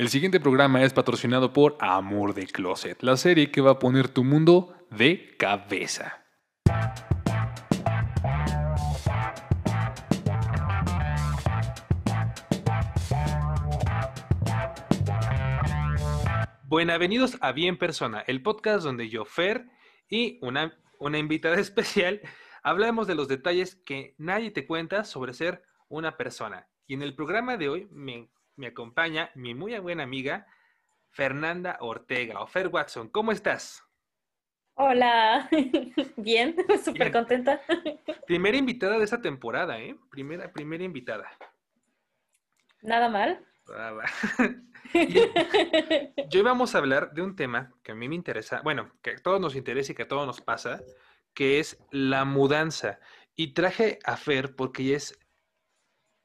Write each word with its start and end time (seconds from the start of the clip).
El 0.00 0.08
siguiente 0.08 0.40
programa 0.40 0.82
es 0.82 0.94
patrocinado 0.94 1.52
por 1.52 1.76
Amor 1.78 2.32
de 2.32 2.46
Closet, 2.46 3.02
la 3.02 3.18
serie 3.18 3.50
que 3.50 3.60
va 3.60 3.72
a 3.72 3.78
poner 3.78 4.08
tu 4.08 4.24
mundo 4.24 4.74
de 4.90 5.36
cabeza. 5.36 6.24
Buenavenidos 16.64 17.36
a 17.42 17.52
Bien 17.52 17.76
Persona, 17.76 18.20
el 18.26 18.42
podcast 18.42 18.82
donde 18.82 19.10
yo, 19.10 19.26
Fer, 19.26 19.66
y 20.08 20.38
una, 20.40 20.80
una 20.98 21.18
invitada 21.18 21.56
especial, 21.60 22.22
hablamos 22.62 23.06
de 23.06 23.16
los 23.16 23.28
detalles 23.28 23.74
que 23.74 24.14
nadie 24.16 24.50
te 24.50 24.66
cuenta 24.66 25.04
sobre 25.04 25.34
ser 25.34 25.62
una 25.90 26.16
persona. 26.16 26.70
Y 26.86 26.94
en 26.94 27.02
el 27.02 27.14
programa 27.14 27.58
de 27.58 27.68
hoy 27.68 27.88
me, 27.90 28.30
me 28.60 28.66
acompaña 28.66 29.30
mi 29.34 29.54
muy 29.54 29.76
buena 29.78 30.02
amiga 30.02 30.46
Fernanda 31.08 31.78
Ortega 31.80 32.40
o 32.40 32.46
Fer 32.46 32.68
Watson. 32.68 33.08
¿Cómo 33.08 33.32
estás? 33.32 33.82
Hola, 34.74 35.48
bien, 36.16 36.54
súper 36.84 37.10
contenta. 37.10 37.60
Primera 38.26 38.58
invitada 38.58 38.98
de 38.98 39.04
esta 39.04 39.20
temporada, 39.20 39.80
¿eh? 39.80 39.96
Primera, 40.10 40.52
primera 40.52 40.84
invitada. 40.84 41.30
Nada 42.82 43.08
mal. 43.08 43.44
Yo 46.28 46.40
íbamos 46.40 46.74
a 46.74 46.78
hablar 46.78 47.12
de 47.12 47.22
un 47.22 47.36
tema 47.36 47.72
que 47.82 47.92
a 47.92 47.94
mí 47.94 48.08
me 48.08 48.14
interesa, 48.14 48.60
bueno, 48.62 48.92
que 49.02 49.12
a 49.12 49.16
todos 49.16 49.40
nos 49.40 49.56
interesa 49.56 49.92
y 49.92 49.94
que 49.94 50.02
a 50.02 50.08
todos 50.08 50.26
nos 50.26 50.42
pasa, 50.42 50.82
que 51.32 51.60
es 51.60 51.78
la 51.90 52.26
mudanza. 52.26 53.00
Y 53.36 53.54
traje 53.54 54.00
a 54.04 54.16
Fer 54.16 54.54
porque 54.54 54.82
ella 54.82 54.96
es 54.96 55.18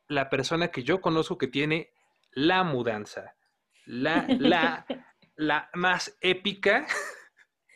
la 0.07 0.29
persona 0.29 0.69
que 0.69 0.83
yo 0.83 1.01
conozco 1.01 1.37
que 1.37 1.47
tiene 1.47 1.94
la 2.35 2.63
mudanza. 2.63 3.35
La, 3.85 4.25
la, 4.27 4.85
la 5.35 5.69
más 5.73 6.15
épica 6.21 6.85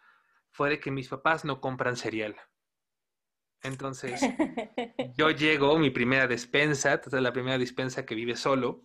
fue 0.51 0.69
de 0.69 0.79
que 0.79 0.91
mis 0.91 1.09
papás 1.09 1.47
no 1.47 1.63
compran 1.63 1.97
cereal. 1.97 2.37
Entonces, 3.63 4.21
yo 5.17 5.31
llego, 5.31 5.79
mi 5.79 5.89
primera 5.89 6.27
despensa, 6.27 7.01
la 7.13 7.33
primera 7.33 7.57
despensa 7.57 8.05
que 8.05 8.15
vive 8.15 8.37
solo, 8.37 8.85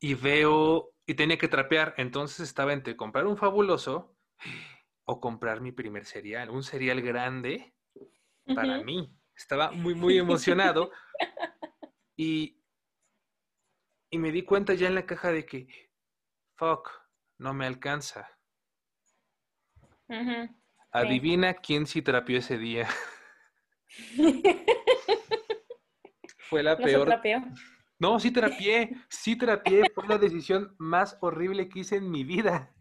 y 0.00 0.14
veo, 0.14 0.92
y 1.06 1.14
tenía 1.14 1.38
que 1.38 1.46
trapear, 1.46 1.94
entonces 1.98 2.40
estaba 2.40 2.72
entre 2.72 2.96
comprar 2.96 3.28
un 3.28 3.36
fabuloso 3.36 4.16
o 5.04 5.20
comprar 5.20 5.60
mi 5.60 5.70
primer 5.70 6.04
cereal, 6.04 6.50
un 6.50 6.64
cereal 6.64 7.00
grande 7.00 7.76
para 8.56 8.82
mí. 8.82 9.16
Estaba 9.36 9.70
muy, 9.70 9.94
muy 9.94 10.18
emocionado 10.18 10.90
y, 12.16 12.55
y 14.16 14.18
me 14.18 14.32
di 14.32 14.42
cuenta 14.42 14.72
ya 14.72 14.86
en 14.86 14.94
la 14.94 15.04
caja 15.04 15.30
de 15.30 15.44
que, 15.44 15.66
fuck, 16.54 16.90
no 17.36 17.52
me 17.52 17.66
alcanza. 17.66 18.30
Adivina 20.90 21.52
quién 21.52 21.86
sí 21.86 22.00
trapeó 22.00 22.38
ese 22.38 22.56
día. 22.56 22.88
Fue 26.48 26.62
la 26.62 26.78
peor. 26.78 27.20
No, 27.98 28.18
sí 28.18 28.30
terapié, 28.30 28.96
sí 29.10 29.36
terapié. 29.36 29.90
Fue 29.94 30.08
la 30.08 30.16
decisión 30.16 30.74
más 30.78 31.18
horrible 31.20 31.68
que 31.68 31.80
hice 31.80 31.96
en 31.96 32.10
mi 32.10 32.24
vida. 32.24 32.74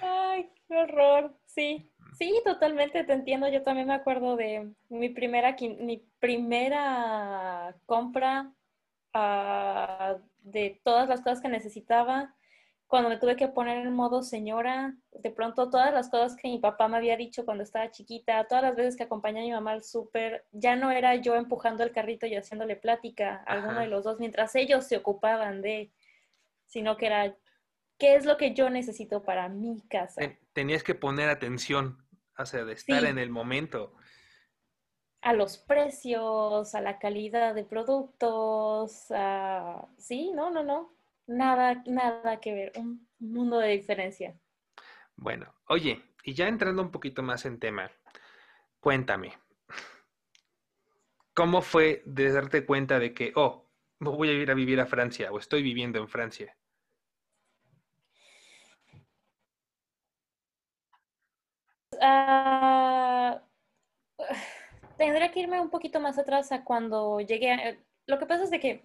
Ay, 0.00 0.50
qué 0.66 0.74
horror. 0.74 1.38
Sí, 1.44 1.92
sí, 2.18 2.42
totalmente 2.44 3.04
te 3.04 3.12
entiendo. 3.12 3.48
Yo 3.48 3.62
también 3.62 3.86
me 3.86 3.94
acuerdo 3.94 4.34
de 4.34 4.72
mi 4.88 5.08
primera, 5.10 5.54
mi 5.60 6.04
primera 6.18 7.76
compra 7.86 8.52
ah, 9.16 10.16
de 10.40 10.80
todas 10.84 11.08
las 11.08 11.20
cosas 11.20 11.40
que 11.40 11.48
necesitaba 11.48 12.34
cuando 12.86 13.08
me 13.08 13.16
tuve 13.16 13.36
que 13.36 13.48
poner 13.48 13.84
en 13.84 13.92
modo 13.92 14.22
señora, 14.22 14.94
de 15.10 15.30
pronto 15.30 15.68
todas 15.70 15.92
las 15.92 16.08
cosas 16.08 16.36
que 16.36 16.48
mi 16.48 16.58
papá 16.58 16.86
me 16.86 16.96
había 16.96 17.16
dicho 17.16 17.44
cuando 17.44 17.64
estaba 17.64 17.90
chiquita, 17.90 18.46
todas 18.46 18.62
las 18.62 18.76
veces 18.76 18.96
que 18.96 19.02
acompañé 19.02 19.40
a 19.40 19.42
mi 19.42 19.50
mamá 19.50 19.72
al 19.72 19.82
súper, 19.82 20.44
ya 20.52 20.76
no 20.76 20.92
era 20.92 21.16
yo 21.16 21.34
empujando 21.34 21.82
el 21.82 21.90
carrito 21.90 22.26
y 22.26 22.36
haciéndole 22.36 22.76
plática 22.76 23.42
a 23.46 23.54
alguno 23.54 23.80
de 23.80 23.88
los 23.88 24.04
dos 24.04 24.20
mientras 24.20 24.54
ellos 24.54 24.86
se 24.86 24.96
ocupaban 24.96 25.62
de, 25.62 25.90
sino 26.66 26.96
que 26.96 27.06
era, 27.06 27.36
¿qué 27.98 28.14
es 28.14 28.24
lo 28.24 28.36
que 28.36 28.54
yo 28.54 28.70
necesito 28.70 29.24
para 29.24 29.48
mi 29.48 29.82
casa? 29.88 30.22
Tenías 30.52 30.84
que 30.84 30.94
poner 30.94 31.28
atención, 31.28 31.98
o 32.38 32.46
sea, 32.46 32.64
de 32.64 32.74
estar 32.74 33.04
en 33.04 33.18
el 33.18 33.30
momento. 33.30 33.94
A 35.26 35.32
los 35.32 35.58
precios, 35.58 36.74
a 36.74 36.80
la 36.80 36.98
calidad 36.98 37.54
de 37.54 37.64
productos, 37.64 39.10
a... 39.10 39.86
sí, 39.98 40.30
no, 40.32 40.50
no, 40.50 40.62
no 40.62 40.96
nada, 41.26 41.82
nada 41.86 42.40
que 42.40 42.54
ver, 42.54 42.72
un 42.76 43.06
mundo 43.18 43.58
de 43.58 43.70
diferencia. 43.70 44.38
Bueno, 45.16 45.52
oye, 45.68 46.02
y 46.22 46.34
ya 46.34 46.48
entrando 46.48 46.82
un 46.82 46.90
poquito 46.90 47.22
más 47.22 47.44
en 47.46 47.58
tema, 47.58 47.90
cuéntame, 48.80 49.32
¿cómo 51.34 51.62
fue 51.62 52.02
de 52.06 52.32
darte 52.32 52.64
cuenta 52.64 52.98
de 52.98 53.14
que, 53.14 53.32
oh, 53.34 53.66
voy 53.98 54.28
a 54.28 54.32
ir 54.32 54.50
a 54.50 54.54
vivir 54.54 54.80
a 54.80 54.86
Francia 54.86 55.32
o 55.32 55.38
estoy 55.38 55.62
viviendo 55.62 55.98
en 55.98 56.08
Francia? 56.08 56.56
Uh, 61.92 62.95
tendría 64.96 65.30
que 65.30 65.40
irme 65.40 65.60
un 65.60 65.70
poquito 65.70 66.00
más 66.00 66.18
atrás 66.18 66.52
a 66.52 66.64
cuando 66.64 67.20
llegué. 67.20 67.52
A, 67.52 67.76
lo 68.06 68.18
que 68.18 68.26
pasa 68.26 68.44
es 68.44 68.50
de 68.50 68.60
que 68.60 68.84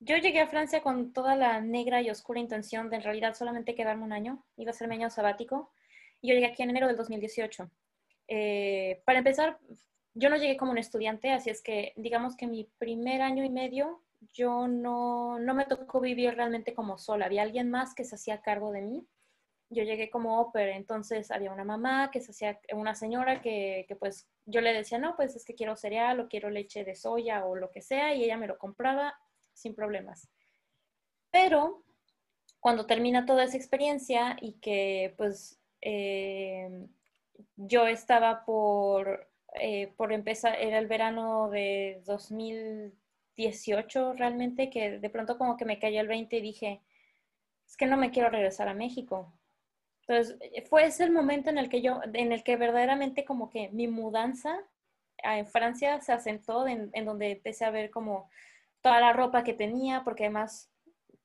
yo 0.00 0.16
llegué 0.16 0.40
a 0.40 0.48
Francia 0.48 0.82
con 0.82 1.12
toda 1.12 1.36
la 1.36 1.60
negra 1.60 2.02
y 2.02 2.10
oscura 2.10 2.40
intención 2.40 2.90
de 2.90 2.96
en 2.96 3.02
realidad 3.02 3.34
solamente 3.34 3.74
quedarme 3.74 4.04
un 4.04 4.12
año, 4.12 4.44
iba 4.56 4.70
a 4.70 4.74
ser 4.74 4.88
mi 4.88 4.96
año 4.96 5.10
sabático, 5.10 5.70
y 6.20 6.28
yo 6.28 6.34
llegué 6.34 6.46
aquí 6.46 6.62
en 6.62 6.70
enero 6.70 6.86
del 6.86 6.96
2018. 6.96 7.70
Eh, 8.28 9.02
para 9.04 9.18
empezar, 9.18 9.58
yo 10.14 10.30
no 10.30 10.36
llegué 10.36 10.56
como 10.56 10.72
un 10.72 10.78
estudiante, 10.78 11.30
así 11.30 11.50
es 11.50 11.62
que 11.62 11.92
digamos 11.96 12.36
que 12.36 12.46
mi 12.46 12.64
primer 12.78 13.22
año 13.22 13.44
y 13.44 13.50
medio 13.50 14.00
yo 14.32 14.66
no, 14.68 15.38
no 15.38 15.54
me 15.54 15.66
tocó 15.66 16.00
vivir 16.00 16.34
realmente 16.34 16.74
como 16.74 16.98
sola, 16.98 17.26
había 17.26 17.42
alguien 17.42 17.70
más 17.70 17.94
que 17.94 18.04
se 18.04 18.14
hacía 18.14 18.40
cargo 18.40 18.72
de 18.72 18.82
mí. 18.82 19.06
Yo 19.74 19.82
llegué 19.82 20.10
como 20.10 20.40
ópera, 20.40 20.76
entonces 20.76 21.30
había 21.30 21.52
una 21.52 21.64
mamá 21.64 22.10
que 22.10 22.20
se 22.20 22.30
hacía, 22.30 22.60
una 22.72 22.94
señora 22.94 23.42
que, 23.42 23.84
que 23.88 23.96
pues 23.96 24.28
yo 24.46 24.60
le 24.60 24.72
decía, 24.72 24.98
no, 24.98 25.16
pues 25.16 25.36
es 25.36 25.44
que 25.44 25.54
quiero 25.54 25.76
cereal 25.76 26.20
o 26.20 26.28
quiero 26.28 26.50
leche 26.50 26.84
de 26.84 26.94
soya 26.94 27.44
o 27.44 27.56
lo 27.56 27.70
que 27.70 27.82
sea, 27.82 28.14
y 28.14 28.24
ella 28.24 28.36
me 28.36 28.46
lo 28.46 28.58
compraba 28.58 29.14
sin 29.52 29.74
problemas. 29.74 30.28
Pero 31.30 31.82
cuando 32.60 32.86
termina 32.86 33.26
toda 33.26 33.44
esa 33.44 33.56
experiencia 33.56 34.36
y 34.40 34.54
que 34.54 35.14
pues 35.16 35.60
eh, 35.82 36.86
yo 37.56 37.86
estaba 37.86 38.44
por, 38.44 39.28
eh, 39.54 39.92
por 39.96 40.12
empezar, 40.12 40.56
era 40.60 40.78
el 40.78 40.86
verano 40.86 41.50
de 41.50 42.02
2018 42.06 44.14
realmente, 44.14 44.70
que 44.70 44.98
de 44.98 45.10
pronto 45.10 45.36
como 45.36 45.56
que 45.56 45.64
me 45.64 45.78
cayó 45.78 46.00
el 46.00 46.08
20 46.08 46.36
y 46.36 46.40
dije, 46.40 46.80
es 47.66 47.76
que 47.76 47.86
no 47.86 47.96
me 47.96 48.10
quiero 48.10 48.30
regresar 48.30 48.68
a 48.68 48.74
México. 48.74 49.32
Entonces, 50.06 50.38
fue 50.68 50.86
ese 50.86 51.04
el 51.04 51.12
momento 51.12 51.50
en 51.50 51.58
el 51.58 51.68
que 51.68 51.82
yo, 51.82 52.00
en 52.12 52.32
el 52.32 52.42
que 52.42 52.56
verdaderamente 52.56 53.24
como 53.24 53.50
que 53.50 53.70
mi 53.70 53.88
mudanza 53.88 54.60
en 55.18 55.46
Francia 55.46 56.00
se 56.00 56.12
asentó, 56.12 56.66
en 56.66 57.04
donde 57.04 57.32
empecé 57.32 57.64
a 57.64 57.70
ver 57.70 57.90
como 57.90 58.28
toda 58.82 59.00
la 59.00 59.14
ropa 59.14 59.44
que 59.44 59.54
tenía, 59.54 60.04
porque 60.04 60.24
además 60.24 60.70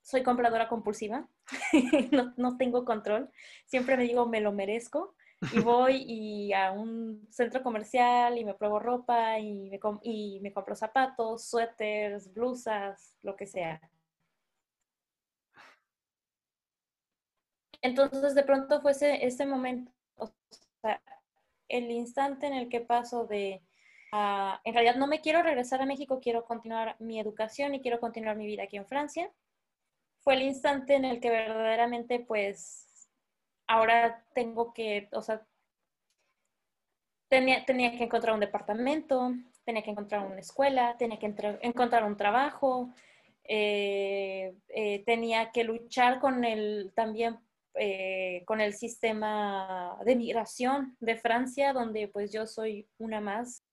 soy 0.02 0.24
compradora 0.24 0.68
compulsiva, 0.68 1.28
no, 2.12 2.34
no, 2.38 2.58
tengo 2.58 2.86
control. 2.86 3.30
Siempre 3.66 3.98
me 3.98 4.04
digo, 4.04 4.26
me 4.28 4.42
lo 4.42 4.52
merezco. 4.52 5.16
Y 5.54 5.60
voy 5.64 6.04
y 6.08 6.54
a 6.54 6.72
un 6.72 7.28
centro 7.30 7.62
comercial 7.62 8.38
y 8.38 8.44
me 8.44 8.54
pruebo 8.54 8.80
ropa 8.80 9.40
y 9.40 9.70
me, 9.70 9.80
y 10.04 10.40
me 10.42 10.52
compro 10.52 10.76
zapatos, 10.76 11.46
suéteres, 11.46 12.34
blusas, 12.34 13.18
lo 13.22 13.36
que 13.36 13.46
sea. 13.46 13.82
Entonces, 17.82 18.36
de 18.36 18.44
pronto 18.44 18.82
fue 18.82 18.92
ese, 18.92 19.46
momento, 19.46 19.92
o 20.18 20.32
sea, 20.82 21.02
el 21.70 21.90
instante 21.92 22.48
en 22.48 22.54
el 22.54 22.70
que 22.70 22.82
paso 22.82 23.26
de, 23.26 23.62
uh, 24.12 24.58
en 24.64 24.74
realidad 24.74 24.96
no 24.96 25.08
me 25.08 25.22
quiero 25.22 25.42
regresar 25.44 25.82
a 25.82 25.86
México, 25.86 26.20
quiero 26.22 26.46
continuar 26.46 26.96
mi 27.00 27.20
educación 27.20 27.76
y 27.76 27.82
quiero 27.82 28.00
continuar 28.00 28.36
mi 28.36 28.46
vida 28.46 28.64
aquí 28.64 28.78
en 28.78 28.88
Francia. 28.88 29.32
Fue 30.20 30.36
el 30.36 30.42
instante 30.42 30.96
en 30.96 31.06
el 31.06 31.22
que 31.22 31.30
verdaderamente, 31.30 32.20
pues, 32.20 33.08
ahora 33.68 34.26
tengo 34.34 34.74
que, 34.74 35.08
o 35.14 35.22
sea, 35.22 35.46
tenía, 37.30 37.64
tenía 37.66 37.92
que 37.98 38.04
encontrar 38.04 38.34
un 38.34 38.42
departamento, 38.42 39.34
tenía 39.64 39.84
que 39.84 39.92
encontrar 39.92 40.26
una 40.26 40.40
escuela, 40.40 40.98
tenía 40.98 41.20
que 41.20 41.34
encontrar 41.62 42.04
un 42.04 42.18
trabajo, 42.18 42.90
eh, 43.44 44.56
eh, 44.70 45.04
tenía 45.06 45.52
que 45.52 45.64
luchar 45.64 46.20
con 46.20 46.44
el 46.44 46.92
también 46.96 47.40
eh, 47.76 48.44
con 48.46 48.62
el 48.62 48.74
sistema 48.74 49.98
de 50.06 50.16
migración 50.16 50.98
de 51.00 51.16
Francia, 51.18 51.74
donde 51.74 52.08
pues 52.08 52.32
yo 52.32 52.48
soy 52.48 52.88
una 52.98 53.22
más. 53.22 53.64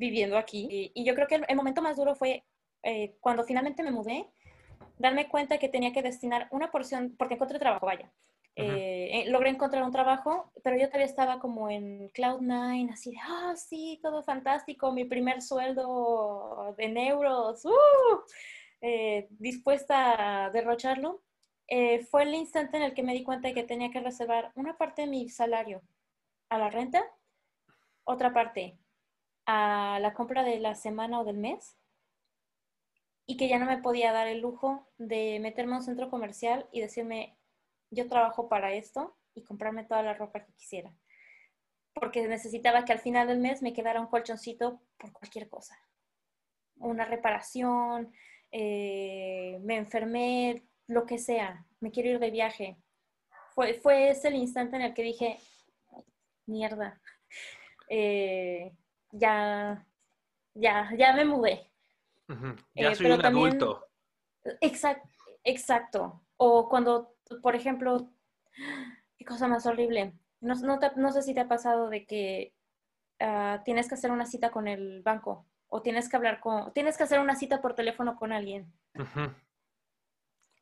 viviendo 0.00 0.38
aquí. 0.38 0.90
Y, 0.94 1.04
yo 1.04 1.14
creo 1.14 1.28
que 1.28 1.42
el, 1.46 1.56
momento 1.56 1.82
más 1.82 1.96
duro 1.96 2.14
fue 2.14 2.42
eh, 2.82 3.16
cuando 3.20 3.44
finalmente 3.44 3.82
me 3.82 3.90
mudé, 3.90 4.26
darme 4.98 5.28
cuenta 5.28 5.58
que 5.58 5.68
tenía 5.68 5.92
que 5.92 6.02
destinar 6.02 6.48
una 6.50 6.70
porción, 6.70 7.14
porque 7.18 7.34
encontré 7.34 7.58
trabajo, 7.58 7.86
vaya, 7.86 8.10
eh, 8.56 9.22
eh, 9.22 9.30
logré 9.30 9.50
encontrar 9.50 9.82
un 9.84 9.92
trabajo, 9.92 10.52
pero 10.62 10.76
yo 10.76 10.86
todavía 10.88 11.06
estaba 11.06 11.38
como 11.38 11.70
en 11.70 12.08
Cloud 12.10 12.40
Nine, 12.40 12.92
así 12.92 13.12
de, 13.12 13.18
ah, 13.22 13.54
sí, 13.56 13.98
todo 14.02 14.22
fantástico, 14.22 14.92
mi 14.92 15.04
primer 15.04 15.40
sueldo 15.40 16.74
de 16.76 17.06
euros, 17.06 17.64
¡uh! 17.64 17.70
eh, 18.80 19.28
dispuesta 19.30 20.46
a 20.46 20.50
derrocharlo. 20.50 21.22
fue 22.10 22.24
el 22.24 22.34
instante 22.34 22.76
en 22.76 22.82
el 22.82 22.94
que 22.94 23.02
me 23.02 23.14
di 23.14 23.22
cuenta 23.22 23.48
de 23.48 23.54
que 23.54 23.62
tenía 23.64 23.90
que 23.90 24.00
reservar 24.00 24.52
una 24.56 24.76
parte 24.76 25.02
de 25.02 25.08
mi 25.08 25.28
salario 25.28 25.82
a 26.48 26.58
la 26.58 26.70
renta, 26.70 27.04
otra 28.04 28.32
parte 28.32 28.78
a 29.46 29.98
la 30.00 30.14
compra 30.14 30.42
de 30.44 30.58
la 30.60 30.74
semana 30.74 31.20
o 31.20 31.24
del 31.24 31.38
mes, 31.38 31.76
y 33.26 33.36
que 33.36 33.48
ya 33.48 33.58
no 33.60 33.66
me 33.66 33.78
podía 33.78 34.12
dar 34.12 34.26
el 34.26 34.40
lujo 34.40 34.88
de 34.98 35.38
meterme 35.40 35.74
a 35.74 35.78
un 35.78 35.84
centro 35.84 36.10
comercial 36.10 36.68
y 36.72 36.80
decirme, 36.80 37.38
yo 37.90 38.08
trabajo 38.08 38.48
para 38.48 38.72
esto 38.72 39.16
y 39.34 39.42
comprarme 39.42 39.84
toda 39.84 40.02
la 40.02 40.14
ropa 40.14 40.44
que 40.44 40.52
quisiera. 40.52 40.92
Porque 41.92 42.26
necesitaba 42.26 42.84
que 42.84 42.92
al 42.92 43.00
final 43.00 43.28
del 43.28 43.38
mes 43.38 43.62
me 43.62 43.72
quedara 43.72 44.00
un 44.00 44.06
colchoncito 44.06 44.80
por 44.96 45.12
cualquier 45.12 45.48
cosa. 45.48 45.76
Una 46.76 47.04
reparación, 47.04 48.12
eh, 48.52 49.58
me 49.62 49.76
enfermé, 49.76 50.64
lo 50.86 51.06
que 51.06 51.18
sea, 51.18 51.66
me 51.80 51.90
quiero 51.90 52.10
ir 52.10 52.18
de 52.18 52.30
viaje. 52.30 52.76
Fue, 53.54 53.74
fue 53.74 54.10
ese 54.10 54.28
el 54.28 54.36
instante 54.36 54.76
en 54.76 54.82
el 54.82 54.94
que 54.94 55.02
dije, 55.02 55.38
mierda, 56.46 57.00
eh, 57.88 58.72
ya, 59.12 59.86
ya, 60.54 60.90
ya 60.96 61.12
me 61.12 61.24
mudé. 61.24 61.70
Ya 62.74 62.90
eh, 62.90 62.94
soy 62.94 63.10
un 63.10 63.24
adulto. 63.24 63.86
Exacto, 64.60 65.08
exacto. 65.44 66.22
O 66.36 66.68
cuando 66.68 67.16
por 67.42 67.56
ejemplo, 67.56 68.10
qué 69.16 69.24
cosa 69.24 69.48
más 69.48 69.66
horrible. 69.66 70.12
No, 70.40 70.54
no, 70.54 71.12
sé 71.12 71.22
si 71.22 71.34
te 71.34 71.40
ha 71.40 71.48
pasado 71.48 71.88
de 71.88 72.06
que 72.06 72.54
ah, 73.20 73.62
tienes 73.64 73.88
que 73.88 73.94
hacer 73.94 74.10
una 74.10 74.26
cita 74.26 74.50
con 74.50 74.68
el 74.68 75.02
banco 75.02 75.46
o 75.68 75.82
tienes 75.82 76.08
que 76.08 76.16
hablar 76.16 76.40
con, 76.40 76.72
tienes 76.72 76.96
que 76.96 77.04
hacer 77.04 77.20
una 77.20 77.36
cita 77.36 77.60
por 77.60 77.74
teléfono 77.74 78.16
con 78.16 78.32
alguien. 78.32 78.72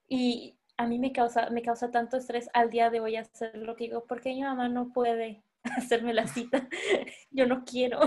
Y 0.08 0.58
a 0.76 0.86
mí 0.86 0.98
me 0.98 1.12
causa, 1.12 1.50
me 1.50 1.62
causa 1.62 1.90
tanto 1.90 2.16
estrés 2.16 2.50
al 2.52 2.70
día 2.70 2.90
de 2.90 3.00
hoy 3.00 3.16
hacer 3.16 3.56
lo 3.56 3.76
que 3.76 3.84
digo, 3.84 4.04
porque 4.06 4.30
mi 4.30 4.42
mamá 4.42 4.68
no 4.68 4.92
puede 4.92 5.42
hacerme 5.62 6.12
la 6.12 6.26
cita. 6.26 6.68
Yo 7.30 7.46
no 7.46 7.64
quiero. 7.64 8.00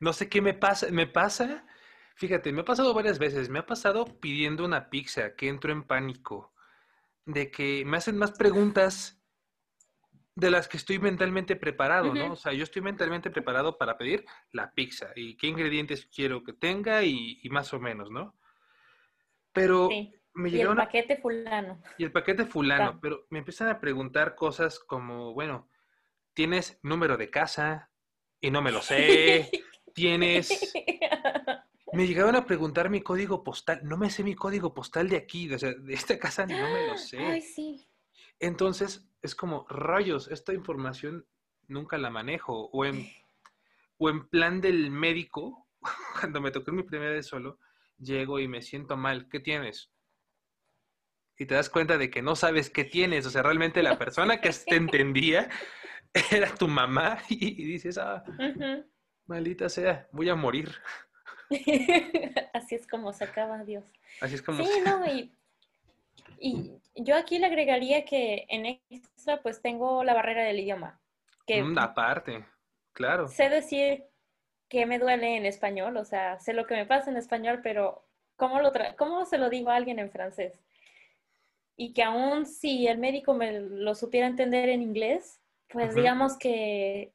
no 0.00 0.12
sé 0.12 0.28
qué 0.28 0.40
me 0.40 0.54
pasa, 0.54 0.88
me 0.90 1.06
pasa, 1.06 1.64
fíjate, 2.16 2.52
me 2.52 2.62
ha 2.62 2.64
pasado 2.64 2.94
varias 2.94 3.18
veces, 3.18 3.48
me 3.48 3.58
ha 3.58 3.66
pasado 3.66 4.06
pidiendo 4.20 4.64
una 4.64 4.90
pizza, 4.90 5.36
que 5.36 5.48
entro 5.48 5.72
en 5.72 5.84
pánico 5.84 6.55
de 7.26 7.50
que 7.50 7.84
me 7.84 7.98
hacen 7.98 8.16
más 8.16 8.32
preguntas 8.32 9.20
de 10.36 10.50
las 10.50 10.68
que 10.68 10.76
estoy 10.76 10.98
mentalmente 10.98 11.56
preparado, 11.56 12.14
¿no? 12.14 12.32
O 12.32 12.36
sea, 12.36 12.52
yo 12.52 12.62
estoy 12.62 12.82
mentalmente 12.82 13.30
preparado 13.30 13.78
para 13.78 13.96
pedir 13.96 14.24
la 14.52 14.72
pizza 14.72 15.10
y 15.16 15.36
qué 15.36 15.46
ingredientes 15.46 16.06
quiero 16.06 16.44
que 16.44 16.52
tenga 16.52 17.02
y, 17.02 17.40
más 17.50 17.72
o 17.72 17.80
menos, 17.80 18.10
¿no? 18.10 18.38
Pero 19.52 19.88
me 20.34 20.50
llegó... 20.50 20.70
Y 20.70 20.72
el 20.72 20.76
paquete 20.76 21.16
fulano. 21.16 21.82
Y 21.98 22.04
el 22.04 22.12
paquete 22.12 22.44
fulano, 22.44 23.00
pero 23.00 23.26
me 23.30 23.38
empiezan 23.38 23.68
a 23.68 23.80
preguntar 23.80 24.34
cosas 24.34 24.78
como, 24.78 25.32
bueno, 25.32 25.68
¿tienes 26.34 26.78
número 26.82 27.16
de 27.16 27.30
casa? 27.30 27.90
Y 28.38 28.50
no 28.50 28.60
me 28.60 28.70
lo 28.70 28.82
sé. 28.82 29.50
¿Tienes 29.94 30.74
me 31.96 32.06
llegaron 32.06 32.36
a 32.36 32.44
preguntar 32.44 32.90
mi 32.90 33.00
código 33.00 33.42
postal. 33.42 33.80
No 33.82 33.96
me 33.96 34.10
sé 34.10 34.22
mi 34.22 34.34
código 34.34 34.74
postal 34.74 35.08
de 35.08 35.16
aquí, 35.16 35.52
o 35.52 35.58
sea, 35.58 35.72
de 35.72 35.94
esta 35.94 36.18
casa 36.18 36.46
no 36.46 36.54
me 36.54 36.86
lo 36.86 36.96
sé. 36.96 37.18
Ay, 37.18 37.42
sí. 37.42 37.88
Entonces, 38.38 39.08
es 39.22 39.34
como, 39.34 39.66
rayos, 39.68 40.28
esta 40.28 40.52
información 40.52 41.26
nunca 41.68 41.98
la 41.98 42.10
manejo. 42.10 42.68
O 42.72 42.84
en, 42.84 43.08
o 43.98 44.10
en 44.10 44.28
plan 44.28 44.60
del 44.60 44.90
médico, 44.90 45.66
cuando 46.20 46.40
me 46.40 46.50
tocó 46.50 46.72
mi 46.72 46.82
primera 46.82 47.12
vez 47.12 47.26
solo, 47.26 47.58
llego 47.98 48.38
y 48.38 48.46
me 48.46 48.62
siento 48.62 48.96
mal. 48.96 49.28
¿Qué 49.28 49.40
tienes? 49.40 49.90
Y 51.38 51.46
te 51.46 51.54
das 51.54 51.68
cuenta 51.68 51.98
de 51.98 52.10
que 52.10 52.22
no 52.22 52.36
sabes 52.36 52.70
qué 52.70 52.84
tienes. 52.84 53.26
O 53.26 53.30
sea, 53.30 53.42
realmente 53.42 53.82
la 53.82 53.98
persona 53.98 54.40
que 54.40 54.50
te 54.50 54.76
entendía 54.76 55.48
era 56.30 56.54
tu 56.54 56.68
mamá 56.68 57.18
y, 57.28 57.64
dices, 57.64 57.98
ah, 57.98 58.22
maldita 59.26 59.68
sea, 59.68 60.08
voy 60.12 60.28
a 60.28 60.34
morir. 60.34 60.74
Así 62.52 62.74
es 62.74 62.86
como 62.86 63.12
se 63.12 63.24
acaba 63.24 63.64
Dios. 63.64 63.84
Así 64.20 64.34
es 64.34 64.42
como 64.42 64.64
Sí, 64.64 64.70
no, 64.84 65.06
y, 65.06 65.32
y, 66.38 66.72
yo 66.96 67.16
aquí 67.16 67.38
le 67.38 67.46
agregaría 67.46 68.04
que 68.04 68.46
en 68.48 68.80
extra 68.90 69.42
pues 69.42 69.60
tengo 69.60 70.04
la 70.04 70.14
barrera 70.14 70.42
del 70.42 70.60
idioma. 70.60 71.00
Que 71.46 71.62
mm, 71.62 71.78
aparte, 71.78 72.44
claro. 72.92 73.28
Sé 73.28 73.48
decir 73.48 74.04
que 74.68 74.86
me 74.86 74.98
duele 74.98 75.36
en 75.36 75.46
español, 75.46 75.96
o 75.96 76.04
sea, 76.04 76.40
sé 76.40 76.52
lo 76.52 76.66
que 76.66 76.74
me 76.74 76.86
pasa 76.86 77.10
en 77.10 77.16
español, 77.16 77.60
pero 77.62 78.04
¿cómo, 78.36 78.60
lo 78.60 78.72
¿cómo 78.96 79.24
se 79.24 79.38
lo 79.38 79.48
digo 79.50 79.70
a 79.70 79.76
alguien 79.76 79.98
en 79.98 80.10
francés? 80.10 80.60
Y 81.76 81.92
que 81.92 82.02
aún 82.02 82.46
si 82.46 82.88
el 82.88 82.98
médico 82.98 83.34
me 83.34 83.60
lo 83.60 83.94
supiera 83.94 84.26
entender 84.26 84.68
en 84.70 84.82
inglés, 84.82 85.40
pues 85.68 85.94
digamos 85.94 86.38
que 86.38 87.12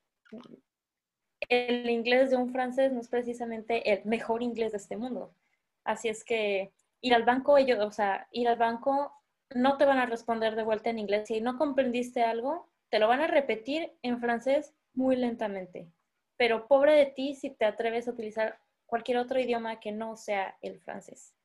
el 1.51 1.89
inglés 1.89 2.29
de 2.29 2.38
un 2.38 2.50
francés 2.50 2.93
no 2.93 3.01
es 3.01 3.10
precisamente 3.10 3.91
el 3.91 4.05
mejor 4.05 4.41
inglés 4.41 4.72
de 4.72 4.77
este 4.77 4.96
mundo. 4.96 5.36
Así 5.84 6.08
es 6.08 6.24
que 6.24 6.72
ir 7.01 7.13
al 7.13 7.24
banco, 7.24 7.58
ellos, 7.58 7.79
o 7.79 7.91
sea, 7.91 8.27
ir 8.31 8.48
al 8.48 8.55
banco 8.55 9.13
no 9.53 9.77
te 9.77 9.84
van 9.84 9.98
a 9.98 10.05
responder 10.05 10.55
de 10.55 10.63
vuelta 10.63 10.89
en 10.89 11.00
inglés. 11.00 11.27
Si 11.27 11.41
no 11.41 11.58
comprendiste 11.58 12.24
algo, 12.24 12.72
te 12.89 13.00
lo 13.00 13.10
van 13.10 13.20
a 13.20 13.27
repetir 13.27 13.91
en 14.01 14.22
francés 14.22 14.74
muy 14.93 15.17
lentamente. 15.17 15.91
Pero 16.38 16.67
pobre 16.70 16.93
de 16.93 17.08
ti 17.08 17.36
si 17.36 17.50
te 17.50 17.65
atreves 17.65 18.08
a 18.08 18.12
utilizar 18.12 18.62
cualquier 18.86 19.17
otro 19.17 19.38
idioma 19.38 19.81
que 19.81 19.91
no 19.91 20.15
sea 20.15 20.58
el 20.62 20.79
francés. 20.79 21.36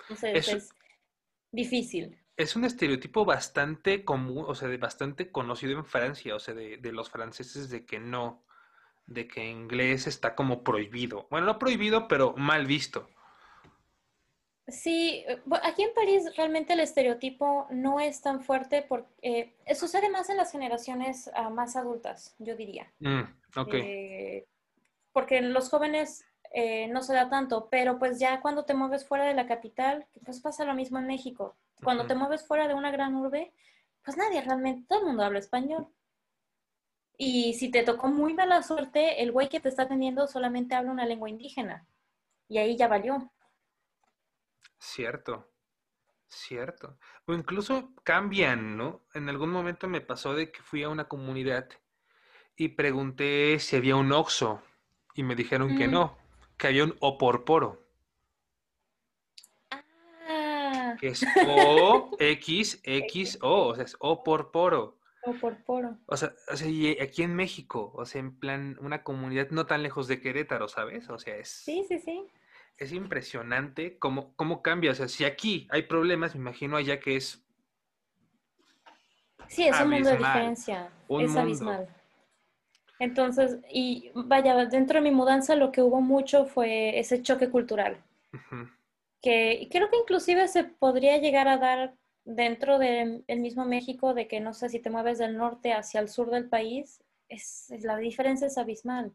Entonces 0.00 0.48
es, 0.48 0.70
difícil. 1.52 2.18
Es 2.36 2.56
un 2.56 2.64
estereotipo 2.64 3.24
bastante 3.24 4.04
común, 4.04 4.44
o 4.48 4.54
sea, 4.56 4.66
de 4.66 4.78
bastante 4.78 5.30
conocido 5.30 5.78
en 5.78 5.84
Francia, 5.84 6.34
o 6.34 6.40
sea, 6.40 6.54
de, 6.54 6.76
de 6.76 6.92
los 6.92 7.08
franceses 7.08 7.70
de 7.70 7.86
que 7.86 8.00
no, 8.00 8.44
de 9.08 9.26
que 9.26 9.44
inglés 9.44 10.06
está 10.06 10.34
como 10.34 10.62
prohibido. 10.62 11.26
Bueno, 11.30 11.46
no 11.46 11.58
prohibido, 11.58 12.06
pero 12.08 12.34
mal 12.36 12.66
visto. 12.66 13.08
Sí, 14.68 15.24
eh, 15.26 15.40
aquí 15.62 15.82
en 15.82 15.94
París 15.94 16.30
realmente 16.36 16.74
el 16.74 16.80
estereotipo 16.80 17.66
no 17.70 18.00
es 18.00 18.20
tan 18.20 18.42
fuerte 18.42 18.82
porque 18.86 19.54
eh, 19.66 19.74
sucede 19.74 20.10
más 20.10 20.28
en 20.28 20.36
las 20.36 20.52
generaciones 20.52 21.30
ah, 21.34 21.48
más 21.48 21.74
adultas, 21.74 22.36
yo 22.38 22.54
diría. 22.54 22.92
Mm, 23.00 23.22
eh, 23.72 24.46
porque 25.12 25.38
en 25.38 25.54
los 25.54 25.70
jóvenes 25.70 26.24
no 26.90 27.02
se 27.02 27.12
da 27.12 27.28
tanto, 27.28 27.68
pero 27.70 27.98
pues 27.98 28.18
ya 28.18 28.40
cuando 28.40 28.64
te 28.64 28.72
mueves 28.72 29.06
fuera 29.06 29.26
de 29.26 29.34
la 29.34 29.46
capital, 29.46 30.06
pues 30.24 30.40
pasa 30.40 30.64
lo 30.64 30.74
mismo 30.74 30.98
en 30.98 31.06
México. 31.06 31.56
Cuando 31.84 32.06
te 32.06 32.14
mueves 32.14 32.46
fuera 32.46 32.66
de 32.66 32.74
una 32.74 32.90
gran 32.90 33.14
urbe, 33.14 33.52
pues 34.02 34.16
nadie 34.16 34.40
realmente, 34.40 34.86
todo 34.88 35.00
el 35.00 35.06
mundo 35.06 35.24
habla 35.24 35.40
español. 35.40 35.88
Y 37.18 37.52
si 37.54 37.70
te 37.70 37.82
tocó 37.82 38.08
muy 38.08 38.32
mala 38.32 38.62
suerte, 38.62 39.22
el 39.22 39.32
güey 39.32 39.48
que 39.50 39.60
te 39.60 39.68
está 39.68 39.82
atendiendo 39.82 40.26
solamente 40.26 40.74
habla 40.74 40.92
una 40.92 41.04
lengua 41.04 41.28
indígena. 41.28 41.86
Y 42.48 42.58
ahí 42.58 42.76
ya 42.76 42.88
valió. 42.88 43.30
Cierto, 44.78 45.48
cierto. 46.28 46.98
O 47.26 47.34
incluso 47.34 47.92
cambian, 48.04 48.76
¿no? 48.76 49.02
En 49.14 49.28
algún 49.28 49.50
momento 49.50 49.88
me 49.88 50.00
pasó 50.00 50.34
de 50.34 50.52
que 50.52 50.62
fui 50.62 50.82
a 50.82 50.88
una 50.90 51.08
comunidad 51.08 51.68
y 52.56 52.68
pregunté 52.70 53.58
si 53.60 53.76
había 53.76 53.96
un 53.96 54.12
oxo 54.12 54.62
y 55.14 55.22
me 55.24 55.36
dijeron 55.36 55.74
que 55.76 55.88
Mm. 55.88 55.92
no, 55.92 56.18
que 56.56 56.68
había 56.68 56.84
un 56.84 56.96
oporporo, 57.00 57.84
Ah, 59.70 60.96
que 61.00 61.08
es 61.08 61.24
O 61.46 62.10
X 62.18 62.80
X 62.84 63.38
O, 63.42 63.68
o 63.68 63.74
sea, 63.74 63.84
es 63.84 63.96
oporporo. 64.00 64.97
O 65.30 65.34
por 65.34 65.56
poro. 65.64 65.96
O 66.06 66.16
sea, 66.16 66.32
o 66.52 66.56
sea, 66.56 66.68
y 66.68 66.98
aquí 67.00 67.22
en 67.22 67.34
México, 67.34 67.92
o 67.94 68.04
sea, 68.06 68.20
en 68.20 68.38
plan 68.38 68.76
una 68.80 69.02
comunidad 69.02 69.48
no 69.50 69.66
tan 69.66 69.82
lejos 69.82 70.08
de 70.08 70.20
Querétaro, 70.20 70.68
¿sabes? 70.68 71.08
O 71.10 71.18
sea, 71.18 71.36
es 71.36 71.48
Sí, 71.48 71.84
sí, 71.88 71.98
sí. 71.98 72.26
es 72.76 72.92
impresionante 72.92 73.98
cómo, 73.98 74.34
cómo 74.36 74.62
cambia. 74.62 74.92
O 74.92 74.94
sea, 74.94 75.08
si 75.08 75.24
aquí 75.24 75.66
hay 75.70 75.82
problemas, 75.82 76.34
me 76.34 76.40
imagino 76.40 76.76
allá 76.76 77.00
que 77.00 77.16
es 77.16 77.44
Sí, 79.48 79.66
es 79.66 79.80
un 79.80 79.90
mundo 79.90 80.10
de 80.10 80.18
diferencia. 80.18 80.90
Un 81.08 81.22
es 81.22 81.26
mundo. 81.28 81.40
abismal. 81.40 81.88
Entonces, 83.00 83.58
y 83.72 84.10
vaya, 84.14 84.66
dentro 84.66 84.96
de 84.98 85.02
mi 85.08 85.10
mudanza 85.14 85.54
lo 85.54 85.70
que 85.72 85.82
hubo 85.82 86.00
mucho 86.00 86.46
fue 86.46 86.98
ese 86.98 87.22
choque 87.22 87.48
cultural, 87.48 87.96
que 89.22 89.68
creo 89.70 89.88
que 89.88 89.96
inclusive 89.98 90.48
se 90.48 90.64
podría 90.64 91.16
llegar 91.18 91.46
a 91.48 91.58
dar 91.58 91.94
dentro 92.28 92.78
del 92.78 93.24
mismo 93.28 93.64
México, 93.64 94.12
de 94.12 94.28
que 94.28 94.38
no 94.38 94.52
sé 94.52 94.68
si 94.68 94.80
te 94.80 94.90
mueves 94.90 95.18
del 95.18 95.36
norte 95.36 95.72
hacia 95.72 96.00
el 96.00 96.08
sur 96.08 96.30
del 96.30 96.48
país, 96.48 97.02
es, 97.28 97.72
la 97.82 97.96
diferencia 97.96 98.46
es 98.46 98.58
abismal. 98.58 99.12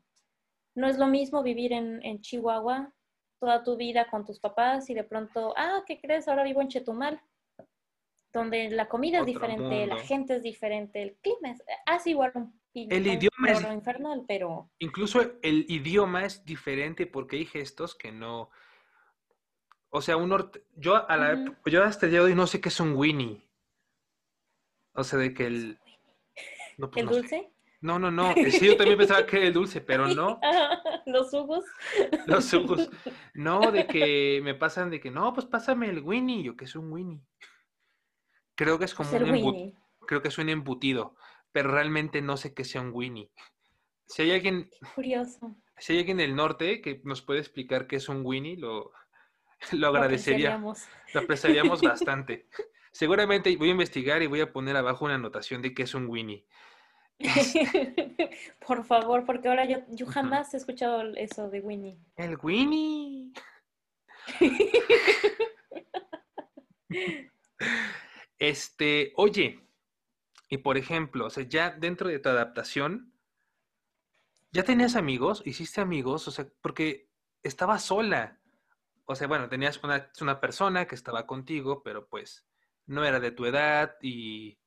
No 0.76 0.88
es 0.88 0.98
lo 0.98 1.06
mismo 1.08 1.44
vivir 1.44 1.74
en, 1.74 2.04
en 2.04 2.22
Chihuahua 2.22 2.92
toda 3.40 3.64
tu 3.64 3.76
vida 3.78 4.10
con 4.10 4.26
tus 4.26 4.40
papás 4.40 4.90
y 4.90 4.96
de 4.96 5.04
pronto, 5.04 5.54
ah, 5.56 5.84
¿qué 5.86 6.00
crees? 6.00 6.28
Ahora 6.28 6.44
vivo 6.44 6.62
en 6.62 6.70
Chetumal, 6.70 7.22
donde 8.32 8.70
la 8.72 8.88
comida 8.90 9.18
es 9.18 9.22
Otro 9.24 9.34
diferente, 9.34 9.86
la 9.86 9.98
gente 9.98 10.36
es 10.38 10.42
diferente, 10.44 11.04
el 11.04 11.16
clima 11.18 11.52
es 11.52 11.64
así 11.86 12.12
igual 12.12 12.32
un, 12.34 12.60
El 12.74 13.06
idioma 13.06 13.52
es- 13.52 13.62
infernal, 13.74 14.24
pero 14.28 14.72
Incluso 14.80 15.22
el 15.44 15.66
idioma 15.70 16.26
es 16.26 16.44
diferente 16.44 17.06
porque 17.06 17.36
hay 17.38 17.46
gestos 17.46 17.94
que 17.94 18.12
no. 18.12 18.50
O 19.96 20.02
sea, 20.02 20.18
un 20.18 20.30
norte- 20.30 20.64
yo 20.76 21.08
a 21.08 21.18
la 21.18 21.56
yo 21.66 21.84
hasta 21.84 22.08
el 22.08 22.12
día 22.14 22.20
de 22.22 22.26
hoy 22.26 22.36
no 22.36 22.48
sé 22.48 22.60
qué 22.60 22.70
es 22.70 22.80
un 22.80 22.96
Winnie. 22.96 23.48
O 24.94 25.04
sea, 25.04 25.20
de 25.20 25.34
que 25.34 25.46
el 25.46 25.80
no, 26.78 26.90
pues 26.90 27.02
el 27.02 27.06
no 27.06 27.14
sé. 27.14 27.20
dulce, 27.20 27.52
No, 27.82 28.00
no, 28.00 28.10
no. 28.10 28.34
Sí, 28.50 28.66
yo 28.66 28.76
también 28.78 28.98
pensaba 28.98 29.26
que 29.26 29.38
era 29.38 29.48
el 29.48 29.54
dulce, 29.54 29.82
pero 29.82 30.08
no. 30.08 30.40
los 31.06 31.30
jugos, 31.30 31.64
Los 32.26 32.50
jugos. 32.52 32.90
No, 33.36 33.72
de 33.72 33.86
que 33.88 34.42
me 34.44 34.56
pasan 34.56 34.90
de 34.90 35.00
que 35.00 35.12
no, 35.12 35.32
pues 35.34 35.46
pásame 35.46 35.90
el 35.90 36.00
Winnie. 36.02 36.44
Yo, 36.44 36.56
que 36.56 36.66
es 36.66 36.76
un 36.76 36.92
Winnie? 36.92 37.22
Creo 38.56 38.78
que 38.80 38.86
es 38.86 38.94
como 38.96 39.10
un 39.12 39.24
embu- 39.26 39.54
Winnie. 39.54 39.76
creo 40.08 40.22
que 40.22 40.28
es 40.30 40.38
un 40.40 40.50
embutido, 40.50 41.16
pero 41.52 41.70
realmente 41.72 42.22
no 42.22 42.38
sé 42.38 42.54
qué 42.56 42.64
sea 42.64 42.82
un 42.82 42.92
Winnie. 42.94 43.32
Si 44.08 44.22
hay 44.24 44.32
alguien, 44.32 44.70
Curioso. 44.96 45.56
si 45.78 45.94
hay 45.94 46.00
alguien 46.00 46.18
del 46.18 46.36
norte 46.36 46.82
que 46.82 47.02
nos 47.04 47.22
puede 47.22 47.40
explicar 47.40 47.86
qué 47.88 47.96
es 47.98 48.10
un 48.10 48.22
Winnie, 48.26 48.58
lo, 48.58 48.92
lo 49.72 49.80
Lo 49.80 49.88
agradecería. 49.88 50.56
apreciaríamos. 50.56 50.88
Lo 51.14 51.22
apreciaríamos 51.22 51.82
bastante. 51.82 52.48
Seguramente 52.92 53.56
voy 53.58 53.70
a 53.70 53.72
investigar 53.72 54.22
y 54.22 54.28
voy 54.28 54.42
a 54.42 54.52
poner 54.54 54.76
abajo 54.76 55.06
una 55.06 55.16
anotación 55.16 55.62
de 55.62 55.74
qué 55.74 55.84
es 55.84 55.94
un 55.96 56.08
Winnie. 56.08 56.46
Por 58.68 58.84
favor, 58.86 59.26
porque 59.26 59.48
ahora 59.48 59.66
yo, 59.66 60.06
jamás 60.06 60.54
he 60.54 60.58
escuchado 60.58 61.02
eso 61.16 61.50
de 61.50 61.62
Winnie. 61.62 61.98
El 62.16 62.38
Winnie. 62.42 63.32
Este, 68.40 69.14
oye, 69.16 69.60
y 70.50 70.58
por 70.58 70.78
ejemplo, 70.78 71.26
o 71.26 71.30
sea, 71.30 71.44
ya 71.48 71.72
dentro 71.72 72.10
de 72.10 72.20
tu 72.20 72.30
adaptación, 72.30 73.14
¿ya 74.52 74.64
tenías 74.64 74.96
amigos? 74.96 75.42
¿Hiciste 75.46 75.82
amigos? 75.82 76.28
O 76.28 76.32
sea, 76.32 76.48
porque 76.62 77.10
estabas 77.42 77.84
sola. 77.84 78.40
O 79.06 79.16
sea, 79.16 79.28
bueno, 79.28 79.50
tenías 79.50 79.82
una, 79.84 80.12
una 80.22 80.40
persona 80.40 80.88
que 80.88 80.96
estaba 80.96 81.28
contigo, 81.28 81.84
pero 81.84 82.08
pues 82.08 82.46
no 82.86 83.06
era 83.06 83.20
de 83.20 83.32
tu 83.32 83.46
edad 83.46 83.96
y, 84.02 84.60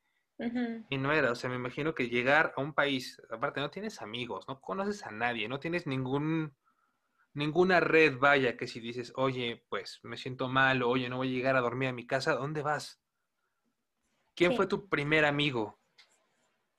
y 0.90 0.98
no 0.98 1.12
era. 1.12 1.32
O 1.32 1.34
sea, 1.34 1.50
me 1.50 1.56
imagino 1.56 1.94
que 1.94 2.08
llegar 2.08 2.52
a 2.56 2.60
un 2.62 2.74
país, 2.74 3.20
aparte 3.30 3.60
no 3.60 3.70
tienes 3.70 4.02
amigos, 4.02 4.46
no 4.48 4.60
conoces 4.60 5.04
a 5.04 5.10
nadie, 5.10 5.48
no 5.48 5.60
tienes 5.60 5.86
ningún, 5.86 6.56
ninguna 7.34 7.80
red, 7.80 8.18
vaya, 8.18 8.56
que 8.56 8.68
si 8.68 8.80
dices, 8.80 9.12
oye, 9.16 9.64
pues 9.68 10.00
me 10.02 10.16
siento 10.16 10.48
mal, 10.48 10.82
o, 10.82 10.90
oye, 10.90 11.08
no 11.08 11.18
voy 11.18 11.28
a 11.28 11.32
llegar 11.36 11.56
a 11.56 11.60
dormir 11.62 11.88
a 11.90 11.92
mi 11.92 12.06
casa, 12.06 12.32
¿a 12.32 12.36
dónde 12.36 12.62
vas? 12.62 13.00
¿Quién 14.36 14.50
Sí. 14.50 14.56
fue 14.56 14.68
tu 14.68 14.88
primer 14.88 15.24
amigo? 15.24 15.80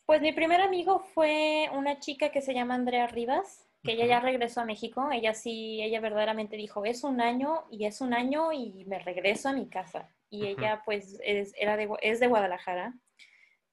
Pues 0.08 0.22
mi 0.22 0.32
primer 0.34 0.62
amigo 0.62 1.00
fue 1.14 1.70
una 1.72 2.00
chica 2.00 2.32
que 2.32 2.42
se 2.42 2.56
llama 2.56 2.74
Andrea 2.74 3.06
Rivas, 3.06 3.67
que 3.88 3.94
ella 3.94 4.06
ya 4.06 4.20
regresó 4.20 4.62
a 4.62 4.66
México. 4.66 5.10
Ella 5.12 5.34
sí, 5.34 5.82
ella 5.82 6.02
verdaderamente 6.02 6.58
dijo, 6.58 6.84
es 6.84 7.04
un 7.06 7.22
año 7.22 7.64
y 7.72 7.86
es 7.86 8.02
un 8.02 8.14
año 8.14 8.52
y 8.52 8.84
me 8.86 9.00
regreso 9.00 9.48
a 9.48 9.54
mi 9.54 9.70
casa. 9.70 10.14
Y 10.30 10.46
ella 10.46 10.82
pues 10.84 11.18
es, 11.24 11.54
era 11.58 11.78
de, 11.78 11.90
es 12.02 12.20
de 12.20 12.28
Guadalajara. 12.28 12.94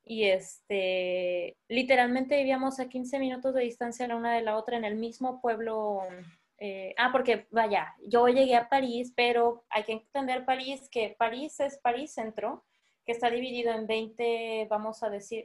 Y 0.05 0.25
este, 0.25 1.57
literalmente 1.69 2.37
vivíamos 2.37 2.79
a 2.79 2.89
15 2.89 3.19
minutos 3.19 3.55
de 3.55 3.63
distancia 3.63 4.07
la 4.07 4.17
una 4.17 4.35
de 4.37 4.43
la 4.43 4.57
otra 4.57 4.77
en 4.77 4.85
el 4.85 4.95
mismo 4.95 5.41
pueblo. 5.41 6.03
eh, 6.59 6.95
ah, 6.97 7.11
porque 7.11 7.49
vaya, 7.51 7.93
yo 8.07 8.29
llegué 8.29 8.55
a 8.55 8.69
París, 8.69 9.13
pero 9.17 9.65
hay 9.69 9.83
que 9.83 9.93
entender 9.93 10.45
París, 10.45 10.89
que 10.93 11.17
París 11.19 11.59
es 11.59 11.79
París 11.79 12.15
Centro, 12.15 12.65
que 13.05 13.13
está 13.13 13.31
dividido 13.31 13.73
en 13.73 13.89
20, 13.89 14.69
vamos 14.71 15.03
a 15.03 15.11
decir, 15.11 15.45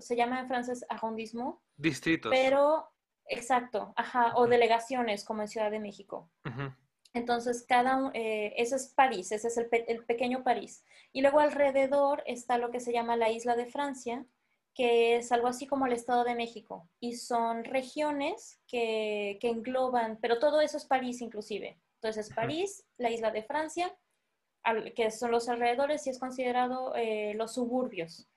se 0.00 0.16
llama 0.16 0.40
en 0.40 0.48
francés 0.48 0.84
arrondissement, 0.88 1.54
Distritos. 1.76 2.30
pero 2.30 2.90
exacto, 3.28 3.92
ajá, 3.96 4.32
o 4.36 4.46
delegaciones 4.46 5.24
como 5.24 5.42
en 5.42 5.48
Ciudad 5.48 5.70
de 5.70 5.80
México. 5.80 6.30
Entonces, 7.14 7.64
cada, 7.66 7.96
un- 7.96 8.10
eh, 8.14 8.52
ese 8.56 8.76
es 8.76 8.88
París, 8.94 9.32
ese 9.32 9.48
es 9.48 9.56
el, 9.56 9.68
pe- 9.68 9.90
el 9.90 10.04
pequeño 10.04 10.42
París. 10.44 10.84
Y 11.12 11.22
luego 11.22 11.40
alrededor 11.40 12.22
está 12.26 12.58
lo 12.58 12.70
que 12.70 12.80
se 12.80 12.92
llama 12.92 13.16
la 13.16 13.30
isla 13.30 13.56
de 13.56 13.66
Francia, 13.66 14.26
que 14.74 15.16
es 15.16 15.32
algo 15.32 15.48
así 15.48 15.66
como 15.66 15.86
el 15.86 15.92
Estado 15.92 16.22
de 16.24 16.34
México. 16.34 16.88
Y 17.00 17.14
son 17.16 17.64
regiones 17.64 18.60
que, 18.68 19.38
que 19.40 19.48
engloban, 19.48 20.18
pero 20.20 20.38
todo 20.38 20.60
eso 20.60 20.76
es 20.76 20.84
París 20.84 21.20
inclusive. 21.20 21.80
Entonces, 21.94 22.26
Ujú. 22.28 22.36
París, 22.36 22.84
la 22.98 23.10
isla 23.10 23.30
de 23.30 23.42
Francia, 23.42 23.96
al- 24.62 24.92
que 24.94 25.10
son 25.10 25.30
los 25.30 25.48
alrededores 25.48 26.06
y 26.06 26.10
es 26.10 26.18
considerado 26.18 26.94
eh, 26.94 27.32
los 27.34 27.54
suburbios. 27.54 28.28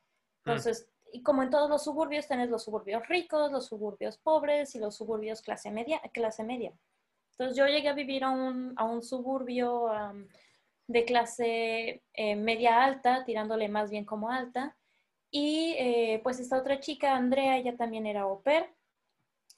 Mm. 0.46 0.50
Entonces, 0.50 0.90
y 1.14 1.24
como 1.24 1.44
en 1.44 1.50
todos 1.50 1.70
los 1.70 1.84
suburbios, 1.84 2.28
tenés 2.28 2.50
los 2.50 2.64
suburbios 2.64 3.08
ricos, 3.08 3.52
los 3.52 3.68
suburbios 3.68 4.18
pobres 4.18 4.76
y 4.76 4.80
los 4.80 4.96
suburbios 4.96 5.42
clase 5.42 5.72
media. 5.72 6.02
Clase 6.14 6.44
media. 6.44 6.74
Entonces 7.32 7.58
yo 7.58 7.66
llegué 7.68 7.90
a 7.90 7.94
vivir 7.94 8.24
a 8.24 8.30
un, 8.30 8.74
a 8.78 8.86
un 8.86 9.02
suburbio 9.02 9.88
am, 9.88 10.28
de 10.88 11.06
clase 11.06 12.04
eh, 12.14 12.36
media 12.36 12.84
alta, 12.84 13.24
tirándole 13.26 13.68
más 13.70 13.90
bien 13.90 14.06
como 14.06 14.30
alta. 14.30 14.78
Y 15.32 15.76
eh, 15.80 16.20
pues 16.24 16.40
esta 16.40 16.58
otra 16.58 16.80
chica, 16.80 17.16
Andrea, 17.16 17.58
ella 17.58 17.76
también 17.76 18.06
era 18.06 18.22
au 18.22 18.42
pair. 18.44 18.66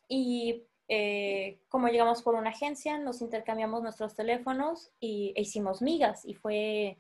Y 0.07 0.63
eh, 0.87 1.59
como 1.69 1.87
llegamos 1.87 2.21
por 2.21 2.35
una 2.35 2.51
agencia, 2.51 2.97
nos 2.99 3.21
intercambiamos 3.21 3.81
nuestros 3.81 4.15
teléfonos 4.15 4.91
y, 4.99 5.33
e 5.35 5.41
hicimos 5.41 5.81
migas. 5.81 6.23
Y 6.25 6.35
fue, 6.35 6.97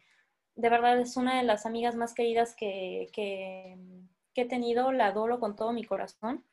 de 0.55 0.69
verdad, 0.69 0.99
es 0.99 1.15
una 1.17 1.37
de 1.37 1.43
las 1.43 1.65
amigas 1.65 1.95
más 1.95 2.13
queridas 2.13 2.55
que, 2.55 3.09
que, 3.13 3.77
que 4.33 4.41
he 4.41 4.45
tenido. 4.45 4.91
La 4.91 5.07
adoro 5.07 5.39
con 5.39 5.55
todo 5.55 5.71
mi 5.73 5.83
corazón. 5.83 6.43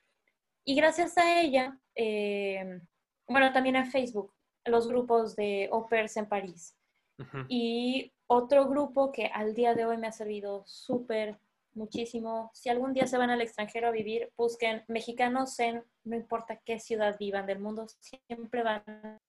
Y 0.65 0.75
gracias 0.75 1.17
a 1.19 1.41
ella, 1.41 1.79
eh, 1.95 2.81
bueno, 3.27 3.53
también 3.53 3.77
en 3.77 3.87
Facebook, 3.87 4.33
los 4.65 4.89
grupos 4.89 5.35
de 5.37 5.69
au 5.73 5.89
pairs 5.89 6.17
en 6.17 6.27
París. 6.27 6.77
Ujú. 7.19 7.47
Y 7.49 8.13
otro 8.27 8.69
grupo 8.69 9.13
que 9.13 9.27
al 9.27 9.55
día 9.55 9.75
de 9.75 9.85
hoy 9.85 9.97
me 9.97 10.07
ha 10.07 10.13
servido 10.13 10.63
súper, 10.67 11.39
muchísimo. 11.75 12.51
Si 12.55 12.69
algún 12.69 12.93
día 12.93 13.07
se 13.07 13.19
van 13.19 13.31
al 13.31 13.41
extranjero 13.41 13.89
a 13.89 13.91
vivir, 13.91 14.31
busquen 14.37 14.85
mexicanos 14.89 15.59
en 15.59 15.85
no 16.05 16.17
importa 16.17 16.61
qué 16.65 16.79
ciudad 16.79 17.17
vivan 17.19 17.47
del 17.47 17.59
mundo, 17.59 17.87
siempre 18.01 18.63
van 18.63 19.21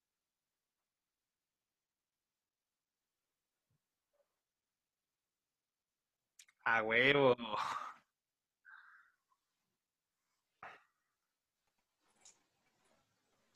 A 6.63 6.83
huevo. 6.83 7.35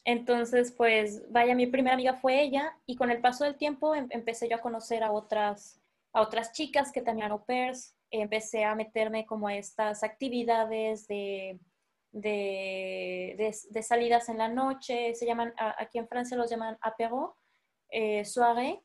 Entonces, 0.06 0.72
pues, 0.72 1.30
vaya, 1.32 1.56
mi 1.56 1.68
primera 1.68 1.96
amiga 1.96 2.14
fue 2.14 2.42
ella 2.42 2.78
y 2.86 2.96
con 2.96 3.10
el 3.12 3.22
paso 3.22 3.44
del 3.44 3.58
tiempo 3.58 3.96
em- 3.96 4.08
empecé 4.12 4.48
yo 4.48 4.58
a 4.58 4.62
conocer 4.62 5.04
a 5.04 5.12
otras, 5.12 5.82
a 6.14 6.22
otras 6.22 6.54
chicas 6.54 6.92
que 6.92 7.02
también 7.02 7.26
eran 7.26 7.32
au 7.40 7.46
pairs. 7.46 7.96
Empecé 8.12 8.64
a 8.64 8.76
meterme 8.76 9.26
como 9.26 9.48
a 9.48 9.56
estas 9.56 10.04
actividades 10.04 11.08
de, 11.08 11.60
de, 12.12 13.54
de, 13.72 13.84
salidas 13.84 14.30
en 14.30 14.38
la 14.38 14.48
noche, 14.48 15.14
se 15.16 15.26
llaman, 15.26 15.54
aquí 15.58 15.98
en 15.98 16.08
Francia 16.08 16.38
los 16.38 16.50
llaman 16.50 16.78
apéro, 16.82 17.36
eh, 17.90 18.24
soirée. 18.26 18.82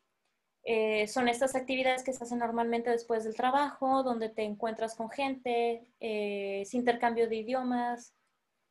Eh, 0.65 1.07
son 1.07 1.29
estas 1.29 1.55
actividades 1.55 2.03
que 2.03 2.13
se 2.13 2.25
hacen 2.25 2.39
normalmente 2.39 2.91
después 2.91 3.25
del 3.25 3.35
trabajo, 3.37 4.03
donde 4.03 4.31
te 4.31 4.43
encuentras 4.43 4.95
con 4.95 5.11
gente, 5.11 5.83
eh, 6.01 6.65
intercambio 6.73 7.29
de 7.29 7.37
idiomas, 7.37 8.15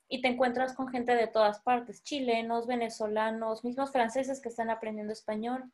y 0.09 0.21
te 0.21 0.27
encuentras 0.27 0.73
con 0.73 0.89
gente 0.89 1.15
de 1.15 1.27
todas 1.27 1.61
partes, 1.61 2.03
chilenos, 2.03 2.65
venezolanos, 2.65 3.63
mismos 3.63 3.91
franceses 3.91 4.41
que 4.41 4.49
están 4.49 4.71
aprendiendo 4.71 5.13
español, 5.13 5.71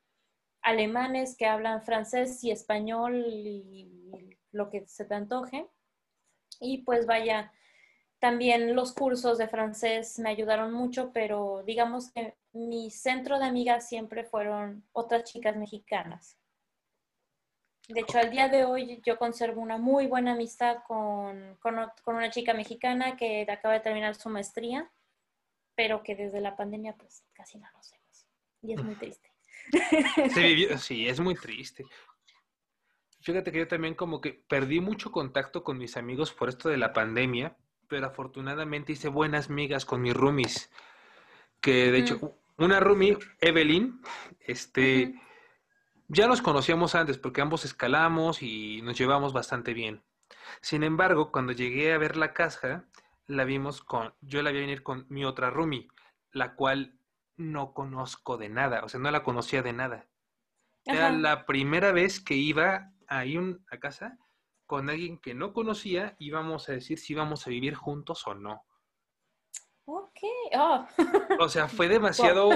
alemanes 0.61 1.37
que 1.37 1.45
hablan 1.45 1.81
francés 1.81 2.43
y 2.43 2.51
español 2.51 3.25
y 3.27 4.37
lo 4.51 4.69
que 4.69 4.85
se 4.87 5.05
te 5.05 5.15
antoje. 5.15 5.67
Y 6.59 6.79
pues 6.79 7.05
vaya, 7.05 7.53
también 8.19 8.75
los 8.75 8.93
cursos 8.93 9.37
de 9.37 9.47
francés 9.47 10.19
me 10.19 10.29
ayudaron 10.29 10.73
mucho, 10.73 11.11
pero 11.13 11.63
digamos 11.65 12.11
que 12.11 12.35
mi 12.51 12.91
centro 12.91 13.39
de 13.39 13.45
amigas 13.45 13.87
siempre 13.87 14.25
fueron 14.25 14.83
otras 14.91 15.23
chicas 15.23 15.55
mexicanas. 15.55 16.37
De 17.87 18.01
hecho, 18.01 18.17
al 18.17 18.31
día 18.31 18.49
de 18.49 18.65
hoy 18.65 19.01
yo 19.05 19.17
conservo 19.17 19.61
una 19.61 19.77
muy 19.77 20.07
buena 20.07 20.33
amistad 20.33 20.77
con, 20.87 21.57
una 22.05 22.29
chica 22.31 22.53
mexicana 22.53 23.15
que 23.15 23.45
acaba 23.49 23.75
de 23.75 23.79
terminar 23.81 24.15
su 24.15 24.29
maestría, 24.29 24.89
pero 25.75 26.01
que 26.01 26.15
desde 26.15 26.41
la 26.41 26.55
pandemia 26.55 26.95
pues 26.95 27.23
casi 27.33 27.59
no 27.59 27.67
nos 27.73 27.91
vemos. 27.91 28.25
Y 28.61 28.73
es 28.73 28.83
muy 28.83 28.95
triste. 28.95 29.31
sí, 30.79 31.07
es 31.07 31.19
muy 31.19 31.35
triste. 31.35 31.85
Fíjate 33.21 33.51
que 33.51 33.59
yo 33.59 33.67
también 33.67 33.95
como 33.95 34.21
que 34.21 34.33
perdí 34.33 34.79
mucho 34.79 35.11
contacto 35.11 35.63
con 35.63 35.77
mis 35.77 35.97
amigos 35.97 36.31
por 36.31 36.49
esto 36.49 36.69
de 36.69 36.77
la 36.77 36.93
pandemia, 36.93 37.57
pero 37.87 38.07
afortunadamente 38.07 38.93
hice 38.93 39.09
buenas 39.09 39.49
migas 39.49 39.85
con 39.85 40.01
mis 40.01 40.13
roomies, 40.13 40.71
que 41.61 41.91
de 41.91 41.99
hecho, 41.99 42.37
una 42.57 42.79
roomie, 42.79 43.17
Evelyn, 43.41 43.99
este, 44.39 45.15
ya 46.07 46.27
nos 46.27 46.41
conocíamos 46.41 46.95
antes 46.95 47.17
porque 47.17 47.41
ambos 47.41 47.65
escalamos 47.65 48.41
y 48.41 48.81
nos 48.81 48.97
llevamos 48.97 49.33
bastante 49.33 49.73
bien. 49.73 50.03
Sin 50.61 50.83
embargo, 50.83 51.31
cuando 51.31 51.51
llegué 51.51 51.93
a 51.93 51.97
ver 51.97 52.17
la 52.17 52.33
casa, 52.33 52.85
la 53.27 53.43
vimos 53.43 53.81
con, 53.81 54.13
yo 54.21 54.41
la 54.41 54.51
vi 54.51 54.59
venir 54.59 54.83
con 54.83 55.05
mi 55.09 55.25
otra 55.25 55.49
roomie, 55.49 55.87
la 56.31 56.55
cual 56.55 56.99
no 57.37 57.73
conozco 57.73 58.37
de 58.37 58.49
nada, 58.49 58.83
o 58.83 58.89
sea, 58.89 58.99
no 58.99 59.11
la 59.11 59.23
conocía 59.23 59.61
de 59.61 59.73
nada. 59.73 60.07
Era 60.85 61.11
la 61.11 61.45
primera 61.47 61.91
vez 61.91 62.19
que 62.19 62.35
iba 62.35 62.91
ahí 63.07 63.37
a 63.71 63.79
casa 63.79 64.19
con 64.67 64.89
alguien 64.89 65.17
que 65.17 65.33
no 65.33 65.53
conocía, 65.53 66.15
íbamos 66.19 66.69
a 66.69 66.73
decir 66.73 66.99
si 66.99 67.13
íbamos 67.13 67.45
a 67.45 67.49
vivir 67.49 67.75
juntos 67.75 68.25
o 68.27 68.35
no. 68.35 68.63
Ok. 69.85 70.19
Oh. 70.57 70.87
O 71.39 71.49
sea, 71.49 71.67
fue 71.67 71.87
demasiado... 71.89 72.49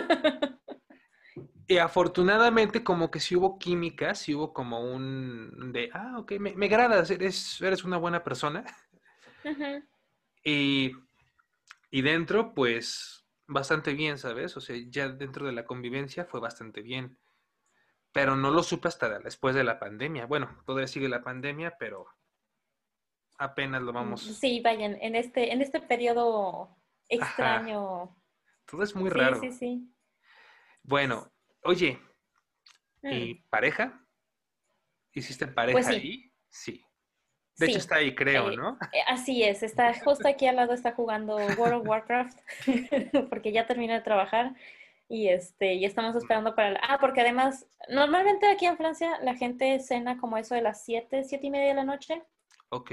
Y 1.69 1.77
afortunadamente 1.77 2.83
como 2.83 3.09
que 3.11 3.21
sí 3.21 3.35
hubo 3.35 3.57
química, 3.57 4.15
sí 4.15 4.33
hubo 4.35 4.51
como 4.51 4.81
un 4.81 5.71
de, 5.71 5.89
ah, 5.93 6.17
ok, 6.17 6.33
me, 6.39 6.53
me 6.55 6.65
agradas, 6.65 7.09
eres, 7.11 7.61
eres 7.61 7.83
una 7.83 7.97
buena 7.97 8.23
persona. 8.23 8.65
y, 10.43 10.91
y 11.91 12.01
dentro, 12.01 12.53
pues, 12.53 13.25
bastante 13.47 13.93
bien, 13.93 14.17
¿sabes? 14.17 14.57
O 14.57 14.61
sea, 14.61 14.75
ya 14.89 15.07
dentro 15.07 15.45
de 15.45 15.53
la 15.53 15.65
convivencia 15.65 16.25
fue 16.25 16.41
bastante 16.41 16.81
bien 16.81 17.17
pero 18.11 18.35
no 18.35 18.51
lo 18.51 18.63
supe 18.63 18.87
hasta 18.87 19.19
después 19.19 19.55
de 19.55 19.63
la 19.63 19.79
pandemia. 19.79 20.25
Bueno, 20.25 20.49
todavía 20.65 20.87
sigue 20.87 21.09
la 21.09 21.23
pandemia, 21.23 21.75
pero 21.77 22.07
apenas 23.37 23.81
lo 23.81 23.93
vamos. 23.93 24.21
Sí, 24.21 24.61
vayan, 24.61 24.97
en 25.01 25.15
este, 25.15 25.53
en 25.53 25.61
este 25.61 25.79
periodo 25.79 26.75
extraño. 27.07 28.15
Todo 28.65 28.83
es 28.83 28.95
muy 28.95 29.09
raro. 29.09 29.39
Sí, 29.39 29.51
sí, 29.51 29.95
Bueno, 30.83 31.31
oye, 31.63 31.99
¿y 33.03 33.33
mm. 33.33 33.49
pareja? 33.49 34.05
¿Hiciste 35.13 35.47
pareja 35.47 35.73
pues 35.73 35.87
ahí? 35.87 36.31
Sí. 36.49 36.83
De 37.57 37.67
hecho 37.67 37.77
está 37.79 37.95
ahí, 37.95 38.15
creo, 38.15 38.51
eh, 38.51 38.55
¿no? 38.55 38.77
Eh, 38.93 39.01
así 39.07 39.43
es, 39.43 39.63
está 39.63 39.93
justo 39.93 40.27
aquí 40.27 40.47
al 40.47 40.55
lado, 40.55 40.73
está 40.73 40.93
jugando 40.93 41.35
World 41.35 41.81
of 41.81 41.87
Warcraft, 41.87 42.39
porque 43.29 43.51
ya 43.51 43.67
terminó 43.67 43.93
de 43.93 44.01
trabajar 44.01 44.55
y 45.09 45.27
este 45.27 45.73
y 45.73 45.85
estamos 45.85 46.15
esperando 46.15 46.55
para 46.55 46.79
ah 46.87 46.99
porque 47.01 47.21
además 47.21 47.65
normalmente 47.89 48.47
aquí 48.47 48.67
en 48.67 48.77
Francia 48.77 49.19
la 49.23 49.35
gente 49.35 49.79
cena 49.79 50.19
como 50.19 50.37
eso 50.37 50.53
de 50.53 50.61
las 50.61 50.85
7, 50.85 51.23
siete 51.23 51.47
y 51.47 51.49
media 51.49 51.69
de 51.69 51.73
la 51.73 51.83
noche 51.83 52.21
ok 52.69 52.91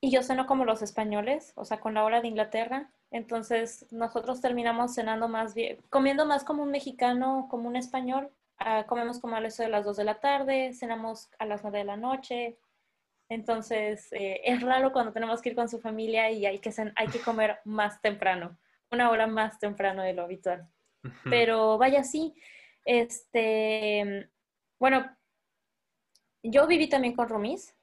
y 0.00 0.10
yo 0.12 0.22
ceno 0.22 0.46
como 0.46 0.64
los 0.64 0.82
españoles 0.82 1.52
o 1.56 1.64
sea 1.64 1.80
con 1.80 1.94
la 1.94 2.04
hora 2.04 2.20
de 2.20 2.28
Inglaterra 2.28 2.92
entonces 3.10 3.86
nosotros 3.90 4.40
terminamos 4.40 4.94
cenando 4.94 5.28
más 5.28 5.54
bien 5.54 5.78
comiendo 5.90 6.26
más 6.26 6.44
como 6.44 6.62
un 6.62 6.70
mexicano 6.70 7.46
como 7.50 7.68
un 7.68 7.76
español. 7.76 8.30
Ah, 8.58 8.84
comemos 8.86 9.20
como 9.20 9.36
a 9.36 9.40
eso 9.40 9.62
de 9.62 9.68
las 9.68 9.84
2 9.84 9.98
de 9.98 10.04
la 10.04 10.20
tarde 10.20 10.72
cenamos 10.72 11.30
a 11.38 11.44
las 11.44 11.62
9 11.62 11.78
de 11.78 11.84
la 11.84 11.96
noche. 11.96 12.58
Entonces 13.28 14.12
eh, 14.12 14.40
es 14.44 14.62
raro 14.62 14.92
cuando 14.92 15.12
tenemos 15.12 15.42
que 15.42 15.50
ir 15.50 15.56
con 15.56 15.68
su 15.68 15.78
familia 15.80 16.30
y 16.30 16.46
hay 16.46 16.58
que 16.58 16.72
hay 16.96 17.08
que 17.08 17.20
comer 17.20 17.58
más 17.64 18.00
temprano 18.00 18.56
una 18.90 19.10
hora 19.10 19.26
más 19.26 19.58
temprano 19.58 20.02
de 20.02 20.12
lo 20.12 20.22
habitual. 20.22 20.68
Pero 21.24 21.78
vaya, 21.78 22.02
sí, 22.02 22.34
este, 22.84 24.28
bueno, 24.78 25.08
yo 26.42 26.66
viví 26.66 26.88
también 26.88 27.14
con 27.14 27.28
Rumis 27.28 27.74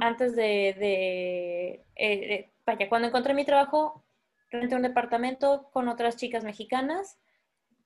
antes 0.00 0.34
de, 0.34 1.84
eh, 1.94 2.50
vaya, 2.66 2.88
cuando 2.88 3.08
encontré 3.08 3.34
mi 3.34 3.44
trabajo, 3.44 4.02
renté 4.50 4.74
un 4.74 4.82
departamento 4.82 5.70
con 5.72 5.88
otras 5.88 6.16
chicas 6.16 6.44
mexicanas 6.44 7.18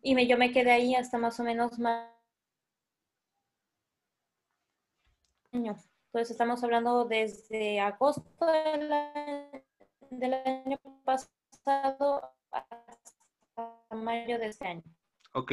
y 0.00 0.14
me, 0.14 0.26
yo 0.26 0.36
me 0.36 0.52
quedé 0.52 0.72
ahí 0.72 0.94
hasta 0.94 1.18
más 1.18 1.38
o 1.40 1.44
menos 1.44 1.78
más 1.78 2.10
años. 5.52 5.88
Entonces 6.06 6.30
estamos 6.30 6.62
hablando 6.62 7.04
desde 7.04 7.80
agosto 7.80 8.46
del, 8.46 8.90
del 10.10 10.34
año 10.34 10.78
pasado 11.04 12.34
mayo 13.90 14.38
de 14.38 14.46
este 14.46 14.66
año. 14.66 14.82
Ok. 15.34 15.52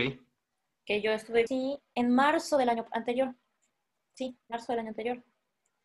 Que 0.86 1.02
yo 1.02 1.12
estuve 1.12 1.48
sí, 1.48 1.80
en 1.96 2.10
marzo 2.12 2.58
del 2.58 2.70
año 2.70 2.86
anterior. 2.92 3.36
Sí, 4.14 4.38
marzo 4.48 4.74
del 4.74 4.80
año 4.80 4.90
anterior. 4.90 5.24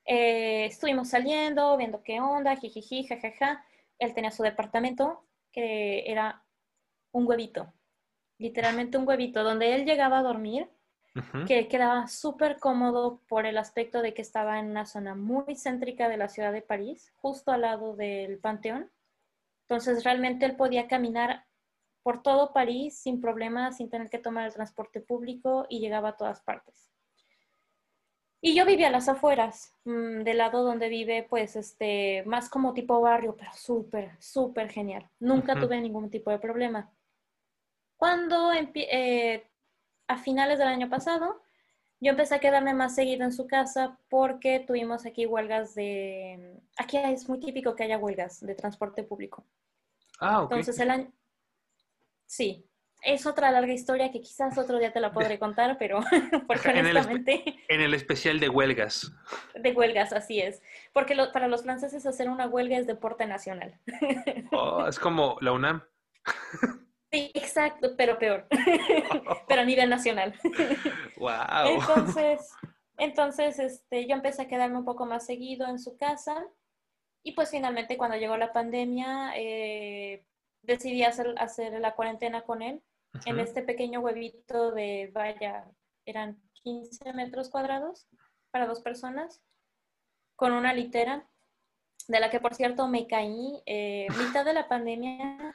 Eh, 0.06 0.66
estuvimos 0.66 1.08
saliendo, 1.08 1.76
viendo 1.76 2.02
qué 2.02 2.20
onda, 2.20 2.56
jijiji, 2.56 3.06
jajaja. 3.06 3.64
Él 3.98 4.14
tenía 4.14 4.30
su 4.30 4.42
departamento, 4.42 5.24
que 5.52 6.10
era 6.10 6.44
un 7.12 7.26
huevito. 7.26 7.72
Literalmente 8.38 8.98
un 8.98 9.06
huevito, 9.06 9.44
donde 9.44 9.74
él 9.74 9.84
llegaba 9.84 10.18
a 10.18 10.22
dormir, 10.22 10.68
que 11.46 11.68
quedaba 11.68 12.08
súper 12.08 12.58
cómodo 12.58 13.20
por 13.28 13.46
el 13.46 13.56
aspecto 13.56 14.02
de 14.02 14.14
que 14.14 14.22
estaba 14.22 14.58
en 14.58 14.70
una 14.70 14.84
zona 14.84 15.14
muy 15.14 15.54
céntrica 15.54 16.08
de 16.08 16.16
la 16.16 16.28
ciudad 16.28 16.52
de 16.52 16.60
París, 16.60 17.12
justo 17.14 17.52
al 17.52 17.60
lado 17.60 17.94
del 17.94 18.38
Panteón. 18.38 18.90
Entonces 19.68 20.02
realmente 20.02 20.44
él 20.44 20.56
podía 20.56 20.88
caminar 20.88 21.46
por 22.02 22.22
todo 22.22 22.52
París 22.52 22.98
sin 22.98 23.20
problemas, 23.20 23.76
sin 23.76 23.90
tener 23.90 24.10
que 24.10 24.18
tomar 24.18 24.46
el 24.46 24.52
transporte 24.52 25.00
público 25.00 25.66
y 25.68 25.78
llegaba 25.78 26.10
a 26.10 26.16
todas 26.16 26.40
partes. 26.40 26.93
Y 28.46 28.54
yo 28.54 28.66
vivía 28.66 28.88
a 28.88 28.90
las 28.90 29.08
afueras, 29.08 29.72
mm, 29.86 30.22
del 30.22 30.36
lado 30.36 30.64
donde 30.64 30.90
vive, 30.90 31.26
pues, 31.30 31.56
este, 31.56 32.22
más 32.26 32.50
como 32.50 32.74
tipo 32.74 33.00
barrio, 33.00 33.34
pero 33.38 33.50
súper, 33.54 34.10
súper 34.20 34.68
genial. 34.68 35.08
Nunca 35.18 35.58
tuve 35.58 35.80
ningún 35.80 36.10
tipo 36.10 36.30
de 36.30 36.38
problema. 36.38 36.92
Cuando 37.96 38.52
eh, 38.52 39.48
a 40.08 40.18
finales 40.18 40.58
del 40.58 40.68
año 40.68 40.90
pasado, 40.90 41.40
yo 42.00 42.10
empecé 42.10 42.34
a 42.34 42.38
quedarme 42.38 42.74
más 42.74 42.94
seguido 42.94 43.24
en 43.24 43.32
su 43.32 43.46
casa 43.46 43.98
porque 44.10 44.60
tuvimos 44.60 45.06
aquí 45.06 45.24
huelgas 45.24 45.74
de... 45.74 46.60
Aquí 46.76 46.98
es 46.98 47.26
muy 47.26 47.40
típico 47.40 47.74
que 47.74 47.84
haya 47.84 47.96
huelgas 47.96 48.44
de 48.44 48.54
transporte 48.54 49.04
público. 49.04 49.42
Ah, 50.20 50.42
ok. 50.42 50.52
Entonces 50.52 50.78
el 50.80 50.90
año, 50.90 51.12
Sí, 52.26 52.66
es 53.04 53.26
otra 53.26 53.50
larga 53.50 53.72
historia 53.72 54.10
que 54.10 54.20
quizás 54.20 54.56
otro 54.58 54.78
día 54.78 54.92
te 54.92 55.00
la 55.00 55.12
podré 55.12 55.38
contar, 55.38 55.76
pero 55.78 56.00
porque 56.46 56.70
honestamente... 56.70 57.44
En 57.68 57.80
el, 57.80 57.94
especial 57.94 58.40
de 58.40 58.48
huelgas. 58.48 59.12
De 59.54 59.72
huelgas, 59.72 60.12
así 60.12 60.40
es. 60.40 60.62
Porque 60.92 61.16
para 61.32 61.48
los 61.48 61.62
franceses 61.62 62.06
hacer 62.06 62.28
una 62.28 62.46
huelga 62.46 62.78
es 62.78 62.86
deporte 62.86 63.26
nacional. 63.26 63.78
Oh, 64.52 64.86
es 64.86 64.98
como 64.98 65.36
la 65.40 65.52
UNAM. 65.52 65.82
Sí, 67.10 67.30
exacto, 67.34 67.94
pero 67.96 68.18
peor. 68.18 68.46
pero 69.48 69.62
a 69.62 69.64
nivel 69.64 69.88
nacional. 69.90 70.34
Wow. 71.16 71.66
Entonces, 71.66 72.52
entonces 72.98 73.58
este, 73.58 74.06
yo 74.06 74.14
empecé 74.14 74.42
a 74.42 74.48
quedarme 74.48 74.78
un 74.78 74.84
poco 74.84 75.06
más 75.06 75.26
seguido 75.26 75.68
en 75.68 75.78
su 75.78 75.96
casa. 75.96 76.44
Y 77.22 77.32
pues 77.32 77.50
finalmente 77.50 77.96
cuando 77.96 78.16
llegó 78.16 78.36
la 78.36 78.52
pandemia, 78.52 79.32
eh, 79.36 80.24
decidí 80.62 81.02
hacer, 81.02 81.34
hacer 81.38 81.80
la 81.80 81.94
cuarentena 81.94 82.42
con 82.42 82.62
él 82.62 82.82
en 83.24 83.40
este 83.40 83.62
pequeño 83.62 84.00
huevito 84.00 84.72
de, 84.72 85.10
vaya, 85.12 85.64
eran 86.04 86.40
15 86.62 87.12
metros 87.12 87.50
cuadrados 87.50 88.06
para 88.50 88.66
dos 88.66 88.80
personas, 88.80 89.42
con 90.36 90.52
una 90.52 90.72
litera. 90.74 91.26
de 92.08 92.20
la 92.20 92.30
que 92.30 92.40
por 92.40 92.54
cierto 92.54 92.86
me 92.86 93.06
caí 93.06 93.62
eh, 93.66 94.06
mitad 94.18 94.44
de 94.44 94.52
la 94.52 94.68
pandemia. 94.68 95.54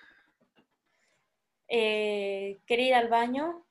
Eh, 1.67 2.59
quería 2.65 2.87
ir 2.87 2.95
al 2.95 3.09
baño, 3.09 3.65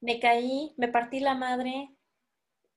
me 0.00 0.20
caí, 0.20 0.74
me 0.76 0.88
partí 0.88 1.18
la 1.18 1.34
madre, 1.34 1.90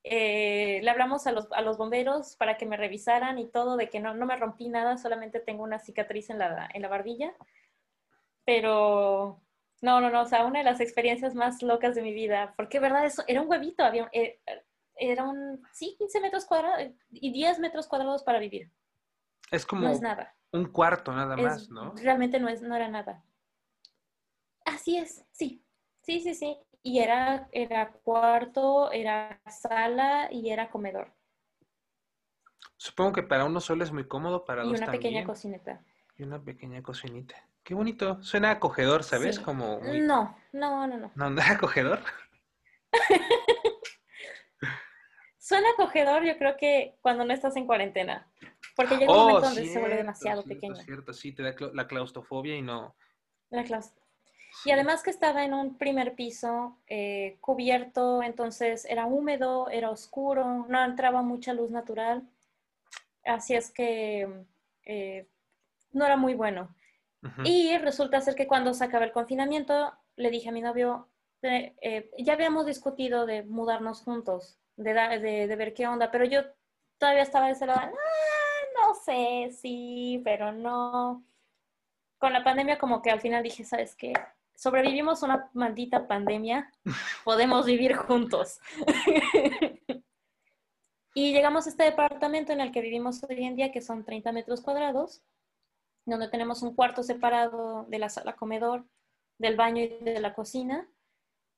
eh, 0.04 0.80
le 0.84 0.89
hablamos 0.89 1.28
a 1.28 1.32
los, 1.32 1.52
a 1.52 1.62
los, 1.62 1.78
bomberos 1.78 2.36
para 2.36 2.58
que 2.58 2.65
me 2.65 2.78
revisaran 2.78 3.38
y 3.39 3.48
todo, 3.48 3.78
de 3.78 3.89
que 3.89 4.00
no, 4.00 4.13
no 4.15 4.26
me 4.26 4.36
rompí 4.36 4.70
nada, 4.70 4.98
solamente 4.98 5.39
tengo 5.39 5.63
una 5.63 5.80
cicatriz 5.80 6.30
en 6.30 6.39
la, 6.39 6.70
en 6.74 6.82
la 6.82 6.88
barbilla. 6.88 7.34
Pero 8.44 9.44
no, 9.82 10.02
no, 10.02 10.10
no, 10.10 10.22
o 10.22 10.26
sea, 10.26 10.46
una 10.46 10.60
de 10.60 10.66
las 10.66 10.80
experiencias 10.80 11.36
más 11.36 11.62
locas 11.62 11.96
de 11.96 12.02
mi 12.02 12.14
vida, 12.14 12.54
porque 12.58 12.80
verdad, 12.80 13.06
eso 13.06 13.24
era 13.28 13.42
un 13.42 13.50
huevito, 13.50 13.84
había, 13.84 14.10
eh, 14.14 14.40
era 14.96 15.24
un, 15.24 15.62
sí, 15.74 15.96
15 15.98 16.22
metros 16.22 16.46
cuadrados 16.46 16.92
y 17.12 17.32
10 17.32 17.60
metros 17.60 17.88
cuadrados 17.88 18.24
para 18.24 18.40
vivir. 18.40 18.72
Es 19.52 19.66
como 19.66 19.88
es 19.90 20.02
nada. 20.02 20.36
un 20.52 20.66
cuarto 20.66 21.14
nada 21.14 21.36
más, 21.36 21.70
¿no? 21.70 21.94
Realmente 21.96 22.40
no, 22.40 22.50
es, 22.50 22.62
no 22.62 22.76
era 22.76 22.88
nada. 22.88 23.24
Así 24.66 24.98
es, 24.98 25.26
sí, 25.32 25.64
sí, 26.02 26.22
sí, 26.22 26.34
sí 26.34 26.58
y 26.86 27.00
era, 27.00 27.50
era 27.52 27.92
cuarto, 27.92 28.92
era 28.92 29.42
sala 29.50 30.30
y 30.32 30.52
era 30.52 30.70
comedor. 30.70 31.12
Supongo 32.78 33.12
que 33.12 33.24
para 33.24 33.44
uno 33.46 33.60
solo 33.60 33.84
es 33.84 33.92
muy 33.92 34.08
cómodo, 34.08 34.46
para 34.46 34.64
y 34.64 34.70
una 34.70 34.92
pequeña 34.92 35.24
cocineta. 35.24 35.82
Y 36.16 36.22
una 36.22 36.44
pequeña 36.44 36.84
cocinita. 36.84 37.36
Qué 37.65 37.73
bonito. 37.73 38.21
Suena 38.21 38.51
acogedor, 38.51 39.04
¿sabes? 39.04 39.39
Como 39.39 39.80
No, 39.82 40.38
no, 40.54 40.86
no, 40.86 40.97
no. 40.97 41.12
¿No, 41.15 41.30
no 41.32 41.41
acogedor? 41.41 41.99
Suena 45.39 45.71
acogedor, 45.71 46.23
yo 46.23 46.38
creo 46.38 46.58
que 46.58 46.95
cuando 47.01 47.25
no 47.25 47.34
estás 47.34 47.56
en 47.56 47.65
cuarentena. 47.65 48.32
Porque 48.75 48.97
llega 48.97 49.12
un 49.12 49.17
oh, 49.17 49.21
momento 49.30 49.47
donde 49.47 49.65
se 49.65 49.80
vuelve 49.80 49.97
demasiado 49.97 50.43
pequeño. 50.43 50.75
cierto, 50.75 51.12
sí, 51.12 51.32
te 51.32 51.41
da 51.41 51.56
la 51.73 51.88
claustrofobia 51.88 52.56
y 52.56 52.62
no. 52.62 52.95
La 53.49 53.63
claustrofobia. 53.63 54.06
Y 54.63 54.71
además 54.71 55.01
que 55.01 55.10
estaba 55.10 55.43
en 55.43 55.56
un 55.56 55.75
primer 55.80 56.13
piso 56.13 56.78
eh, 56.88 57.38
cubierto, 57.41 58.21
entonces 58.21 58.86
era 58.86 59.08
húmedo, 59.08 59.69
era 59.69 59.89
oscuro, 59.89 60.67
no 60.69 60.84
entraba 60.86 61.23
mucha 61.23 61.51
luz 61.54 61.71
natural. 61.71 62.30
Así 63.25 63.56
es 63.56 63.71
que 63.71 64.45
eh, 64.84 65.28
no 65.93 66.06
era 66.06 66.15
muy 66.15 66.36
bueno. 66.36 66.75
Y 67.43 67.75
resulta 67.80 68.21
ser 68.21 68.36
que 68.36 68.45
cuando 68.45 68.73
se 68.73 68.84
acaba 68.84 69.06
el 69.06 69.12
confinamiento, 69.12 69.93
le 70.15 70.30
dije 70.30 70.49
a 70.49 70.51
mi 70.51 70.62
novio, 70.62 71.10
eh, 71.41 72.12
ya 72.19 72.34
habíamos 72.34 72.65
discutido 72.65 73.25
de 73.25 73.43
mudarnos 73.43 74.01
juntos, 74.01 74.60
de, 74.75 74.93
de, 74.93 75.56
ver 75.56 75.73
qué 75.73 75.88
onda, 75.88 76.12
pero 76.12 76.25
yo 76.25 76.41
todavía 76.99 77.23
estaba 77.23 77.47
de 77.47 77.54
ese 77.54 77.65
lado, 77.65 77.80
ah, 77.82 77.91
no 78.80 78.93
sé, 78.93 79.49
sí, 79.51 80.21
pero 80.23 80.51
no. 80.51 81.23
Con 82.19 82.32
la 82.32 82.43
pandemia 82.43 82.78
como 82.78 83.01
que 83.01 83.10
al 83.10 83.21
final 83.21 83.41
dije, 83.41 83.63
¿sabes 83.63 83.95
qué? 83.95 84.13
sobrevivimos 84.56 85.21
una 85.21 85.49
maldita 85.54 86.08
pandemia, 86.08 86.71
podemos 87.23 87.65
vivir 87.65 87.95
juntos. 87.95 88.60
y 91.13 91.34
llegamos 91.34 91.65
a 91.65 91.69
este 91.69 91.84
departamento 91.84 92.54
en 92.54 92.62
el 92.62 92.71
que 92.71 92.82
vivimos 92.82 93.23
hoy 93.23 93.43
en 93.43 93.56
día, 93.56 93.71
que 93.71 93.82
son 93.82 94.04
30 94.04 94.32
metros 94.32 94.62
cuadrados, 94.62 95.21
donde 96.06 96.30
tenemos 96.30 96.62
un 96.62 96.76
cuarto 96.76 97.04
separado 97.04 97.86
de 97.89 98.00
la 98.00 98.10
sala 98.10 98.36
comedor, 98.36 98.86
del 99.38 99.56
baño 99.56 99.84
y 99.84 99.88
de 99.88 100.20
la 100.20 100.34
cocina. 100.34 100.88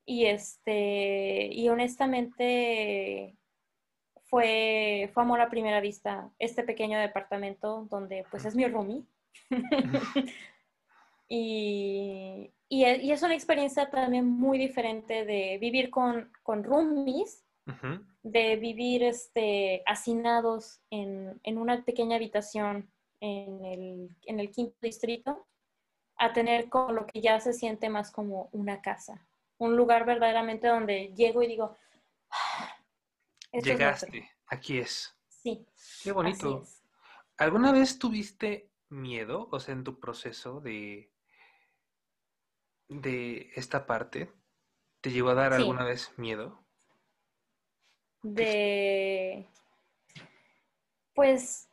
Y, 0.06 0.26
este, 0.26 1.50
y 1.52 1.68
honestamente 1.70 3.36
fue, 4.26 5.10
fue 5.14 5.24
amor 5.24 5.42
a 5.42 5.50
primera 5.50 5.82
vista 5.82 6.32
este 6.40 6.64
pequeño 6.64 6.98
departamento 7.00 7.88
donde 7.90 8.26
pues 8.32 8.46
es 8.46 8.56
mi 8.56 8.66
roomie. 8.68 9.04
y, 11.28 12.52
e, 12.70 12.98
y, 13.02 13.12
es 13.12 13.24
una 13.24 13.36
experiencia 13.36 13.90
también 13.90 14.26
muy 14.26 14.58
diferente 14.58 15.26
de 15.26 15.58
vivir 15.60 15.90
con, 15.90 16.32
con 16.44 16.64
roomies, 16.64 17.44
de 18.24 18.56
vivir 18.56 19.04
este, 19.04 19.84
hacinados 19.86 20.80
en, 20.90 21.38
en, 21.44 21.58
una 21.58 21.84
pequeña 21.84 22.16
habitación 22.16 22.90
en 23.20 23.66
el, 23.66 24.18
en 24.24 24.40
el 24.40 24.52
quinto 24.52 24.78
distrito, 24.82 25.48
a 26.18 26.34
tener 26.34 26.70
con 26.70 26.96
lo 26.96 27.06
que 27.06 27.22
ya 27.22 27.40
se 27.40 27.54
siente 27.54 27.90
más 27.90 28.12
como 28.12 28.50
una 28.52 28.82
casa, 28.82 29.28
un 29.58 29.76
lugar 29.76 30.06
verdaderamente 30.06 30.68
donde 30.68 31.14
llego 31.16 31.44
y 31.44 31.48
digo, 31.48 31.78
ah, 32.32 32.76
llegaste, 33.52 34.30
aquí 34.48 34.80
es. 34.80 35.16
Sí. 35.28 35.66
Qué 36.04 36.12
bonito. 36.12 36.64
¿Alguna 37.38 37.72
vez 37.72 38.00
tuviste 38.00 38.72
miedo, 38.90 39.48
o 39.52 39.60
sea, 39.60 39.74
en 39.74 39.84
tu 39.84 40.00
proceso 40.00 40.60
de 40.60 41.12
de 42.90 43.52
esta 43.56 43.86
parte 43.86 44.32
te 45.02 45.12
llegó 45.12 45.30
a 45.30 45.36
dar 45.36 45.54
alguna 45.54 45.84
vez 45.84 46.14
miedo? 46.18 46.64
De... 48.24 49.48
Pues... 51.14 51.70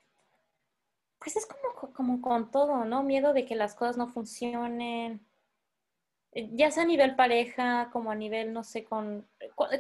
Pues 1.25 1.37
es 1.37 1.47
como, 1.47 1.93
como 1.95 2.21
con 2.21 2.51
todo, 2.51 2.85
¿no? 2.85 3.03
Miedo 3.03 3.33
de 3.33 3.47
que 3.47 3.57
las 3.57 3.75
cosas 3.75 3.97
no 3.97 4.09
funcionen. 4.09 5.27
Eh, 6.33 6.51
ya 6.53 6.71
sea 6.71 6.83
a 6.83 6.87
nivel 6.87 7.17
pareja, 7.17 7.89
como 7.91 8.11
a 8.11 8.15
nivel, 8.15 8.53
no 8.53 8.63
sé, 8.63 8.85
con... 8.85 9.27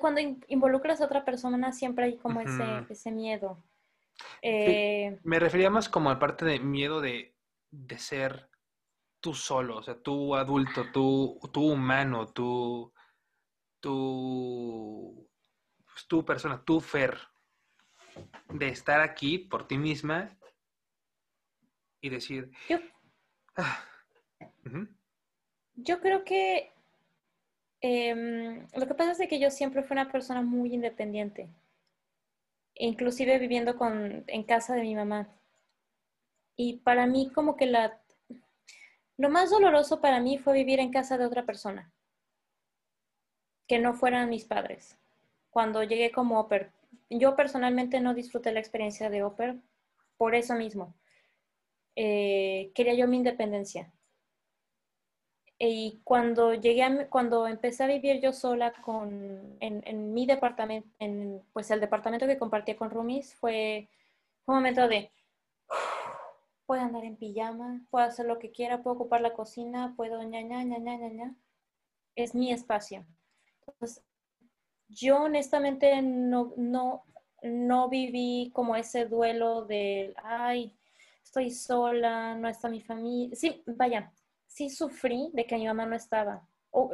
Cuando 0.00 0.22
involucras 0.48 1.02
a 1.02 1.04
otra 1.04 1.22
persona 1.24 1.72
siempre 1.72 2.06
hay 2.06 2.16
como 2.16 2.40
ese, 2.40 2.64
ese 2.88 3.12
miedo. 3.12 3.62
Eh, 4.40 5.18
me 5.22 5.38
refería 5.38 5.68
más 5.68 5.90
como 5.90 6.10
a 6.10 6.18
parte 6.18 6.46
de 6.46 6.60
miedo 6.60 7.02
de, 7.02 7.36
de 7.70 7.98
ser 7.98 8.48
tú 9.20 9.34
solo, 9.34 9.78
o 9.78 9.82
sea, 9.82 10.00
tú 10.00 10.34
adulto, 10.34 10.90
tú, 10.92 11.38
tú 11.52 11.72
humano, 11.72 12.28
tú, 12.28 12.92
tú, 13.80 15.28
pues, 15.84 16.06
tú 16.06 16.24
persona, 16.24 16.62
tú 16.64 16.80
Fer, 16.80 17.18
de 18.50 18.68
estar 18.68 19.00
aquí 19.00 19.38
por 19.38 19.66
ti 19.66 19.78
misma 19.78 20.38
y 22.04 22.10
decir... 22.10 22.50
Yo, 22.68 22.76
ah, 23.56 23.82
yo 25.74 26.00
creo 26.00 26.22
que 26.22 26.70
em, 27.80 28.66
lo 28.74 28.86
que 28.86 28.94
pasa 28.94 29.12
es 29.12 29.28
que 29.28 29.40
yo 29.40 29.50
siempre 29.50 29.82
fui 29.82 29.94
una 29.94 30.12
persona 30.12 30.42
muy 30.42 30.74
independiente, 30.74 31.48
inclusive 32.74 33.38
viviendo 33.38 33.78
con, 33.78 34.22
en 34.26 34.42
casa 34.42 34.74
de 34.74 34.82
mi 34.82 34.94
mamá. 34.94 35.28
Y 36.56 36.80
para 36.80 37.06
mí 37.06 37.30
como 37.34 37.56
que 37.56 37.66
la 37.66 37.98
lo 39.16 39.30
más 39.30 39.48
doloroso 39.48 40.02
para 40.02 40.20
mí 40.20 40.36
fue 40.36 40.52
vivir 40.52 40.80
en 40.80 40.92
casa 40.92 41.16
de 41.16 41.24
otra 41.24 41.46
persona, 41.46 41.90
que 43.66 43.78
no 43.78 43.94
fueran 43.94 44.28
mis 44.28 44.44
padres. 44.44 44.98
Cuando 45.48 45.84
llegué 45.84 46.10
como 46.10 46.38
oper, 46.38 46.70
yo 47.08 47.34
personalmente 47.34 48.00
no 48.00 48.12
disfruté 48.12 48.52
la 48.52 48.60
experiencia 48.60 49.08
de 49.08 49.22
oper 49.22 49.56
por 50.18 50.34
eso 50.34 50.54
mismo. 50.54 50.94
Eh, 51.96 52.72
quería 52.74 52.94
yo 52.94 53.08
mi 53.08 53.18
independencia. 53.18 53.92
Y 55.58 56.00
cuando 56.04 56.54
llegué, 56.54 57.08
cuando 57.08 57.46
empecé 57.46 57.84
a 57.84 57.86
vivir 57.86 58.20
yo 58.20 58.32
sola 58.32 58.72
con, 58.82 59.56
en, 59.60 60.12
mi 60.12 60.26
departamento, 60.26 60.88
en 60.98 61.42
pues 61.52 61.70
el 61.70 61.80
departamento 61.80 62.26
que 62.26 62.38
compartía 62.38 62.76
con 62.76 62.90
Rumis, 62.90 63.34
fue 63.36 63.88
un 64.46 64.56
momento 64.56 64.88
de, 64.88 65.12
puedo 66.66 66.82
andar 66.82 67.04
en 67.04 67.16
pijama, 67.16 67.80
puedo 67.90 68.04
hacer 68.04 68.26
lo 68.26 68.38
que 68.38 68.50
quiera, 68.50 68.82
puedo 68.82 68.96
ocupar 68.96 69.20
la 69.20 69.34
cocina, 69.34 69.94
puedo 69.96 70.22
ña, 70.22 70.42
ña, 70.42 70.64
ña, 70.64 70.78
ña, 70.78 70.96
ña, 70.96 71.34
Es 72.16 72.34
mi 72.34 72.52
espacio. 72.52 73.06
Entonces, 73.66 74.04
yo 74.88 75.22
honestamente 75.22 76.02
no, 76.02 76.52
no, 76.56 77.04
no 77.42 77.88
viví 77.88 78.50
como 78.54 78.76
ese 78.76 79.06
duelo 79.06 79.64
del, 79.64 80.14
ay, 80.22 80.76
estoy 81.34 81.50
sola, 81.50 82.36
no 82.36 82.48
está 82.48 82.68
mi 82.68 82.80
familia. 82.80 83.34
Sí, 83.34 83.64
vaya, 83.66 84.12
sí 84.46 84.70
sufrí 84.70 85.30
de 85.32 85.46
que 85.46 85.56
mi 85.56 85.66
mamá 85.66 85.84
no 85.84 85.96
estaba. 85.96 86.46
O, 86.70 86.92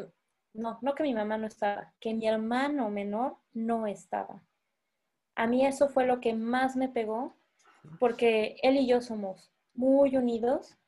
no, 0.55 0.79
no 0.81 0.94
que 0.94 1.03
mi 1.03 1.12
mamá 1.12 1.37
no 1.37 1.46
estaba, 1.46 1.92
que 2.00 2.14
mi 2.14 2.26
hermano 2.26 2.88
menor 2.88 3.37
no 3.53 3.87
estaba. 3.87 4.42
A 5.37 5.46
mí 5.46 5.66
eso 5.66 5.90
fue 5.90 6.07
lo 6.07 6.20
que 6.20 6.33
más 6.33 6.74
me 6.74 6.88
pegó, 6.88 7.37
porque 7.98 8.57
él 8.62 8.76
y 8.76 8.87
yo 8.87 9.03
somos 9.03 9.53
muy 9.74 10.16
unidos 10.16 10.79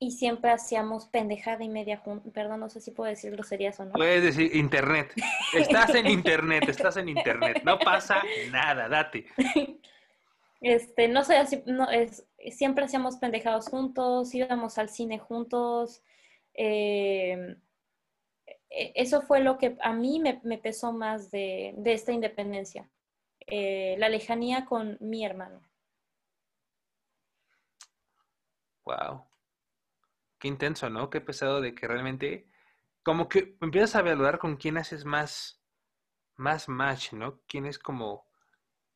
y 0.00 0.10
siempre 0.10 0.50
hacíamos 0.50 1.06
pendejada 1.06 1.62
y 1.62 1.68
media 1.68 1.98
juntos. 1.98 2.32
Perdón, 2.32 2.60
no 2.60 2.68
sé 2.68 2.80
si 2.80 2.90
puedo 2.90 3.08
decir 3.08 3.30
groserías 3.30 3.78
o 3.78 3.84
no. 3.84 3.92
Puedes 3.92 4.24
decir 4.24 4.54
internet. 4.56 5.14
Estás 5.52 5.94
en 5.94 6.06
internet, 6.10 6.68
estás 6.68 6.96
en 6.96 7.08
internet. 7.08 7.62
No 7.64 7.78
pasa 7.78 8.20
nada, 8.50 8.88
date. 8.88 9.26
Este, 10.64 11.08
no 11.08 11.24
sé, 11.24 11.36
así, 11.36 11.62
no, 11.66 11.90
es, 11.90 12.26
siempre 12.50 12.86
hacíamos 12.86 13.18
pendejados 13.18 13.68
juntos, 13.68 14.34
íbamos 14.34 14.78
al 14.78 14.88
cine 14.88 15.18
juntos. 15.18 16.02
Eh, 16.54 17.58
e, 18.70 18.92
eso 18.94 19.20
fue 19.20 19.40
lo 19.40 19.58
que 19.58 19.76
a 19.82 19.92
mí 19.92 20.20
me, 20.20 20.56
pesó 20.56 20.94
más 20.94 21.30
de, 21.30 21.74
esta 21.84 22.12
independencia. 22.12 22.88
Eh, 23.46 23.96
la 23.98 24.08
lejanía 24.08 24.64
con 24.64 24.96
mi 25.00 25.26
hermano. 25.26 25.60
Wow. 28.86 29.22
Qué 30.38 30.48
intenso, 30.48 30.88
¿no? 30.88 31.10
Qué 31.10 31.20
pesado 31.20 31.60
de 31.60 31.74
que 31.74 31.86
realmente, 31.86 32.48
como 33.02 33.28
que 33.28 33.58
empiezas 33.60 33.96
a 33.96 34.02
valorar 34.02 34.38
con 34.38 34.56
quién 34.56 34.78
haces 34.78 35.04
más, 35.04 35.60
más 36.36 36.70
match, 36.70 37.12
¿no? 37.12 37.42
Quién 37.46 37.66
es 37.66 37.78
como 37.78 38.26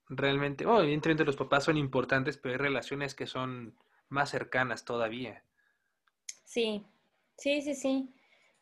realmente, 0.08 0.64
bueno, 0.64 0.82
evidentemente 0.82 1.24
los 1.24 1.36
papás 1.36 1.64
son 1.64 1.76
importantes, 1.76 2.36
pero 2.36 2.54
hay 2.54 2.58
relaciones 2.58 3.14
que 3.14 3.26
son 3.26 3.74
más 4.08 4.30
cercanas 4.30 4.84
todavía. 4.84 5.42
Sí, 6.44 6.84
sí, 7.36 7.62
sí, 7.62 7.74
sí. 7.74 8.14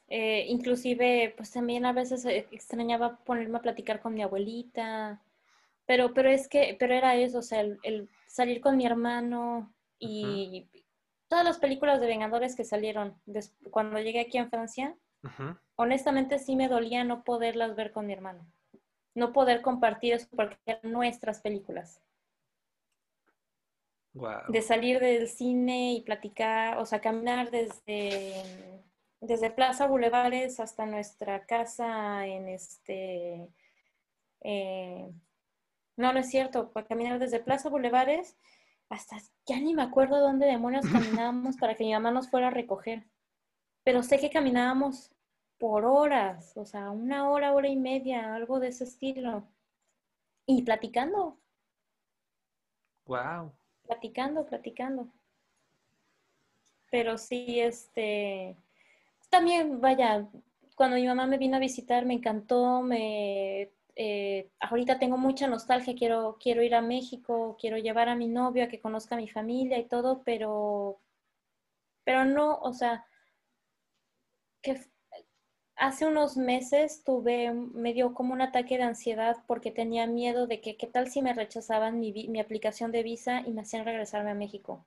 Eh, 0.08 0.46
inclusive, 0.48 1.34
pues 1.36 1.50
también 1.50 1.84
a 1.84 1.92
veces 1.92 2.24
eh, 2.24 2.46
extrañaba 2.52 3.18
ponerme 3.24 3.58
a 3.58 3.62
platicar 3.62 4.00
con 4.00 4.14
mi 4.14 4.22
abuelita, 4.22 5.20
pero, 5.84 6.14
pero 6.14 6.30
es 6.30 6.48
que, 6.48 6.76
pero 6.78 6.94
era 6.94 7.16
eso, 7.16 7.38
o 7.38 7.42
sea, 7.42 7.60
el, 7.60 8.08
salir 8.26 8.60
con 8.60 8.76
mi 8.76 8.86
hermano 8.86 9.72
y 9.98 10.68
todas 11.28 11.44
las 11.44 11.58
películas 11.58 12.00
de 12.00 12.06
Vengadores 12.06 12.54
que 12.54 12.64
salieron 12.64 13.14
cuando 13.70 13.98
llegué 13.98 14.20
aquí 14.20 14.38
en 14.38 14.50
Francia, 14.50 14.94
honestamente 15.74 16.38
sí 16.38 16.54
me 16.54 16.68
dolía 16.68 17.02
no 17.02 17.24
poderlas 17.24 17.74
ver 17.74 17.92
con 17.92 18.06
mi 18.06 18.12
hermano, 18.12 18.46
no 19.16 19.32
poder 19.32 19.62
compartir 19.62 20.14
eso 20.14 20.28
porque 20.36 20.56
eran 20.66 20.92
nuestras 20.92 21.40
películas. 21.40 22.00
De 24.48 24.62
salir 24.62 25.00
del 25.00 25.28
cine 25.28 25.92
y 25.94 26.02
platicar, 26.02 26.78
o 26.78 26.86
sea, 26.86 27.00
caminar 27.00 27.50
desde 27.50 28.42
desde 29.20 29.50
Plaza 29.50 29.86
Bulevares 29.86 30.60
hasta 30.60 30.86
nuestra 30.86 31.44
casa 31.46 32.26
en 32.26 32.48
este... 32.48 33.48
Eh, 34.42 35.10
no, 35.96 36.12
no 36.12 36.18
es 36.18 36.28
cierto, 36.30 36.70
para 36.72 36.86
caminar 36.86 37.18
desde 37.18 37.40
Plaza 37.40 37.68
Bulevares 37.68 38.36
hasta, 38.88 39.16
ya 39.46 39.58
ni 39.58 39.74
me 39.74 39.82
acuerdo 39.82 40.20
dónde 40.20 40.46
demonios 40.46 40.86
caminábamos 40.86 41.56
para 41.56 41.74
que 41.74 41.84
mi 41.84 41.92
mamá 41.92 42.10
nos 42.10 42.30
fuera 42.30 42.48
a 42.48 42.50
recoger. 42.50 43.06
Pero 43.82 44.02
sé 44.02 44.18
que 44.18 44.30
caminábamos 44.30 45.12
por 45.58 45.84
horas, 45.84 46.56
o 46.56 46.64
sea, 46.64 46.90
una 46.90 47.30
hora, 47.30 47.52
hora 47.52 47.68
y 47.68 47.76
media, 47.76 48.34
algo 48.34 48.60
de 48.60 48.68
ese 48.68 48.84
estilo. 48.84 49.48
Y 50.46 50.62
platicando. 50.62 51.38
Wow. 53.06 53.52
Platicando, 53.82 54.44
platicando. 54.46 55.08
Pero 56.90 57.18
sí, 57.18 57.60
este, 57.60 58.56
también, 59.30 59.80
vaya, 59.80 60.28
cuando 60.76 60.96
mi 60.96 61.06
mamá 61.06 61.26
me 61.26 61.38
vino 61.38 61.56
a 61.56 61.60
visitar 61.60 62.04
me 62.04 62.14
encantó, 62.14 62.82
me, 62.82 63.72
eh, 63.96 64.50
ahorita 64.60 64.98
tengo 64.98 65.16
mucha 65.16 65.46
nostalgia, 65.48 65.94
quiero, 65.96 66.36
quiero 66.38 66.62
ir 66.62 66.74
a 66.74 66.82
México, 66.82 67.56
quiero 67.58 67.78
llevar 67.78 68.08
a 68.08 68.14
mi 68.14 68.28
novio 68.28 68.64
a 68.64 68.68
que 68.68 68.80
conozca 68.80 69.14
a 69.14 69.18
mi 69.18 69.28
familia 69.28 69.78
y 69.78 69.88
todo, 69.88 70.22
pero, 70.22 71.00
pero 72.04 72.24
no, 72.24 72.58
o 72.58 72.72
sea, 72.74 73.06
que 74.62 74.80
hace 75.76 76.06
unos 76.06 76.36
meses 76.36 77.04
tuve, 77.04 77.52
me 77.52 77.92
dio 77.92 78.14
como 78.14 78.32
un 78.32 78.42
ataque 78.42 78.76
de 78.78 78.84
ansiedad 78.84 79.36
porque 79.46 79.70
tenía 79.70 80.06
miedo 80.06 80.46
de 80.46 80.60
que 80.60 80.76
qué 80.76 80.86
tal 80.86 81.08
si 81.10 81.22
me 81.22 81.34
rechazaban 81.34 82.00
mi, 82.00 82.12
mi 82.28 82.40
aplicación 82.40 82.92
de 82.92 83.02
visa 83.02 83.42
y 83.46 83.52
me 83.52 83.62
hacían 83.62 83.84
regresarme 83.84 84.30
a 84.30 84.34
México. 84.34 84.86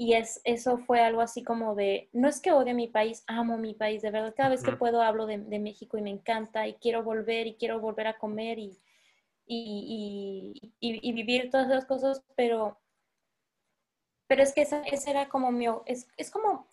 Y 0.00 0.14
es, 0.14 0.40
eso 0.44 0.78
fue 0.78 1.00
algo 1.00 1.20
así 1.20 1.42
como 1.42 1.74
de, 1.74 2.08
no 2.12 2.28
es 2.28 2.40
que 2.40 2.52
odie 2.52 2.72
mi 2.72 2.86
país, 2.86 3.24
amo 3.26 3.58
mi 3.58 3.74
país, 3.74 4.00
de 4.00 4.12
verdad, 4.12 4.32
cada 4.36 4.50
vez 4.50 4.62
que 4.62 4.76
puedo 4.76 5.02
hablo 5.02 5.26
de, 5.26 5.38
México 5.38 5.98
y 5.98 6.02
me 6.02 6.10
encanta 6.10 6.68
y 6.68 6.74
quiero 6.74 7.02
volver 7.02 7.48
y 7.48 7.56
quiero 7.56 7.80
volver 7.80 8.06
a 8.06 8.16
comer 8.16 8.60
y, 8.60 8.78
y, 9.44 11.12
vivir 11.12 11.50
todas 11.50 11.66
esas 11.66 11.84
cosas, 11.84 12.22
pero, 12.36 12.78
pero 14.28 14.44
es 14.44 14.52
que 14.52 14.60
esa, 14.62 14.84
era 14.84 15.28
como 15.28 15.50
mi, 15.50 15.66
es, 15.86 16.06
es, 16.16 16.30
como, 16.30 16.68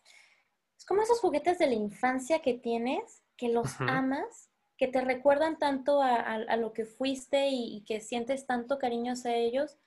es 0.85 0.87
como 0.87 1.01
esos 1.01 1.19
juguetes 1.19 1.57
de 1.57 1.65
la 1.65 1.73
infancia 1.73 2.43
que 2.43 2.53
tienes, 2.53 3.23
que 3.37 3.49
los 3.49 3.81
amas, 3.81 4.51
que 4.77 4.87
te 4.87 5.01
recuerdan 5.01 5.57
tanto 5.57 5.99
a, 5.99 6.15
a 6.15 6.57
lo 6.57 6.73
que 6.73 6.85
fuiste 6.85 7.47
y, 7.49 7.83
que 7.87 8.01
sientes 8.01 8.45
tanto 8.45 8.77
cariño 8.77 9.13
hacia 9.13 9.35
ellos, 9.35 9.79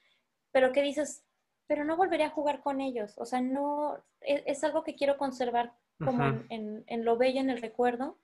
pero 0.50 0.72
que 0.72 0.82
dices, 0.82 1.24
pero 1.68 1.84
no 1.84 1.96
volvería 1.96 2.26
a 2.26 2.30
jugar 2.30 2.62
con 2.62 2.80
ellos. 2.80 3.14
O 3.16 3.26
sea, 3.26 3.40
no, 3.40 3.96
e, 4.22 4.42
es, 4.46 4.64
algo 4.64 4.82
que 4.82 4.96
quiero 4.96 5.18
conservar 5.18 5.72
como 6.04 6.42
en, 6.48 7.04
lo 7.04 7.16
bello, 7.16 7.40
en 7.40 7.50
el 7.50 7.62
recuerdo, 7.62 8.18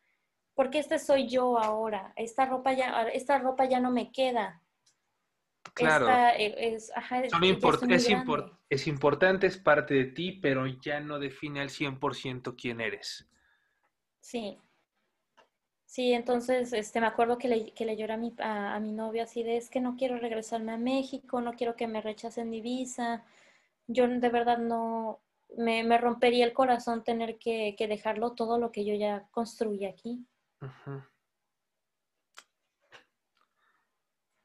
porque 0.57 0.81
este 0.81 0.99
soy 0.99 1.29
yo 1.29 1.61
ahora. 1.61 2.13
Esta 2.17 2.45
ropa 2.45 2.73
ya, 2.73 3.03
esta 3.13 3.39
ropa 3.39 3.67
ya 3.67 3.79
no 3.79 3.93
me 3.93 4.11
queda. 4.11 4.64
Claro. 5.73 6.09
E, 6.09 6.75
es, 6.75 6.93
es, 7.23 7.33
importante, 8.87 9.47
es 9.47 9.59
parte 9.59 9.95
de 9.95 10.05
ti, 10.05 10.33
pero 10.33 10.67
ya 10.67 11.01
no 11.01 11.19
define 11.19 11.61
al 11.61 11.71
100% 11.71 12.55
quién 12.57 12.81
eres. 12.81 13.29
Sí. 14.21 14.59
Sí, 15.87 16.13
entonces 16.13 16.73
este, 16.73 17.01
me 17.01 17.07
acuerdo 17.07 17.39
que 17.39 17.49
le, 17.49 17.73
que 17.73 17.85
le 17.85 17.97
lloré 17.97 18.15
a 18.15 18.17
mi, 18.17 18.35
a, 18.39 18.79
mi 18.81 18.93
novia 18.93 19.25
así 19.25 19.43
de, 19.43 19.57
es 19.57 19.71
que 19.71 19.81
no 19.81 19.97
quiero 19.97 20.19
regresarme 20.19 20.73
a 20.73 20.77
México, 20.77 21.41
no 21.41 21.53
quiero 21.55 21.77
que 21.77 21.87
me 21.87 22.01
rechacen 22.01 22.51
mi 22.51 22.61
visa. 22.61 23.25
Yo 23.87 24.09
de 24.09 24.29
verdad 24.29 24.59
no, 24.59 25.21
me, 25.57 25.99
rompería 25.99 26.45
el 26.45 26.53
corazón 26.53 27.05
tener 27.05 27.39
que, 27.39 27.77
dejarlo 27.79 28.33
todo 28.33 28.59
lo 28.59 28.73
que 28.73 28.85
yo 28.85 28.95
ya 28.95 29.27
construí 29.31 29.85
aquí. 29.85 30.27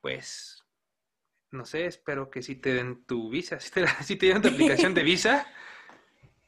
Pues, 0.01 0.63
no 1.51 1.65
sé, 1.65 1.85
espero 1.85 2.29
que 2.29 2.41
sí 2.41 2.55
te 2.55 2.73
den 2.73 3.03
tu 3.05 3.29
visa, 3.29 3.59
si 3.59 3.71
te, 3.71 3.87
si 4.03 4.15
te 4.15 4.27
dieron 4.27 4.41
tu 4.41 4.49
aplicación 4.49 4.93
de 4.93 5.03
visa. 5.03 5.47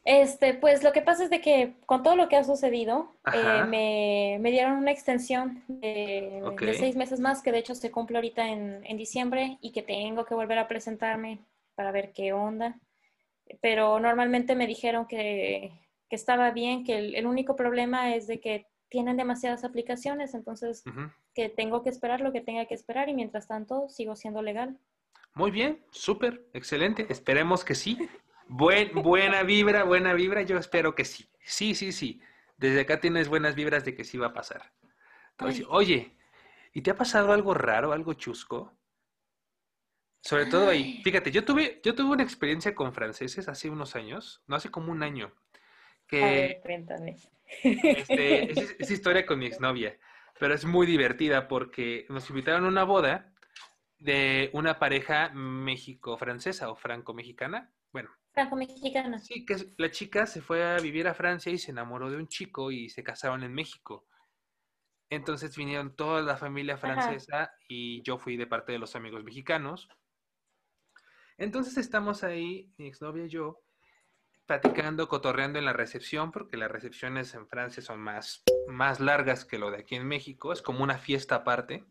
Este, 0.03 0.55
pues 0.55 0.83
lo 0.83 0.93
que 0.93 1.03
pasa 1.03 1.25
es 1.25 1.29
de 1.29 1.41
que 1.41 1.75
con 1.85 2.01
todo 2.01 2.15
lo 2.15 2.27
que 2.27 2.35
ha 2.35 2.43
sucedido, 2.43 3.15
eh, 3.31 4.39
me, 4.39 4.49
dieron 4.49 4.73
una 4.73 4.91
extensión 4.91 5.63
de, 5.67 6.41
seis 6.75 6.95
meses 6.95 7.19
más, 7.19 7.43
que 7.43 7.51
de 7.51 7.59
hecho 7.59 7.75
se 7.75 7.91
cumple 7.91 8.17
ahorita 8.17 8.47
en, 8.47 8.97
diciembre 8.97 9.59
y 9.61 9.71
que 9.71 9.83
tengo 9.83 10.25
que 10.25 10.33
volver 10.33 10.57
a 10.57 10.67
presentarme 10.67 11.39
para 11.75 11.91
ver 11.91 12.13
qué 12.13 12.33
onda. 12.33 12.79
Pero 13.61 13.99
normalmente 13.99 14.55
me 14.55 14.65
dijeron 14.65 15.05
que, 15.05 15.71
estaba 16.09 16.49
bien, 16.49 16.83
que 16.83 16.97
el, 16.97 17.27
único 17.27 17.55
problema 17.55 18.15
es 18.15 18.25
de 18.25 18.39
que 18.39 18.65
tienen 18.91 19.15
demasiadas 19.15 19.63
aplicaciones, 19.63 20.33
entonces 20.33 20.83
que 21.33 21.47
tengo 21.47 21.81
que 21.81 21.89
esperar 21.89 22.19
lo 22.19 22.33
que 22.33 22.41
tenga 22.41 22.65
que 22.65 22.75
esperar 22.75 23.07
y 23.07 23.13
mientras 23.13 23.47
tanto 23.47 23.87
sigo 23.87 24.17
siendo 24.17 24.41
legal. 24.41 24.77
Muy 25.33 25.49
bien, 25.49 25.81
súper, 25.91 26.45
excelente, 26.53 27.07
esperemos 27.09 27.63
que 27.63 27.73
sí. 27.73 27.97
Buen, 28.49 28.91
buena 29.01 29.43
vibra, 29.43 29.85
buena 29.85 30.13
vibra, 30.13 30.41
yo 30.41 30.57
espero 30.57 30.93
que 30.93 31.05
sí. 31.05 31.29
Sí, 31.39 31.73
sí, 31.73 31.93
sí. 31.93 32.21
Desde 32.57 32.81
acá 32.81 32.99
tienes 32.99 33.29
buenas 33.29 33.55
vibras 33.55 33.85
de 33.85 33.95
que 33.95 34.03
sí 34.03 34.17
va 34.17 34.27
a 34.27 34.33
pasar. 34.33 34.73
oye, 35.69 36.17
¿y 36.73 36.81
te 36.81 36.91
ha 36.91 36.95
pasado 36.95 37.31
algo 37.31 37.53
raro, 37.53 37.93
algo 37.93 38.13
chusco? 38.13 38.73
Sobre 40.21 40.47
todo 40.47 40.69
ahí, 40.69 41.01
fíjate, 41.01 41.31
yo 41.31 41.45
tuve, 41.45 41.79
yo 41.81 41.95
tuve 41.95 42.11
una 42.11 42.23
experiencia 42.23 42.75
con 42.75 42.93
franceses 42.93 43.47
hace 43.47 43.69
unos 43.69 43.95
años, 43.95 44.43
no 44.47 44.57
hace 44.57 44.69
como 44.69 44.91
un 44.91 45.01
año, 45.01 45.33
que... 46.07 46.59
Este, 47.63 48.51
es, 48.51 48.75
es, 48.79 48.91
historia 48.91 49.25
con 49.25 49.39
mi 49.39 49.45
exnovia, 49.45 49.97
pero 50.39 50.53
es 50.53 50.65
muy 50.65 50.87
divertida 50.87 51.47
porque 51.47 52.05
nos 52.09 52.29
invitaron 52.29 52.65
a 52.65 52.69
una 52.69 52.83
boda 52.83 53.33
de 53.99 54.49
una 54.53 54.79
pareja 54.79 55.29
México-francesa 55.33 56.69
o 56.69 56.75
franco-mexicana. 56.75 57.71
Bueno, 57.91 58.09
Franco-mexicana. 58.33 59.19
Sí, 59.19 59.45
que 59.45 59.57
la 59.77 59.91
chica 59.91 60.25
se 60.25 60.41
fue 60.41 60.63
a 60.63 60.77
vivir 60.77 61.07
a 61.07 61.13
Francia 61.13 61.51
y 61.51 61.57
se 61.57 61.71
enamoró 61.71 62.09
de 62.09 62.17
un 62.17 62.27
chico 62.27 62.71
y 62.71 62.89
se 62.89 63.03
casaron 63.03 63.43
en 63.43 63.53
México. 63.53 64.07
Entonces 65.09 65.55
vinieron 65.57 65.95
toda 65.95 66.21
la 66.21 66.37
familia 66.37 66.77
francesa 66.77 67.53
y 67.67 68.01
yo 68.03 68.17
fui 68.17 68.37
de 68.37 68.47
parte 68.47 68.71
de 68.71 68.79
los 68.79 68.95
amigos 68.95 69.23
mexicanos. 69.25 69.89
Entonces 71.37 71.77
estamos 71.77 72.23
ahí, 72.23 72.73
mi 72.77 72.87
exnovia 72.87 73.25
y 73.25 73.29
yo, 73.29 73.61
platicando, 74.45 75.07
cotorreando 75.07 75.59
en 75.59 75.65
la 75.65 75.73
recepción, 75.73 76.31
porque 76.31 76.57
las 76.57 76.71
recepciones 76.71 77.33
en 77.33 77.47
Francia 77.47 77.81
son 77.81 77.99
más, 77.99 78.43
más 78.67 78.99
largas 78.99 79.45
que 79.45 79.59
lo 79.59 79.71
de 79.71 79.77
aquí 79.77 79.95
en 79.95 80.07
México, 80.07 80.53
es 80.53 80.61
como 80.61 80.83
una 80.83 80.97
fiesta 80.97 81.35
aparte. 81.35 81.85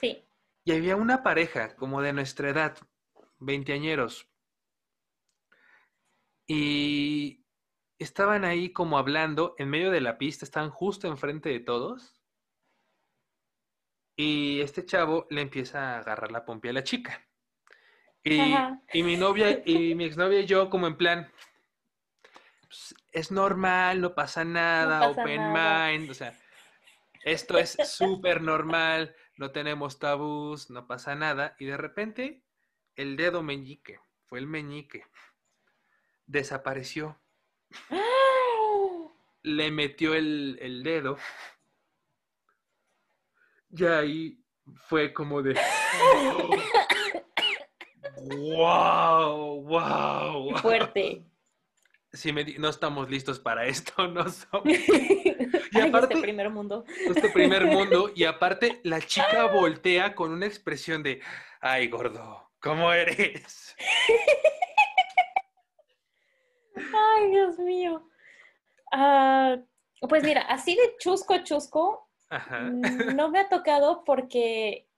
Sí. 0.00 0.24
Y 0.64 0.72
había 0.72 0.96
una 0.96 1.22
pareja 1.22 1.76
como 1.76 2.02
de 2.02 2.12
nuestra 2.12 2.50
edad, 2.50 2.76
veinteañeros, 3.38 4.28
y 6.46 7.44
estaban 7.98 8.44
ahí 8.44 8.72
como 8.72 8.98
hablando 8.98 9.54
en 9.58 9.68
medio 9.68 9.90
de 9.90 10.00
la 10.00 10.18
pista, 10.18 10.44
estaban 10.44 10.70
justo 10.70 11.08
enfrente 11.08 11.48
de 11.48 11.60
todos. 11.60 12.14
Y 14.16 14.60
este 14.60 14.84
chavo 14.84 15.26
le 15.28 15.42
empieza 15.42 15.96
a 15.96 15.98
agarrar 15.98 16.32
la 16.32 16.44
pompi 16.44 16.68
a 16.68 16.72
la 16.72 16.84
chica. 16.84 17.26
Y, 18.24 19.02
mi 19.04 19.16
novia 19.16 19.62
y 19.64 19.94
mi 19.94 20.04
exnovia 20.04 20.40
y 20.40 20.46
yo 20.46 20.68
como 20.68 20.88
en 20.88 20.96
plan, 20.96 21.32
es 23.12 23.30
normal, 23.30 24.00
no 24.00 24.14
pasa 24.14 24.44
nada, 24.44 25.08
open 25.08 25.52
mind, 25.52 26.10
o 26.10 26.14
sea, 26.14 26.36
esto 27.24 27.58
es 27.58 27.76
súper 27.84 28.40
normal, 28.42 29.14
no 29.36 29.50
tenemos 29.50 29.98
tabús, 29.98 30.70
no 30.70 30.86
pasa 30.86 31.14
nada. 31.14 31.56
Y 31.58 31.66
de 31.66 31.76
repente 31.76 32.42
el 32.94 33.16
dedo 33.16 33.42
meñique, 33.42 34.00
fue 34.26 34.38
el 34.38 34.46
meñique 34.46 35.04
desapareció. 36.26 37.18
¡Ah! 37.90 38.00
Le 39.42 39.70
metió 39.70 40.14
el, 40.14 40.58
el 40.60 40.82
dedo. 40.82 41.18
Y 43.70 43.84
ahí 43.84 44.44
fue 44.88 45.12
como 45.12 45.42
de. 45.42 45.54
¡Wow! 48.18 49.62
¡Wow! 49.62 50.56
Fuerte. 50.56 51.24
Sí, 52.16 52.32
me 52.32 52.44
di- 52.44 52.58
no 52.58 52.68
estamos 52.70 53.08
listos 53.10 53.38
para 53.38 53.66
esto, 53.66 54.08
no 54.08 54.28
somos. 54.28 54.64
Y 55.72 55.80
aparte- 55.80 56.14
este 56.14 56.22
primer 56.22 56.48
mundo. 56.50 56.84
Este 57.14 57.28
primer 57.30 57.66
mundo. 57.66 58.10
Y 58.14 58.24
aparte, 58.32 58.80
la 58.84 59.00
chica 59.00 59.46
voltea 59.46 60.14
con 60.14 60.32
una 60.32 60.46
expresión 60.46 61.02
de: 61.02 61.20
¡Ay, 61.60 61.88
gordo! 61.88 62.50
¿Cómo 62.60 62.92
eres? 62.92 63.76
Ay, 66.76 67.30
Dios 67.30 67.58
mío. 67.58 68.08
Ah, 68.92 69.56
pues 70.08 70.22
mira, 70.22 70.42
así 70.42 70.74
de 70.74 70.96
chusco, 70.98 71.36
chusco, 71.42 72.08
Ajá. 72.28 72.60
no 72.60 73.30
me 73.30 73.40
ha 73.40 73.48
tocado 73.48 74.04
porque 74.04 74.88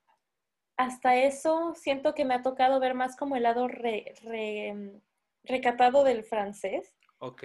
hasta 0.76 1.16
eso 1.16 1.74
siento 1.74 2.14
que 2.14 2.24
me 2.24 2.35
ha 2.35 2.42
tocado 2.42 2.78
ver 2.81 2.94
más 2.94 3.16
como 3.16 3.37
el 3.37 3.42
lado 3.44 3.68
re- 3.68 4.14
re- 4.22 5.00
recatado 5.44 6.04
del 6.04 6.24
francés. 6.24 6.94
Ok. 7.18 7.44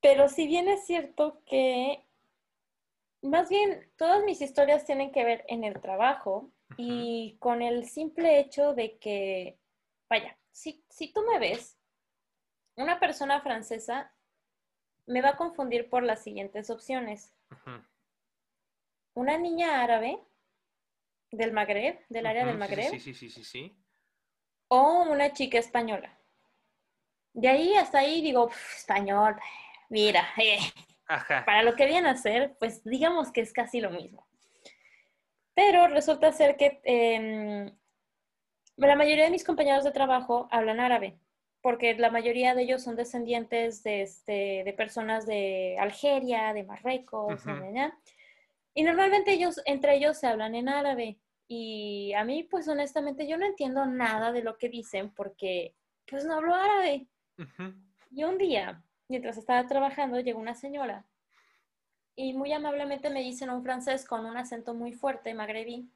Pero 0.00 0.28
si 0.28 0.46
bien 0.46 0.68
es 0.68 0.86
cierto 0.86 1.42
que 1.44 2.04
más 3.22 3.48
bien 3.48 3.90
todas 3.96 4.22
mis 4.24 4.40
historias 4.40 4.84
tienen 4.84 5.10
que 5.12 5.24
ver 5.24 5.44
en 5.48 5.64
el 5.64 5.80
trabajo 5.80 6.50
y 6.76 7.36
con 7.38 7.62
el 7.62 7.88
simple 7.88 8.38
hecho 8.38 8.74
de 8.74 8.98
que, 8.98 9.58
vaya, 10.10 10.36
si, 10.50 10.84
si 10.90 11.12
tú 11.12 11.22
me 11.22 11.38
ves, 11.38 11.78
una 12.76 13.00
persona 13.00 13.40
francesa 13.40 14.12
me 15.06 15.20
va 15.22 15.30
a 15.30 15.36
confundir 15.36 15.88
por 15.88 16.02
las 16.02 16.22
siguientes 16.22 16.70
opciones. 16.70 17.32
Una 19.14 19.38
niña 19.38 19.82
árabe 19.82 20.18
del 21.30 21.52
Magreb, 21.52 22.04
del 22.08 22.26
área 22.26 22.44
del 22.44 22.58
Magreb, 22.58 22.90
Sí, 22.90 23.00
sí, 23.00 23.14
sí, 23.14 23.30
sí, 23.30 23.44
sí. 23.44 23.76
o 24.68 25.02
una 25.02 25.32
chica 25.32 25.58
española. 25.58 26.18
De 27.34 27.48
ahí 27.48 27.74
hasta 27.74 27.98
ahí 27.98 28.22
digo, 28.22 28.48
"Pf, 28.48 28.76
español, 28.76 29.36
mira, 29.88 30.24
eh, 30.38 30.58
Ajá. 31.06 31.44
para 31.44 31.62
lo 31.62 31.74
que 31.74 31.86
viene 31.86 32.08
a 32.08 32.16
ser, 32.16 32.56
pues 32.58 32.82
digamos 32.84 33.32
que 33.32 33.40
es 33.40 33.52
casi 33.52 33.80
lo 33.80 33.90
mismo. 33.90 34.26
Pero 35.54 35.88
resulta 35.88 36.32
ser 36.32 36.56
que 36.56 36.80
em, 36.84 37.76
la 38.76 38.96
mayoría 38.96 39.24
de 39.24 39.30
mis 39.30 39.44
compañeros 39.44 39.84
de 39.84 39.92
trabajo 39.92 40.48
hablan 40.50 40.80
árabe, 40.80 41.18
porque 41.60 41.94
la 41.94 42.10
mayoría 42.10 42.54
de 42.54 42.62
ellos 42.62 42.82
son 42.82 42.96
descendientes 42.96 43.82
de, 43.82 44.02
este, 44.02 44.62
de 44.64 44.72
personas 44.72 45.26
de 45.26 45.76
Algeria, 45.78 46.52
de 46.52 46.64
Marruecos, 46.64 47.42
y 48.74 48.82
normalmente 48.82 49.32
ellos, 49.32 49.60
entre 49.64 49.96
ellos 49.96 50.18
se 50.18 50.26
hablan 50.26 50.54
en 50.54 50.68
árabe. 50.68 51.18
Y 51.46 52.12
a 52.14 52.24
mí, 52.24 52.42
pues 52.42 52.66
honestamente, 52.68 53.26
yo 53.28 53.36
no 53.38 53.46
entiendo 53.46 53.86
nada 53.86 54.32
de 54.32 54.42
lo 54.42 54.56
que 54.56 54.68
dicen 54.68 55.12
porque, 55.14 55.74
pues 56.06 56.24
no 56.24 56.34
hablo 56.34 56.54
árabe. 56.54 57.06
Y 58.10 58.24
un 58.24 58.38
día, 58.38 58.82
mientras 59.08 59.36
estaba 59.36 59.66
trabajando, 59.66 60.20
llegó 60.20 60.40
una 60.40 60.54
señora 60.54 61.04
y 62.16 62.32
muy 62.32 62.52
amablemente 62.52 63.10
me 63.10 63.22
dice 63.22 63.44
en 63.44 63.50
un 63.50 63.62
francés 63.62 64.06
con 64.06 64.24
un 64.24 64.36
acento 64.36 64.74
muy 64.74 64.92
fuerte, 64.92 65.34
magrebí, 65.34 65.90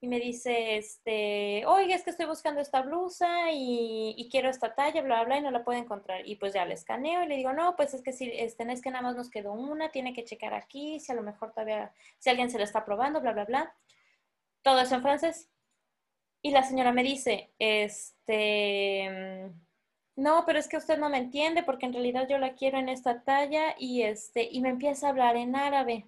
y 0.00 0.08
me 0.08 0.20
dice, 0.20 0.76
este, 0.76 1.64
oiga, 1.66 1.94
es 1.94 2.02
que 2.02 2.10
estoy 2.10 2.26
buscando 2.26 2.60
esta 2.60 2.82
blusa 2.82 3.50
y, 3.52 4.28
quiero 4.30 4.50
esta 4.50 4.74
talla, 4.74 5.00
bla, 5.00 5.24
bla, 5.24 5.38
y 5.38 5.40
no 5.40 5.50
la 5.50 5.64
puedo 5.64 5.78
encontrar. 5.78 6.28
Y 6.28 6.36
pues 6.36 6.52
ya 6.52 6.66
le 6.66 6.74
escaneo 6.74 7.22
y 7.22 7.26
le 7.26 7.36
digo, 7.36 7.54
no, 7.54 7.74
pues 7.74 7.94
es 7.94 8.02
que 8.02 8.12
si, 8.12 8.30
este, 8.30 8.70
es 8.70 8.82
que 8.82 8.90
nada 8.90 9.02
más 9.02 9.16
nos 9.16 9.30
quedó 9.30 9.52
una, 9.54 9.90
tiene 9.90 10.12
que 10.12 10.24
checar 10.24 10.52
aquí, 10.52 11.00
si 11.00 11.10
a 11.10 11.14
lo 11.14 11.22
mejor 11.22 11.52
todavía, 11.52 11.90
si 12.18 12.28
alguien 12.28 12.50
se 12.50 12.58
la 12.58 12.64
está 12.64 12.84
probando, 12.84 13.22
bla, 13.22 13.32
bla, 13.32 13.46
bla. 13.46 13.74
Todo 14.62 14.80
eso 14.80 14.94
en 14.94 15.02
francés. 15.02 15.48
Y 16.42 16.50
la 16.50 16.64
señora 16.64 16.92
me 16.92 17.02
dice, 17.02 17.50
este, 17.58 19.50
no, 20.16 20.44
pero 20.46 20.58
es 20.58 20.68
que 20.68 20.76
usted 20.76 20.98
no 20.98 21.08
me 21.08 21.18
entiende 21.18 21.62
porque 21.62 21.86
en 21.86 21.92
realidad 21.92 22.26
yo 22.28 22.38
la 22.38 22.54
quiero 22.54 22.78
en 22.78 22.88
esta 22.88 23.22
talla 23.22 23.74
y 23.78 24.02
este, 24.02 24.48
y 24.50 24.60
me 24.60 24.68
empieza 24.70 25.06
a 25.06 25.10
hablar 25.10 25.36
en 25.36 25.56
árabe. 25.56 26.06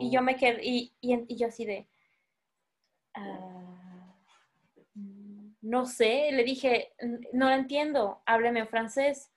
Y 0.00 0.10
yo 0.10 0.20
Oh, 0.20 0.22
me 0.22 0.36
quedé, 0.36 0.60
y, 0.64 0.92
y, 1.00 1.36
yo 1.36 1.46
así 1.48 1.64
de, 1.64 1.86
"Ah, 3.14 4.14
no 5.62 5.86
sé, 5.86 6.30
le 6.32 6.44
dije, 6.44 6.92
"N- 6.98 7.20
no 7.32 7.48
lo 7.48 7.54
entiendo, 7.54 8.22
hábleme 8.26 8.60
en 8.60 8.68
francés. 8.68 9.30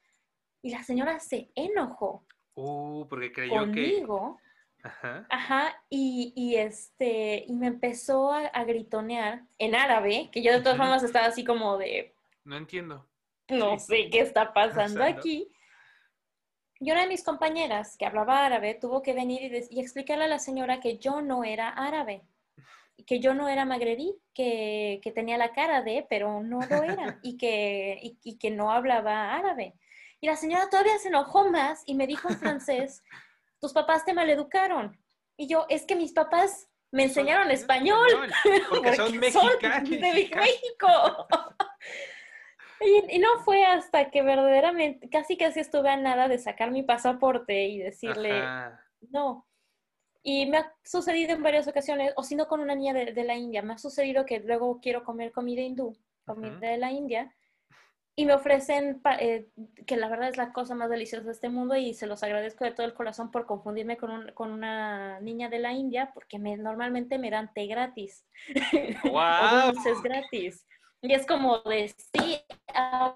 Y 0.61 0.71
la 0.71 0.83
señora 0.83 1.19
se 1.19 1.51
enojó 1.55 2.25
uh, 2.55 3.07
porque 3.07 3.31
creyó 3.31 3.71
que. 3.71 3.91
conmigo, 3.91 4.37
Ajá. 4.83 5.25
ajá, 5.29 5.83
y, 5.89 6.33
y 6.35 6.55
este, 6.55 7.45
y 7.47 7.53
me 7.55 7.67
empezó 7.67 8.31
a, 8.31 8.47
a 8.47 8.63
gritonear 8.65 9.43
en 9.57 9.75
árabe, 9.75 10.29
que 10.31 10.41
yo 10.41 10.51
de 10.51 10.61
todas 10.61 10.77
formas 10.77 11.03
estaba 11.03 11.27
así 11.27 11.43
como 11.43 11.77
de, 11.77 12.13
No 12.45 12.55
entiendo. 12.57 13.05
No 13.49 13.79
sé 13.79 14.09
qué 14.09 14.19
está 14.21 14.53
pasando 14.53 15.03
aquí. 15.03 15.51
Y 16.79 16.91
una 16.91 17.01
de 17.01 17.07
mis 17.07 17.23
compañeras 17.23 17.95
que 17.97 18.05
hablaba 18.05 18.45
árabe 18.45 18.75
tuvo 18.75 19.01
que 19.01 19.13
venir 19.13 19.41
y, 19.71 19.77
y 19.77 19.79
explicarle 19.81 20.25
a 20.25 20.27
la 20.27 20.39
señora 20.39 20.79
que 20.79 20.97
yo 20.99 21.21
no 21.21 21.43
era 21.43 21.69
árabe, 21.69 22.21
que 23.07 23.19
yo 23.19 23.33
no 23.33 23.49
era 23.49 23.65
magrebí, 23.65 24.15
que, 24.33 24.99
que 25.01 25.11
tenía 25.11 25.37
la 25.37 25.53
cara 25.53 25.81
de, 25.81 26.05
pero 26.07 26.43
no 26.43 26.59
lo 26.59 26.83
era, 26.83 27.19
y 27.23 27.37
que, 27.37 27.97
y, 28.01 28.19
y 28.23 28.37
que 28.37 28.51
no 28.51 28.71
hablaba 28.71 29.33
árabe. 29.35 29.73
Y 30.19 30.27
la 30.27 30.35
señora 30.35 30.69
todavía 30.69 30.97
se 30.99 31.07
enojó 31.09 31.49
más 31.49 31.83
y 31.85 31.95
me 31.95 32.05
dijo 32.07 32.29
en 32.29 32.37
francés, 32.37 33.03
tus 33.59 33.73
papás 33.73 34.05
te 34.05 34.13
maleducaron. 34.13 34.95
Y 35.35 35.47
yo, 35.47 35.65
es 35.69 35.85
que 35.85 35.95
mis 35.95 36.13
papás 36.13 36.67
me 36.91 37.03
enseñaron 37.03 37.45
Son- 37.45 37.51
español. 37.53 38.07
Porque 38.69 38.93
son 38.95 39.19
porque 39.19 39.19
mexicanos. 39.19 39.89
de 39.89 39.99
México. 40.35 41.27
Y, 42.79 43.15
y 43.15 43.19
no 43.19 43.27
fue 43.43 43.65
hasta 43.65 44.09
que 44.11 44.21
verdaderamente, 44.21 45.09
casi 45.09 45.35
casi 45.37 45.59
estuve 45.59 45.89
a 45.89 45.97
nada 45.97 46.27
de 46.27 46.37
sacar 46.37 46.71
mi 46.71 46.83
pasaporte 46.83 47.65
y 47.67 47.79
decirle, 47.79 48.41
Ajá. 48.41 48.79
no. 49.11 49.45
Y 50.23 50.45
me 50.47 50.57
ha 50.57 50.73
sucedido 50.83 51.33
en 51.35 51.43
varias 51.43 51.67
ocasiones, 51.67 52.13
o 52.17 52.23
si 52.23 52.35
no 52.35 52.47
con 52.47 52.59
una 52.59 52.75
niña 52.75 52.93
de, 52.93 53.13
de 53.13 53.23
la 53.23 53.35
India, 53.35 53.61
me 53.61 53.73
ha 53.73 53.77
sucedido 53.77 54.25
que 54.25 54.39
luego 54.41 54.79
quiero 54.81 55.03
comer 55.03 55.31
comida 55.31 55.61
hindú, 55.61 55.97
comida 56.25 56.69
de 56.69 56.77
la 56.77 56.91
India, 56.91 57.33
y 58.19 58.25
me 58.25 58.33
ofrecen, 58.33 58.99
eh, 59.19 59.47
que 59.85 59.95
la 59.95 60.09
verdad 60.09 60.29
es 60.29 60.37
la 60.37 60.51
cosa 60.51 60.73
más 60.75 60.89
deliciosa 60.89 61.23
de 61.25 61.31
este 61.31 61.49
mundo 61.49 61.75
y 61.75 61.93
se 61.93 62.07
los 62.07 62.23
agradezco 62.23 62.65
de 62.65 62.71
todo 62.71 62.85
el 62.87 62.95
corazón 62.95 63.29
por 63.31 63.45
confundirme 63.45 63.95
con, 63.97 64.09
un- 64.11 64.31
con 64.33 64.51
una 64.51 65.19
niña 65.21 65.49
de 65.49 65.59
la 65.59 65.71
India, 65.71 66.09
porque 66.13 66.39
me, 66.39 66.57
normalmente 66.57 67.19
me 67.19 67.29
dan 67.29 67.53
té 67.53 67.67
gratis 67.67 68.25
o 69.05 69.09
¡Guau! 69.11 69.71
dulces 69.71 70.01
gratis. 70.01 70.67
Y 71.01 71.13
es 71.13 71.25
como 71.27 71.59
de, 71.59 71.89
sí, 71.89 72.39
a 72.73 73.15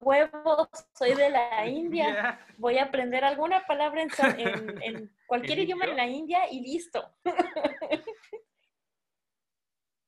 huevo, 0.00 0.68
soy 0.94 1.14
de 1.14 1.30
la 1.30 1.66
India, 1.66 2.38
voy 2.58 2.78
a 2.78 2.84
aprender 2.84 3.24
alguna 3.24 3.66
palabra 3.66 4.02
en, 4.02 4.10
sa- 4.10 4.34
en- 4.38 4.80
en 4.82 5.12
cualquier 5.26 5.58
¿En 5.58 5.64
idioma 5.66 5.84
en 5.86 5.96
la 5.96 6.06
India 6.06 6.50
y 6.50 6.60
listo. 6.60 7.12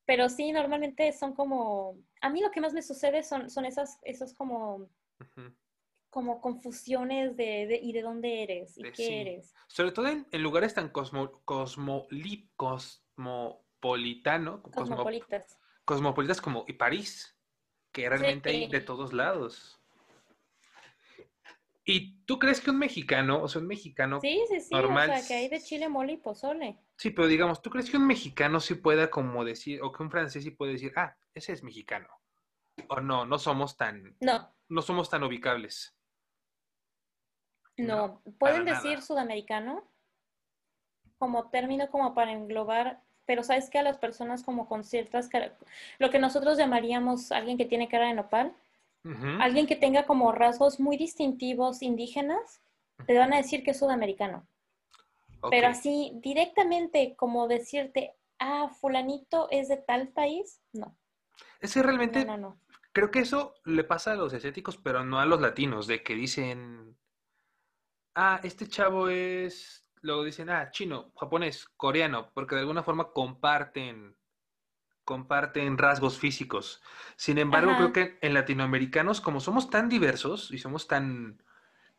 Pero 0.06 0.28
sí, 0.28 0.50
normalmente 0.52 1.12
son 1.12 1.34
como, 1.34 1.96
a 2.20 2.30
mí 2.30 2.40
lo 2.40 2.50
que 2.50 2.60
más 2.60 2.72
me 2.72 2.82
sucede 2.82 3.22
son, 3.22 3.48
son 3.48 3.64
esas, 3.64 4.00
esos 4.02 4.34
como, 4.34 4.88
como 6.08 6.40
confusiones 6.40 7.36
de, 7.36 7.66
de- 7.68 7.78
y 7.80 7.92
de 7.92 8.02
dónde 8.02 8.42
eres 8.42 8.76
y 8.76 8.82
De- 8.82 8.90
qué 8.92 9.06
sí. 9.06 9.14
eres. 9.14 9.54
Sobre 9.68 9.92
todo 9.92 10.08
en, 10.08 10.26
en 10.32 10.42
lugares 10.42 10.74
tan 10.74 10.88
cosmo, 10.88 11.42
cosmoli- 11.44 12.48
cosmopolitano, 12.56 14.62
cosmo- 14.62 14.96
Cosmopolitas. 15.90 16.40
como 16.40 16.64
y 16.68 16.74
París, 16.74 17.36
que 17.90 18.08
realmente 18.08 18.50
hay 18.50 18.68
de 18.68 18.80
todos 18.80 19.12
lados. 19.12 19.80
¿Y 21.84 22.22
tú 22.26 22.38
crees 22.38 22.60
que 22.60 22.70
un 22.70 22.78
mexicano, 22.78 23.42
o 23.42 23.48
sea, 23.48 23.60
un 23.60 23.66
mexicano, 23.66 24.20
Sí, 24.20 24.40
sí, 24.48 24.60
sí, 24.60 24.68
normal 24.70 25.10
o 25.10 25.14
sea, 25.14 25.26
que 25.26 25.34
hay 25.34 25.48
de 25.48 25.60
chile, 25.60 25.88
mole 25.88 26.12
y 26.12 26.16
pozole. 26.18 26.78
sí, 26.96 27.10
pero 27.10 27.26
digamos, 27.26 27.60
¿tú 27.60 27.70
crees 27.70 27.90
que 27.90 27.96
un 27.96 28.06
mexicano 28.06 28.60
sí 28.60 28.76
pueda 28.76 29.10
como 29.10 29.44
decir, 29.44 29.82
o 29.82 29.90
que 29.90 30.02
un 30.04 30.10
francés 30.12 30.44
sí 30.44 30.52
puede 30.52 30.72
decir, 30.74 30.92
ah, 30.94 31.16
ese 31.34 31.52
es 31.52 31.64
mexicano? 31.64 32.06
O 32.88 33.00
no, 33.00 33.26
no 33.26 33.38
somos 33.38 33.76
tan, 33.76 34.16
No, 34.20 34.54
no 34.68 34.82
somos 34.82 35.10
tan 35.10 35.24
ubicables. 35.24 35.96
No, 37.76 38.22
pueden 38.38 38.64
decir 38.64 38.92
nada. 38.92 39.02
sudamericano 39.02 39.90
como 41.18 41.50
término 41.50 41.90
como 41.90 42.14
para 42.14 42.32
englobar, 42.32 43.02
pero 43.30 43.44
sabes 43.44 43.70
que 43.70 43.78
a 43.78 43.84
las 43.84 43.96
personas 43.96 44.42
como 44.42 44.66
con 44.66 44.82
ciertas, 44.82 45.30
lo 46.00 46.10
que 46.10 46.18
nosotros 46.18 46.58
llamaríamos 46.58 47.30
alguien 47.30 47.56
que 47.56 47.64
tiene 47.64 47.88
cara 47.88 48.08
de 48.08 48.14
nopal, 48.14 48.52
alguien 49.38 49.68
que 49.68 49.76
tenga 49.76 50.04
como 50.04 50.32
rasgos 50.32 50.80
muy 50.80 50.96
distintivos 50.96 51.80
indígenas, 51.80 52.60
te 53.06 53.16
van 53.16 53.32
a 53.32 53.36
decir 53.36 53.62
que 53.62 53.70
es 53.70 53.78
sudamericano. 53.78 54.48
Pero 55.48 55.68
así 55.68 56.10
directamente 56.16 57.14
como 57.14 57.46
decirte, 57.46 58.16
ah, 58.40 58.68
fulanito 58.80 59.46
es 59.52 59.68
de 59.68 59.76
tal 59.76 60.08
país, 60.08 60.60
no, 60.72 60.98
Es 61.60 61.74
que 61.74 61.84
realmente 61.84 62.24
no, 62.24 62.36
no, 62.36 62.48
no. 62.48 62.60
Creo 62.90 63.12
que 63.12 63.20
eso 63.20 63.54
le 63.64 63.84
pasa 63.84 64.10
a 64.10 64.16
los 64.16 64.34
asiáticos, 64.34 64.76
pero 64.76 65.04
no 65.04 65.20
a 65.20 65.24
los 65.24 65.40
latinos, 65.40 65.86
de 65.86 66.02
que 66.02 66.16
dicen, 66.16 66.98
ah, 68.16 68.40
este 68.42 68.66
chavo 68.66 69.08
es, 69.08 69.79
luego 70.02 70.24
dicen, 70.24 70.50
ah, 70.50 70.70
chino, 70.70 71.12
japonés, 71.18 71.68
coreano, 71.76 72.30
porque 72.34 72.54
de 72.54 72.62
alguna 72.62 72.82
forma 72.82 73.12
comparten, 73.12 74.16
comparten 75.04 75.78
rasgos 75.78 76.18
físicos. 76.18 76.82
Sin 77.16 77.38
embargo, 77.38 77.74
creo 77.76 77.92
que 77.92 78.18
en 78.20 78.34
latinoamericanos, 78.34 79.20
como 79.20 79.40
somos 79.40 79.70
tan 79.70 79.88
diversos 79.88 80.50
y 80.50 80.58
somos 80.58 80.86
tan, 80.86 81.42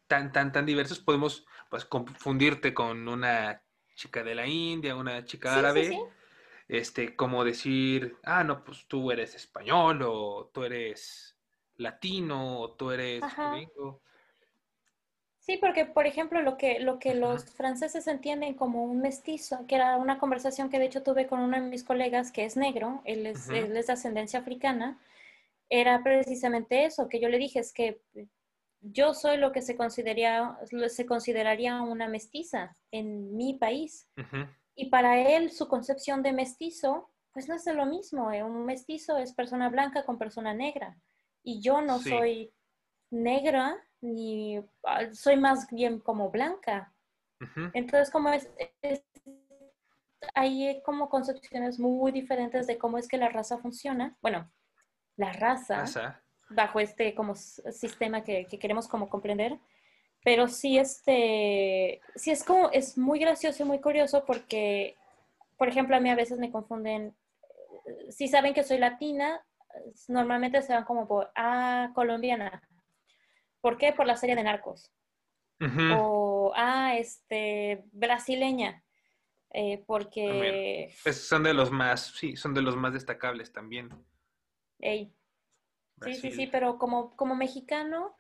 tan, 0.08 0.32
tan, 0.32 0.52
tan 0.52 0.66
diversos, 0.66 1.00
podemos 1.00 1.46
pues 1.70 1.86
confundirte 1.86 2.74
con 2.74 3.08
una 3.08 3.62
chica 3.96 4.24
de 4.24 4.36
la 4.36 4.48
India, 4.48 4.96
una 4.96 5.24
chica 5.26 5.58
árabe 5.58 5.92
este, 6.72 7.18
como 7.18 7.44
decir, 7.44 8.16
ah, 8.24 8.46
no, 8.46 8.64
pues 8.64 8.88
tú 8.88 9.12
eres 9.12 9.36
español 9.36 10.02
o 10.04 10.50
tú 10.54 10.64
eres 10.64 11.38
latino 11.76 12.62
o 12.62 12.76
tú 12.76 12.92
eres 12.92 13.22
gringo. 13.36 14.02
Sí, 15.42 15.58
porque 15.58 15.86
por 15.86 16.06
ejemplo 16.06 16.42
lo 16.42 16.56
que, 16.56 16.80
lo 16.80 17.00
que 17.00 17.16
los 17.16 17.46
franceses 17.46 18.06
entienden 18.06 18.54
como 18.54 18.84
un 18.84 19.02
mestizo, 19.02 19.66
que 19.68 19.76
era 19.76 19.98
una 19.98 20.20
conversación 20.20 20.70
que 20.70 20.78
de 20.78 20.86
hecho 20.86 21.02
tuve 21.02 21.26
con 21.26 21.40
uno 21.40 21.60
de 21.60 21.68
mis 21.68 21.84
colegas 21.84 22.32
que 22.32 22.46
es 22.46 22.56
negro, 22.56 23.02
él 23.06 23.26
es, 23.26 23.50
él 23.50 23.76
es 23.76 23.88
de 23.88 23.94
ascendencia 23.94 24.40
africana, 24.40 25.00
era 25.68 26.04
precisamente 26.04 26.86
eso, 26.86 27.10
que 27.10 27.20
yo 27.20 27.28
le 27.28 27.40
dije, 27.40 27.60
es 27.60 27.74
que 27.74 28.00
yo 28.82 29.16
soy 29.16 29.38
lo 29.38 29.52
que 29.52 29.64
se 29.64 29.76
consideraría, 29.76 30.58
se 30.90 31.06
consideraría 31.08 31.82
una 31.82 32.08
mestiza 32.08 32.76
en 32.92 33.36
mi 33.36 33.56
país. 33.56 34.08
Y 34.76 34.90
para 34.90 35.20
él, 35.22 35.52
su 35.52 35.68
concepción 35.68 36.24
de 36.24 36.34
mestizo, 36.34 37.10
pues 37.32 37.48
no 37.48 37.56
es 37.56 37.66
lo 37.68 37.86
mismo. 37.86 38.32
¿eh? 38.32 38.44
Un 38.44 38.66
mestizo 38.66 39.18
es 39.18 39.34
persona 39.34 39.70
blanca 39.70 40.04
con 40.04 40.18
persona 40.18 40.54
negra. 40.54 40.98
Y 41.44 41.62
yo 41.62 41.82
no 41.82 42.00
soy 42.00 42.52
negra, 43.12 43.78
ni 44.02 44.58
ah, 44.84 45.14
soy 45.14 45.38
más 45.38 45.70
bien 45.70 46.00
como 46.00 46.32
blanca. 46.32 46.94
Entonces, 47.74 48.12
como 48.12 48.30
es, 48.30 48.50
hay 50.36 50.82
como 50.84 51.10
concepciones 51.10 51.80
muy 51.80 52.12
diferentes 52.12 52.68
de 52.68 52.78
cómo 52.78 52.98
es 52.98 53.08
que 53.08 53.18
la 53.18 53.30
raza 53.30 53.58
funciona. 53.58 54.16
Bueno, 54.22 54.50
la 55.18 55.34
raza, 55.34 56.22
bajo 56.50 56.80
este 56.80 57.16
como 57.16 57.36
sistema 57.36 58.24
que, 58.24 58.46
que 58.46 58.60
queremos 58.60 58.88
como 58.88 59.10
comprender, 59.10 59.60
pero 60.24 60.48
sí, 60.48 60.78
este, 60.78 62.00
sí 62.16 62.32
es 62.32 62.44
como, 62.44 62.70
es 62.72 62.98
muy 62.98 63.20
gracioso 63.20 63.64
y 63.64 63.66
muy 63.66 63.80
curioso 63.80 64.24
porque, 64.26 64.96
por 65.58 65.68
ejemplo, 65.68 65.96
a 65.96 66.00
mí 66.00 66.10
a 66.10 66.16
veces 66.16 66.38
me 66.38 66.52
confunden, 66.52 67.16
eh, 67.86 68.12
si 68.12 68.28
saben 68.28 68.54
que 68.54 68.64
soy 68.64 68.78
latina, 68.78 69.44
normalmente 70.08 70.62
se 70.62 70.74
van 70.74 70.84
como 70.84 71.08
por, 71.08 71.32
ah, 71.36 71.92
colombiana. 71.96 72.62
¿Por 73.62 73.78
qué? 73.78 73.94
Por 73.94 74.08
la 74.08 74.18
serie 74.18 74.36
de 74.36 74.44
Narcos. 74.44 74.92
O, 75.96 76.52
ah, 76.56 76.96
este, 76.98 77.84
brasileña. 77.92 78.84
Eh, 79.54 79.84
porque... 79.86 80.94
son 81.12 81.44
de 81.44 81.54
los 81.54 81.72
más, 81.72 82.08
sí, 82.16 82.36
son 82.36 82.54
de 82.54 82.62
los 82.62 82.76
más 82.76 82.94
destacables 82.94 83.52
también. 83.52 83.90
Sí, 84.80 85.14
sí, 86.16 86.32
sí, 86.32 86.48
pero 86.48 86.78
como, 86.78 87.16
como 87.16 87.36
mexicano, 87.36 88.16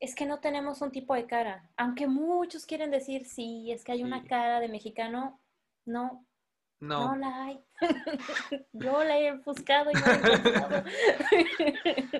es 0.00 0.14
que 0.14 0.26
no 0.26 0.40
tenemos 0.40 0.82
un 0.82 0.90
tipo 0.90 1.14
de 1.14 1.26
cara. 1.26 1.70
Aunque 1.76 2.06
muchos 2.06 2.66
quieren 2.66 2.90
decir, 2.90 3.24
sí, 3.24 3.72
es 3.72 3.84
que 3.84 3.92
hay 3.92 4.02
una 4.02 4.24
cara 4.24 4.60
de 4.60 4.68
mexicano, 4.68 5.40
no. 5.86 6.26
No. 6.84 7.16
la 7.16 7.44
hay. 7.44 7.60
Yo 8.72 9.02
la 9.04 9.18
he 9.18 9.32
buscado 9.38 9.90
y 9.90 9.94
no 9.94 10.06
he 10.06 10.14
encontrado. 10.14 10.84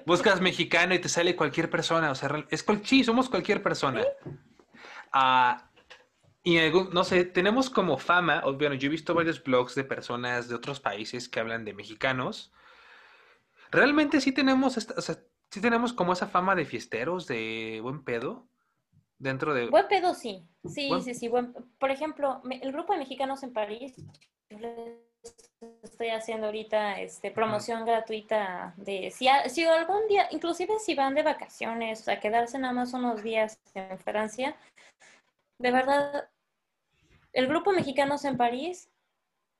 Buscas 0.06 0.40
mexicano 0.40 0.94
y 0.94 0.98
te 0.98 1.08
sale 1.08 1.36
cualquier 1.36 1.68
persona. 1.68 2.10
O 2.10 2.14
sea, 2.14 2.46
es 2.50 2.64
sí, 2.84 3.04
somos 3.04 3.28
cualquier 3.28 3.62
persona. 3.62 4.02
Ah, 5.12 5.70
y 6.42 6.58
no 6.92 7.04
sé, 7.04 7.24
tenemos 7.24 7.70
como 7.70 7.96
fama, 7.96 8.42
o, 8.44 8.54
bueno, 8.54 8.74
yo 8.74 8.86
he 8.86 8.90
visto 8.90 9.14
varios 9.14 9.42
blogs 9.42 9.74
de 9.74 9.84
personas 9.84 10.48
de 10.48 10.54
otros 10.54 10.80
países 10.80 11.28
que 11.28 11.40
hablan 11.40 11.64
de 11.64 11.72
mexicanos. 11.72 12.52
Realmente 13.70 14.20
sí 14.20 14.32
tenemos, 14.32 14.76
esta, 14.76 14.94
o 14.96 15.00
sea, 15.00 15.16
sí 15.50 15.60
tenemos 15.60 15.92
como 15.92 16.12
esa 16.12 16.26
fama 16.26 16.54
de 16.54 16.64
fiesteros, 16.66 17.26
de 17.26 17.80
buen 17.82 18.04
pedo, 18.04 18.46
dentro 19.18 19.54
de... 19.54 19.68
Buen 19.68 19.88
pedo, 19.88 20.14
sí. 20.14 20.46
Sí, 20.66 20.90
sí, 21.02 21.14
sí. 21.14 21.30
Por 21.78 21.90
ejemplo, 21.90 22.42
el 22.50 22.72
grupo 22.72 22.92
de 22.92 23.00
mexicanos 23.00 23.42
en 23.42 23.52
París, 23.52 23.94
estoy 25.82 26.08
haciendo 26.10 26.46
ahorita 26.46 27.00
este, 27.00 27.30
promoción 27.30 27.84
gratuita 27.84 28.74
de 28.76 29.10
si, 29.10 29.28
si 29.48 29.64
algún 29.64 30.06
día, 30.08 30.28
inclusive 30.30 30.78
si 30.78 30.94
van 30.94 31.14
de 31.14 31.22
vacaciones, 31.22 32.08
a 32.08 32.20
quedarse 32.20 32.58
nada 32.58 32.74
más 32.74 32.92
unos 32.92 33.22
días 33.22 33.58
en 33.74 33.98
Francia, 33.98 34.56
de 35.58 35.70
verdad, 35.70 36.28
el 37.32 37.46
grupo 37.46 37.72
mexicanos 37.72 38.24
en 38.24 38.36
París 38.36 38.90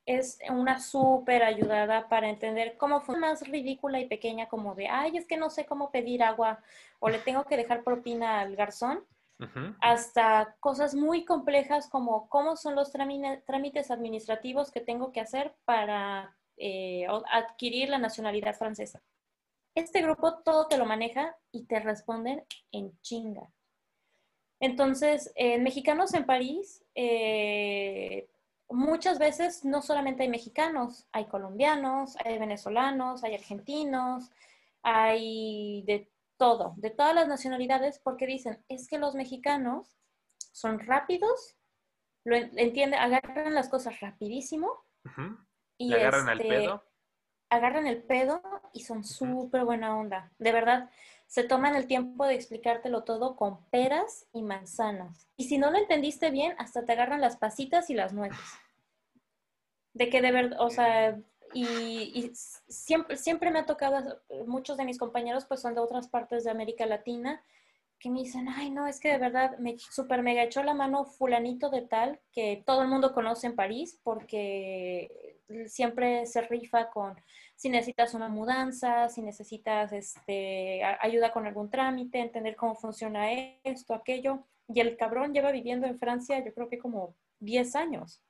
es 0.07 0.39
una 0.51 0.80
súper 0.80 1.43
ayudada 1.43 2.09
para 2.09 2.28
entender 2.28 2.76
cómo 2.76 3.01
fue 3.01 3.18
más 3.18 3.47
ridícula 3.49 4.01
y 4.01 4.09
pequeña 4.09 4.49
como 4.49 4.74
de, 4.74 4.89
ay, 4.89 5.16
es 5.16 5.26
que 5.26 5.39
no 5.39 5.49
sé 5.49 5.64
cómo 5.64 5.91
pedir 5.91 6.22
agua 6.22 6.62
o 6.99 7.09
le 7.09 7.18
tengo 7.18 7.45
que 7.45 7.57
dejar 7.57 7.85
propina 7.85 8.41
al 8.41 8.55
garzón, 8.55 9.05
hasta 9.80 10.57
cosas 10.61 10.95
muy 10.95 11.24
complejas 11.24 11.89
como 11.89 12.28
cómo 12.28 12.57
son 12.57 12.74
los 12.74 12.93
trámites 12.93 13.91
administrativos 13.91 14.70
que 14.70 14.80
tengo 14.80 15.12
que 15.12 15.20
hacer 15.20 15.55
para 15.64 16.37
eh, 16.57 17.07
adquirir 17.30 17.89
la 17.89 17.99
nacionalidad 17.99 18.57
francesa. 18.57 19.03
Este 19.74 20.03
grupo 20.03 20.39
todo 20.45 20.68
te 20.68 20.78
lo 20.78 20.87
maneja 20.87 21.37
y 21.51 21.64
te 21.64 21.80
responden 21.80 22.45
en 22.70 22.97
chinga. 23.01 23.51
Entonces, 24.61 25.32
en 25.35 25.64
Mexicanos 25.64 26.14
en 26.14 26.24
París, 26.24 26.85
eh, 26.95 28.28
muchas 28.68 29.18
veces 29.18 29.64
no 29.64 29.82
solamente 29.82 30.22
hay 30.22 30.28
mexicanos, 30.28 31.07
hay 31.12 31.26
colombianos, 31.26 32.16
hay 32.24 32.39
venezolanos, 32.39 33.24
hay 33.24 33.35
argentinos, 33.35 34.30
hay 34.82 35.82
de 35.82 36.09
todo, 36.45 36.74
de 36.76 36.90
todas 36.90 37.14
las 37.14 37.26
nacionalidades, 37.26 38.01
porque 38.01 38.26
dicen, 38.26 38.62
es 38.68 38.86
que 38.86 38.99
los 38.99 39.14
mexicanos 39.14 39.97
son 40.53 40.78
rápidos, 40.78 41.57
lo 42.22 42.36
entienden, 42.36 43.01
agarran 43.01 43.55
las 43.55 43.70
cosas 43.70 43.99
rapidísimo. 44.01 44.84
Y 45.78 45.95
agarran 45.95 46.28
el 46.28 46.42
este, 46.42 46.49
pedo. 46.53 46.84
Agarran 47.49 47.86
el 47.86 48.03
pedo 48.03 48.42
y 48.74 48.80
son 48.80 49.05
súper 49.05 49.64
buena 49.64 49.97
onda. 49.97 50.32
De 50.38 50.53
verdad, 50.53 50.90
se 51.26 51.45
toman 51.45 51.76
el 51.76 51.86
tiempo 51.86 52.26
de 52.26 52.34
explicártelo 52.34 53.05
todo 53.05 53.36
con 53.36 53.64
peras 53.70 54.26
y 54.34 54.42
manzanas. 54.42 55.26
Y 55.38 55.45
si 55.45 55.57
no 55.57 55.70
lo 55.70 55.78
entendiste 55.78 56.30
bien, 56.30 56.55
hasta 56.59 56.84
te 56.84 56.92
agarran 56.92 57.22
las 57.22 57.38
pasitas 57.38 57.88
y 57.88 57.95
las 57.95 58.12
nueces. 58.12 58.38
De 59.95 60.11
que 60.11 60.20
de 60.20 60.30
verdad, 60.30 60.61
o 60.61 60.68
sea, 60.68 61.18
y, 61.55 62.32
siempre, 62.34 63.16
siempre 63.16 63.50
me 63.50 63.61
ha 63.61 63.66
tocado, 63.66 64.20
muchos 64.46 64.76
de 64.76 64.84
mis 64.84 64.98
compañeros 64.98 65.44
pues 65.46 65.61
son 65.61 65.74
de 65.74 65.80
otras 65.80 66.09
partes 66.09 66.44
de 66.44 66.50
América 66.50 66.86
Latina, 66.86 67.42
que 67.98 68.11
me 68.11 68.20
dicen, 68.20 68.48
ay, 68.48 68.70
no, 68.70 68.86
es 68.86 69.00
que 69.00 69.09
de 69.09 69.18
verdad 69.18 69.57
me 69.59 69.78
super 69.78 70.22
mega 70.22 70.42
echó 70.42 70.62
la 70.62 70.74
mano 70.74 71.05
fulanito 71.05 71.70
de 71.70 71.82
tal, 71.82 72.20
que 72.32 72.62
todo 72.66 72.82
el 72.82 72.88
mundo 72.88 73.14
conoce 73.14 73.46
en 73.46 73.57
París, 73.57 73.98
porque 74.02 75.40
siempre 75.66 76.26
se 76.26 76.42
rifa 76.42 76.90
con 76.90 77.16
si 77.57 77.68
necesitas 77.68 78.14
una 78.14 78.28
mudanza, 78.28 79.09
si 79.09 79.22
necesitas 79.22 79.92
este, 79.92 80.82
ayuda 81.00 81.32
con 81.32 81.46
algún 81.46 81.70
trámite, 81.70 82.18
entender 82.18 82.57
cómo 82.57 82.74
funciona 82.74 83.32
esto, 83.62 83.94
aquello. 83.94 84.44
Y 84.68 84.80
el 84.80 84.96
cabrón 84.96 85.32
lleva 85.32 85.52
viviendo 85.52 85.86
en 85.86 85.98
Francia, 85.98 86.44
yo 86.44 86.52
creo 86.52 86.68
que 86.68 86.78
como 86.78 87.14
10 87.40 87.76
años. 87.76 88.20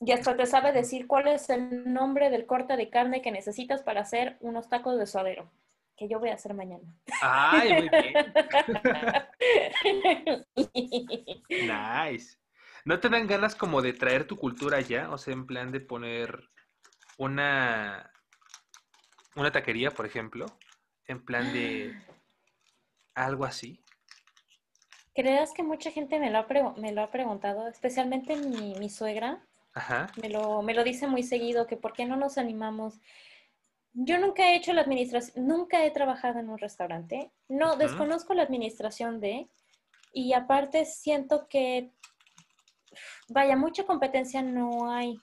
Y 0.00 0.12
hasta 0.12 0.36
te 0.36 0.46
sabe 0.46 0.72
decir 0.72 1.06
cuál 1.06 1.28
es 1.28 1.48
el 1.48 1.92
nombre 1.92 2.28
del 2.28 2.46
corte 2.46 2.76
de 2.76 2.90
carne 2.90 3.22
que 3.22 3.30
necesitas 3.30 3.82
para 3.82 4.02
hacer 4.02 4.36
unos 4.40 4.68
tacos 4.68 4.98
de 4.98 5.06
suadero, 5.06 5.50
que 5.96 6.06
yo 6.06 6.18
voy 6.20 6.28
a 6.28 6.34
hacer 6.34 6.52
mañana. 6.52 6.84
¡Ay, 7.22 7.72
muy 7.72 7.88
bien! 7.88 8.14
nice. 11.48 12.36
¿No 12.84 13.00
te 13.00 13.08
dan 13.08 13.26
ganas 13.26 13.56
como 13.56 13.80
de 13.80 13.94
traer 13.94 14.26
tu 14.26 14.36
cultura 14.36 14.80
ya? 14.80 15.10
O 15.10 15.18
sea, 15.18 15.32
en 15.32 15.46
plan 15.46 15.72
de 15.72 15.80
poner 15.80 16.50
una, 17.16 18.12
una 19.34 19.50
taquería, 19.50 19.90
por 19.90 20.06
ejemplo, 20.06 20.46
en 21.06 21.24
plan 21.24 21.52
de 21.52 21.96
algo 23.14 23.44
así. 23.44 23.82
¿Crees 25.14 25.52
que 25.54 25.62
mucha 25.62 25.90
gente 25.90 26.20
me 26.20 26.30
lo 26.30 26.38
ha, 26.38 26.74
me 26.76 26.92
lo 26.92 27.02
ha 27.02 27.10
preguntado? 27.10 27.66
Especialmente 27.68 28.36
mi, 28.36 28.74
mi 28.74 28.90
suegra. 28.90 29.42
Me 30.22 30.28
lo, 30.30 30.62
me 30.62 30.74
lo 30.74 30.82
dice 30.84 31.06
muy 31.06 31.22
seguido, 31.22 31.66
que 31.66 31.76
por 31.76 31.92
qué 31.92 32.06
no 32.06 32.16
nos 32.16 32.38
animamos. 32.38 32.98
Yo 33.92 34.18
nunca 34.18 34.50
he 34.50 34.56
hecho 34.56 34.72
la 34.72 34.82
administración, 34.82 35.46
nunca 35.46 35.84
he 35.84 35.90
trabajado 35.90 36.38
en 36.38 36.50
un 36.50 36.58
restaurante, 36.58 37.30
no, 37.48 37.76
desconozco 37.76 38.34
la 38.34 38.42
administración 38.42 39.20
de, 39.20 39.48
y 40.12 40.34
aparte 40.34 40.84
siento 40.84 41.46
que, 41.48 41.92
vaya, 43.28 43.56
mucha 43.56 43.84
competencia 43.84 44.42
no 44.42 44.90
hay, 44.90 45.18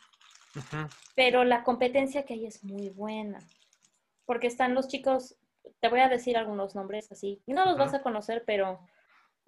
pero 1.15 1.43
la 1.43 1.63
competencia 1.63 2.25
que 2.25 2.33
hay 2.33 2.45
es 2.47 2.63
muy 2.63 2.89
buena. 2.89 3.39
porque 4.25 4.47
están 4.47 4.73
los 4.73 4.87
chicos, 4.87 5.35
te 5.79 5.89
voy 5.89 5.99
a 5.99 6.09
decir 6.09 6.37
algunos 6.37 6.75
nombres 6.75 7.11
así, 7.11 7.41
no 7.45 7.65
los 7.65 7.77
vas 7.77 7.93
a 7.93 8.01
conocer, 8.01 8.43
pero 8.45 8.79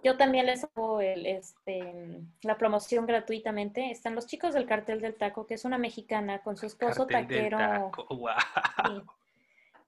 yo 0.04 0.18
también 0.18 0.46
les 0.46 0.64
hago 0.64 1.02
el, 1.02 1.26
este, 1.26 2.22
la 2.42 2.58
promoción 2.58 3.06
gratuitamente. 3.06 3.92
Están 3.92 4.16
los 4.16 4.28
chicos 4.28 4.54
del 4.54 4.66
Cartel 4.66 5.02
del 5.02 5.16
Taco, 5.16 5.48
que 5.48 5.56
es 5.56 5.66
una 5.66 5.78
mexicana 5.78 6.44
con 6.44 6.58
su 6.58 6.66
esposo 6.68 7.08
taquero. 7.08 7.92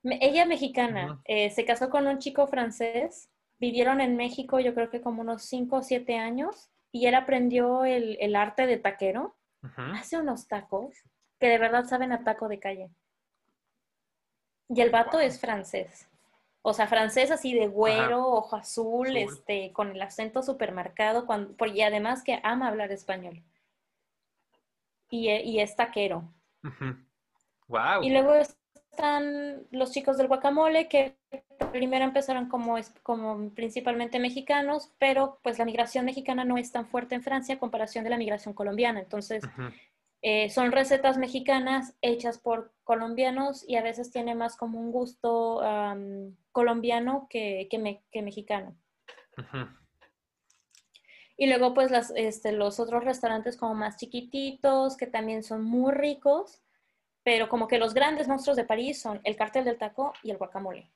Ella 0.04 0.46
mexicana, 0.46 1.22
eh, 1.26 1.50
se 1.50 1.66
casó 1.66 1.90
con 1.90 2.08
un 2.08 2.20
chico 2.20 2.48
francés, 2.48 3.30
vivieron 3.60 4.00
en 4.00 4.16
México 4.16 4.60
yo 4.60 4.74
creo 4.74 4.90
que 4.90 5.02
como 5.02 5.22
unos 5.22 5.44
5 5.44 5.78
o 5.78 5.82
7 5.82 6.18
años 6.18 6.70
y 6.92 7.08
él 7.08 7.16
aprendió 7.16 7.84
el, 7.84 8.36
arte 8.36 8.66
de 8.66 8.78
taquero. 8.78 9.36
Hace 9.94 10.18
unos 10.18 10.48
tacos 10.48 10.96
que 11.40 11.50
de 11.50 11.58
verdad 11.58 11.86
saben 11.86 12.14
a 12.14 12.24
taco 12.24 12.48
de 12.48 12.60
calle. 12.60 12.90
Y 14.70 14.82
el 14.82 14.90
vato 14.90 15.20
es 15.20 15.40
francés. 15.40 16.07
O 16.70 16.74
sea, 16.74 16.86
francés 16.86 17.32
así 17.32 17.54
de 17.54 17.68
güero, 17.68 18.28
ojo 18.28 18.58
azul, 18.58 19.16
este, 19.16 19.72
con 19.72 19.92
el 19.92 20.02
acento 20.02 20.44
supermercado, 20.44 21.26
cuando, 21.26 21.56
y 21.66 21.82
además 21.82 22.24
que 22.24 22.42
ama 22.44 22.68
hablar 22.68 22.92
español. 22.92 23.42
Y, 25.10 25.30
y 25.30 25.62
es 25.62 25.78
taquero. 25.78 26.30
Wow. 27.70 28.04
Y 28.04 28.10
luego 28.10 28.34
están 28.34 29.66
los 29.72 29.94
chicos 29.94 30.18
del 30.18 30.28
guacamole 30.28 30.90
que 30.90 31.16
primero 31.72 32.04
empezaron 32.04 32.50
como, 32.50 32.76
como 33.02 33.50
principalmente 33.52 34.20
mexicanos, 34.20 34.92
pero 35.00 35.40
pues 35.44 35.60
la 35.60 35.64
migración 35.64 36.04
mexicana 36.04 36.44
no 36.44 36.58
es 36.58 36.74
tan 36.74 36.86
fuerte 36.86 37.16
en 37.16 37.24
Francia 37.24 37.54
en 37.54 37.60
comparación 37.60 38.04
de 38.04 38.10
la 38.10 38.18
migración 38.18 38.54
colombiana. 38.54 39.00
Entonces, 39.00 39.42
eh, 40.30 40.50
son 40.50 40.74
recetas 40.74 41.18
mexicanas 41.18 41.96
hechas 42.02 42.38
por 42.38 42.74
colombianos 42.84 43.64
y 43.66 43.78
a 43.78 43.82
veces 43.82 44.12
tiene 44.12 44.36
más 44.36 44.58
como 44.58 44.78
un 44.78 44.92
gusto 44.92 45.62
colombiano 46.52 47.28
que, 47.30 47.70
que, 47.72 48.22
mexicano. 48.22 48.76
Y 51.38 51.48
luego 51.48 51.74
pues 51.74 51.92
las, 51.92 52.12
este, 52.14 52.52
los 52.52 52.78
otros 52.82 53.06
restaurantes 53.06 53.56
como 53.56 53.74
más 53.74 53.96
chiquititos, 53.96 54.98
que 54.98 55.08
también 55.08 55.44
son 55.44 55.64
muy 55.64 55.94
ricos, 55.94 56.62
pero 57.24 57.48
como 57.48 57.70
que 57.70 57.78
los 57.78 57.94
grandes 57.94 58.28
monstruos 58.28 58.58
de 58.58 58.66
París 58.66 59.02
son 59.02 59.22
el 59.24 59.38
cartel 59.38 59.64
del 59.64 59.78
taco 59.78 60.12
y 60.24 60.32
el 60.32 60.38
guacamole. 60.38 60.92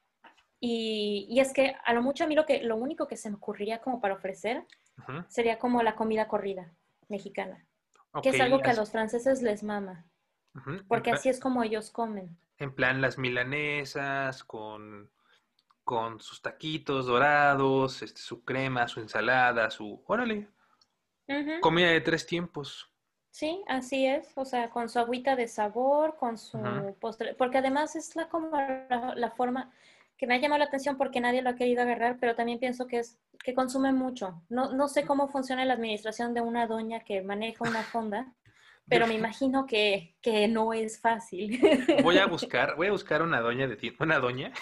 Y, 0.60 1.26
y 1.30 1.40
es 1.40 1.54
que 1.54 1.78
a 1.86 1.94
lo 1.94 2.02
mucho 2.02 2.26
a 2.26 2.28
mí 2.28 2.36
lo, 2.36 2.46
que, 2.46 2.64
lo 2.64 2.76
único 2.76 3.08
que 3.08 3.16
se 3.16 3.30
me 3.30 3.38
ocurriría 3.38 3.80
como 3.80 4.02
para 4.02 4.16
ofrecer 4.16 4.66
sería 5.30 5.58
como 5.58 5.82
la 5.84 5.96
comida 5.96 6.28
corrida 6.28 6.74
mexicana 7.08 7.66
que 8.22 8.30
es 8.30 8.42
algo 8.42 8.60
que 8.60 8.70
a 8.70 8.74
los 8.74 8.92
franceses 8.92 9.42
les 9.42 9.64
mama. 9.64 10.06
Porque 10.88 11.12
así 11.12 11.30
es 11.30 11.40
como 11.40 11.64
ellos 11.64 11.92
comen. 11.92 12.38
En 12.58 12.76
plan 12.76 13.02
las 13.02 13.18
milanesas 13.18 14.44
con, 14.44 15.10
con 15.84 16.20
sus 16.20 16.42
taquitos 16.42 17.06
dorados, 17.06 18.02
este, 18.02 18.22
su 18.22 18.44
crema, 18.44 18.88
su 18.88 19.00
ensalada, 19.00 19.70
su... 19.72 20.04
Órale. 20.06 20.50
Comida 21.62 21.90
de 21.90 22.02
tres 22.02 22.26
tiempos. 22.26 22.92
Sí, 23.32 23.64
así 23.68 24.06
es. 24.06 24.34
O 24.36 24.44
sea, 24.44 24.70
con 24.70 24.90
su 24.90 25.00
agüita 25.00 25.36
de 25.36 25.48
sabor, 25.48 26.18
con 26.18 26.38
su 26.38 26.60
postre. 27.00 27.34
Porque 27.34 27.60
además 27.60 27.96
es 27.96 28.16
la, 28.16 28.28
como 28.28 28.52
la, 28.58 29.32
forma 29.32 29.72
que 30.22 30.28
me 30.28 30.36
ha 30.36 30.38
llamado 30.38 30.60
la 30.60 30.66
atención 30.66 31.00
porque 31.00 31.20
nadie 31.20 31.42
lo 31.42 31.50
ha 31.50 31.56
querido 31.56 31.82
agarrar, 31.82 32.18
pero 32.20 32.36
también 32.36 32.60
pienso 32.60 32.86
que 32.86 33.00
es 33.00 33.18
que 33.44 33.56
consume 33.56 33.92
mucho. 33.92 34.44
No, 34.50 34.72
no 34.72 34.88
sé 34.88 35.04
cómo 35.04 35.28
funciona 35.30 35.66
la 35.66 35.74
administración 35.74 36.36
de 36.36 36.42
una 36.42 36.68
doña 36.68 37.00
que 37.00 37.24
maneja 37.24 37.68
una 37.68 37.82
fonda, 37.82 38.32
pero 38.88 39.08
me 39.08 39.16
imagino 39.16 39.66
que, 39.66 40.16
que 40.22 40.48
no 40.48 40.74
es 40.74 41.02
fácil. 41.02 41.60
Voy 42.04 42.20
a 42.20 42.28
buscar, 42.28 42.76
voy 42.76 42.86
a 42.86 42.92
buscar 42.92 43.24
una 43.24 43.42
doña 43.42 43.68
de 43.68 43.76
ti, 43.78 43.96
una 44.00 44.20
doña 44.20 44.54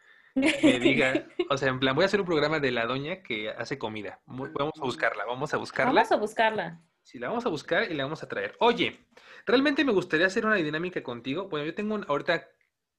me 0.34 0.78
diga, 0.78 1.26
o 1.48 1.56
sea, 1.56 1.70
en 1.70 1.80
plan, 1.80 1.94
voy 1.94 2.02
a 2.02 2.06
hacer 2.06 2.20
un 2.20 2.26
programa 2.26 2.60
de 2.60 2.70
la 2.70 2.84
doña 2.84 3.22
que 3.22 3.48
hace 3.48 3.78
comida. 3.78 4.20
Vamos 4.26 4.78
a 4.78 4.84
buscarla, 4.84 5.24
vamos 5.24 5.54
a 5.54 5.56
buscarla. 5.56 5.90
Vamos 5.90 6.12
a 6.12 6.16
buscarla. 6.16 6.82
Sí, 7.02 7.18
la 7.18 7.28
vamos 7.28 7.46
a 7.46 7.48
buscar 7.48 7.90
y 7.90 7.94
la 7.94 8.04
vamos 8.04 8.22
a 8.22 8.28
traer. 8.28 8.56
Oye, 8.60 9.06
realmente 9.46 9.86
me 9.86 9.92
gustaría 9.92 10.26
hacer 10.26 10.44
una 10.44 10.56
dinámica 10.56 11.02
contigo. 11.02 11.48
Bueno, 11.48 11.64
yo 11.64 11.74
tengo 11.74 11.94
un, 11.94 12.04
ahorita 12.06 12.46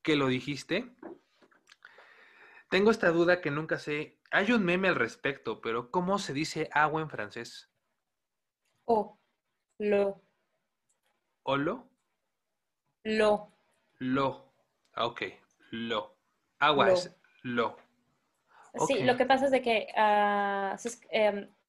que 0.02 0.16
lo 0.16 0.26
dijiste, 0.26 0.96
tengo 2.70 2.92
esta 2.92 3.10
duda 3.10 3.42
que 3.42 3.52
nunca 3.52 3.80
sé. 3.80 4.20
Hay 4.32 4.52
un 4.52 4.64
meme 4.64 4.88
al 4.88 4.96
respecto, 4.96 5.60
pero 5.60 5.92
¿cómo 5.92 6.20
se 6.20 6.34
dice 6.34 6.70
agua 6.72 7.02
en 7.02 7.10
francés? 7.10 7.70
O. 8.86 9.20
Lo. 9.80 10.22
¿Olo? 11.44 11.90
Lo. 13.04 13.52
Lo. 13.98 14.54
Ah, 14.94 15.08
ok. 15.08 15.24
Lo. 15.72 16.16
Agua 16.60 16.92
es 16.92 17.16
lo. 17.42 17.76
Sí, 18.88 19.04
lo 19.04 19.18
que 19.18 19.26
pasa 19.26 19.46
es 19.46 19.52
de 19.52 19.62
que 19.62 19.88
uh, 19.96 20.76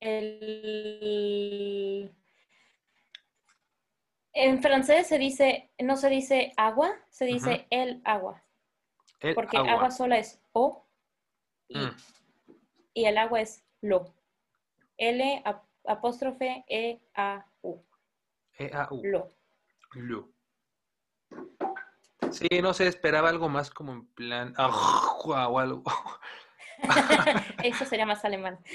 el... 0.01 2.15
en 4.35 4.63
francés 4.63 5.07
se 5.07 5.19
dice, 5.19 5.71
no 5.79 5.97
se 5.97 6.11
dice 6.11 6.53
agua, 6.59 6.91
se 7.09 7.25
dice 7.25 7.67
el 7.71 8.03
agua. 8.05 8.45
porque 9.35 9.57
agua 9.57 9.91
sola 9.91 10.19
es 10.19 10.43
o 10.53 10.90
Mm. 11.71 11.97
y, 12.95 13.05
el 13.05 13.19
agua 13.19 13.41
es 13.41 13.65
lo. 13.81 14.15
L 14.97 15.43
apóstrofe 15.87 16.65
E 16.69 17.01
A 17.15 17.47
U. 17.63 17.83
E 18.59 18.71
A 18.73 18.89
U. 18.91 19.01
Lo. 19.05 19.29
Lo. 19.95 20.29
Sí, 22.33 22.49
no 22.63 22.75
sé, 22.75 22.87
esperaba 22.87 23.29
algo 23.29 23.49
más 23.49 23.71
como 23.71 23.93
en 23.93 24.07
plan 24.15 24.55
o 24.59 25.59
algo. 25.59 25.83
Eso 27.63 27.85
sería 27.85 28.07
más 28.07 28.25
alemán. 28.25 28.59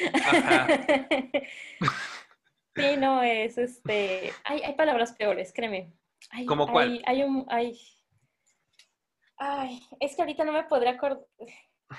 sí, 2.76 2.98
no, 2.98 3.24
es 3.24 3.58
este. 3.58 4.34
Hay, 4.44 4.62
hay 4.62 4.74
palabras 4.76 5.14
peores, 5.14 5.54
créeme. 5.54 5.94
Hay, 6.32 6.46
¿Como 6.46 6.68
cuál? 6.68 7.02
Hay, 7.06 7.24
un. 7.24 7.46
Hay... 7.50 7.80
Ay, 9.38 9.82
es 10.00 10.16
que 10.16 10.22
ahorita 10.22 10.44
no 10.44 10.52
me 10.54 10.64
podría 10.64 10.92
acordar. 10.92 11.26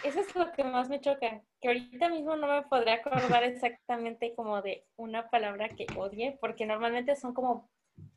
Eso 0.02 0.20
es 0.20 0.34
lo 0.34 0.52
que 0.52 0.64
más 0.64 0.88
me 0.88 1.00
choca, 1.00 1.42
que 1.60 1.68
ahorita 1.68 2.08
mismo 2.08 2.36
no 2.36 2.46
me 2.48 2.62
podría 2.62 2.94
acordar 2.94 3.44
exactamente 3.44 4.34
como 4.34 4.60
de 4.60 4.84
una 4.96 5.30
palabra 5.30 5.68
que 5.68 5.86
odie, 5.96 6.36
porque 6.40 6.66
normalmente 6.66 7.14
son 7.14 7.32
como, 7.32 7.70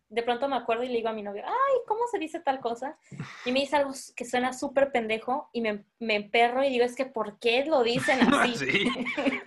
de 0.09 0.23
pronto 0.23 0.47
me 0.47 0.55
acuerdo 0.55 0.83
y 0.83 0.87
le 0.87 0.95
digo 0.95 1.09
a 1.09 1.13
mi 1.13 1.21
novio, 1.21 1.43
ay, 1.45 1.77
¿cómo 1.87 2.01
se 2.11 2.17
dice 2.17 2.39
tal 2.39 2.59
cosa? 2.59 2.97
Y 3.45 3.51
me 3.51 3.59
dice 3.59 3.75
algo 3.75 3.93
que 4.15 4.25
suena 4.25 4.51
súper 4.51 4.91
pendejo 4.91 5.49
y 5.53 5.61
me, 5.61 5.85
me 5.99 6.15
emperro 6.15 6.63
y 6.63 6.69
digo, 6.69 6.85
es 6.85 6.95
que 6.95 7.05
¿por 7.05 7.39
qué 7.39 7.63
lo 7.65 7.83
dicen 7.83 8.19
así? 8.33 8.55
Sí. 8.55 8.89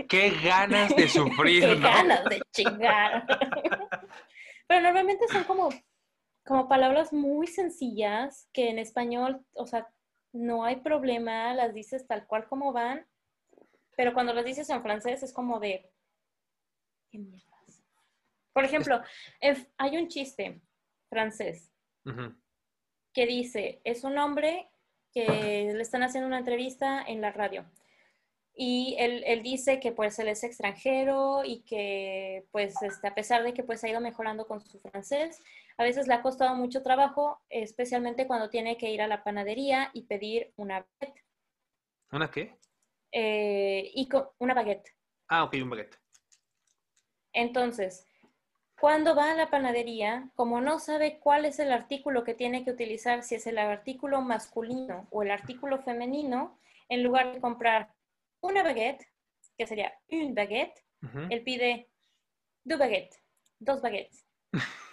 Qué 0.08 0.30
ganas 0.44 0.94
de 0.94 1.08
sufrir, 1.08 1.64
Qué 1.64 1.74
ganas 1.76 2.24
de 2.26 2.40
chingar. 2.52 3.26
Pero 4.68 4.80
normalmente 4.80 5.26
son 5.28 5.44
como, 5.44 5.70
como 6.46 6.68
palabras 6.68 7.12
muy 7.12 7.48
sencillas 7.48 8.48
que 8.52 8.70
en 8.70 8.78
español, 8.78 9.44
o 9.54 9.66
sea, 9.66 9.88
no 10.32 10.64
hay 10.64 10.76
problema, 10.76 11.54
las 11.54 11.74
dices 11.74 12.06
tal 12.06 12.26
cual 12.26 12.48
como 12.48 12.72
van, 12.72 13.06
pero 13.96 14.14
cuando 14.14 14.32
las 14.32 14.44
dices 14.44 14.68
en 14.70 14.82
francés 14.82 15.22
es 15.22 15.32
como 15.32 15.60
de, 15.60 15.90
¿qué 17.10 17.18
mierdas? 17.18 17.82
Por 18.52 18.64
ejemplo, 18.64 19.00
hay 19.78 19.96
un 19.96 20.08
chiste 20.08 20.60
francés 21.08 21.70
que 23.12 23.26
dice, 23.26 23.80
es 23.84 24.04
un 24.04 24.18
hombre 24.18 24.70
que 25.12 25.72
le 25.74 25.82
están 25.82 26.02
haciendo 26.02 26.26
una 26.26 26.38
entrevista 26.38 27.02
en 27.06 27.20
la 27.20 27.32
radio. 27.32 27.64
Y 28.54 28.96
él, 28.98 29.42
dice 29.42 29.80
que 29.80 29.92
pues 29.92 30.18
él 30.18 30.28
es 30.28 30.44
extranjero 30.44 31.42
y 31.44 31.60
que 31.60 32.46
pues 32.50 32.74
este, 32.82 33.08
a 33.08 33.14
pesar 33.14 33.42
de 33.42 33.54
que 33.54 33.62
pues 33.62 33.82
ha 33.84 33.88
ido 33.88 34.00
mejorando 34.00 34.46
con 34.46 34.60
su 34.60 34.78
francés, 34.78 35.42
a 35.76 35.84
veces 35.84 36.06
le 36.06 36.14
ha 36.14 36.22
costado 36.22 36.54
mucho 36.54 36.82
trabajo, 36.82 37.40
especialmente 37.48 38.26
cuando 38.26 38.50
tiene 38.50 38.76
que 38.76 38.90
ir 38.90 39.02
a 39.02 39.06
la 39.06 39.24
panadería 39.24 39.90
y 39.92 40.02
pedir 40.02 40.52
una 40.56 40.86
baguette. 41.00 41.24
¿Una 42.12 42.30
qué? 42.30 42.58
Eh, 43.12 43.90
y 43.94 44.08
una 44.38 44.54
baguette. 44.54 44.94
Ah, 45.28 45.44
ok, 45.44 45.54
un 45.62 45.70
baguette. 45.70 45.98
Entonces, 47.32 48.06
cuando 48.78 49.14
va 49.14 49.30
a 49.30 49.34
la 49.34 49.48
panadería, 49.48 50.30
como 50.34 50.60
no 50.60 50.78
sabe 50.78 51.20
cuál 51.20 51.44
es 51.44 51.58
el 51.58 51.72
artículo 51.72 52.24
que 52.24 52.34
tiene 52.34 52.64
que 52.64 52.72
utilizar, 52.72 53.22
si 53.22 53.36
es 53.36 53.46
el 53.46 53.58
artículo 53.58 54.20
masculino 54.22 55.06
o 55.10 55.22
el 55.22 55.30
artículo 55.30 55.78
femenino, 55.82 56.58
en 56.88 57.02
lugar 57.02 57.32
de 57.32 57.40
comprar 57.40 57.94
una 58.40 58.62
baguette, 58.62 59.06
que 59.56 59.66
sería 59.66 59.94
un 60.08 60.34
baguette, 60.34 60.84
él 61.30 61.42
pide 61.42 61.88
baguettes, 62.64 63.22
dos 63.58 63.80
baguettes. 63.80 64.26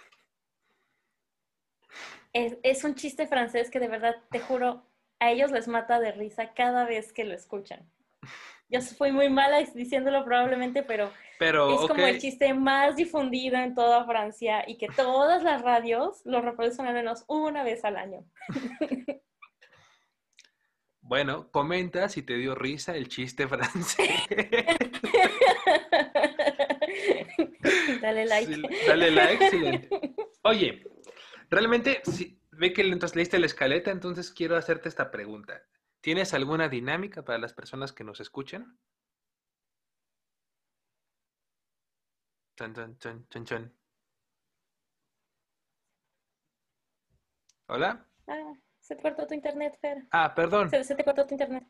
es, 2.32 2.84
un 2.84 2.94
chiste 2.94 3.26
francés 3.26 3.70
que 3.70 3.80
de 3.80 3.88
verdad, 3.88 4.16
te 4.30 4.40
juro, 4.40 4.84
a 5.18 5.30
ellos 5.30 5.50
les 5.50 5.68
mata 5.68 6.00
de 6.00 6.12
risa 6.12 6.52
cada 6.54 6.84
vez 6.84 7.12
que 7.12 7.24
lo 7.24 7.34
escuchan. 7.34 7.90
Yo 8.68 8.80
fui 8.80 9.12
muy 9.12 9.28
mala 9.28 9.58
diciéndolo 9.74 10.24
probablemente, 10.24 10.82
pero, 10.82 11.10
pero 11.38 11.74
es 11.74 11.88
como 11.88 12.06
el 12.06 12.18
chiste 12.18 12.54
más 12.54 12.96
difundido 12.96 13.58
en 13.58 13.74
toda 13.74 14.04
Francia 14.04 14.64
y 14.66 14.78
que 14.78 14.88
todas 14.88 15.42
las 15.42 15.62
radios 15.62 16.22
lo 16.24 16.40
reproducen 16.40 16.86
al 16.86 16.94
menos 16.94 17.24
una 17.26 17.64
vez 17.64 17.84
al 17.84 17.96
año. 17.96 18.24
Bueno, 21.02 21.50
comenta 21.50 22.08
si 22.08 22.22
te 22.22 22.36
dio 22.36 22.54
risa 22.54 22.94
el 22.94 23.08
chiste 23.08 23.48
francés. 23.48 24.10
Dale 28.00 28.26
like. 28.26 28.54
Sí, 28.54 28.62
dale 28.86 29.10
like, 29.10 29.44
excelente. 29.44 29.88
Oye, 30.42 30.82
realmente, 31.50 32.02
si, 32.04 32.40
ve 32.52 32.72
que 32.72 32.82
entonces 32.82 33.16
leíste 33.16 33.38
la 33.38 33.46
escaleta, 33.46 33.90
entonces 33.90 34.30
quiero 34.32 34.56
hacerte 34.56 34.88
esta 34.88 35.10
pregunta. 35.10 35.62
¿Tienes 36.00 36.32
alguna 36.32 36.68
dinámica 36.68 37.24
para 37.24 37.38
las 37.38 37.52
personas 37.52 37.92
que 37.92 38.04
nos 38.04 38.20
escuchan? 38.20 38.78
Chan, 42.56 42.74
chan, 42.74 42.98
chan, 42.98 43.26
chan, 43.28 43.44
chan. 43.44 43.74
¿Hola? 47.66 48.06
Ah, 48.26 48.52
se 48.80 48.96
te 48.96 49.02
cortó 49.02 49.26
tu 49.26 49.34
internet, 49.34 49.78
Fer. 49.80 50.06
Ah, 50.10 50.34
perdón, 50.34 50.70
Se, 50.70 50.82
se 50.84 50.94
te 50.94 51.04
cortó 51.04 51.26
tu 51.26 51.34
internet. 51.34 51.64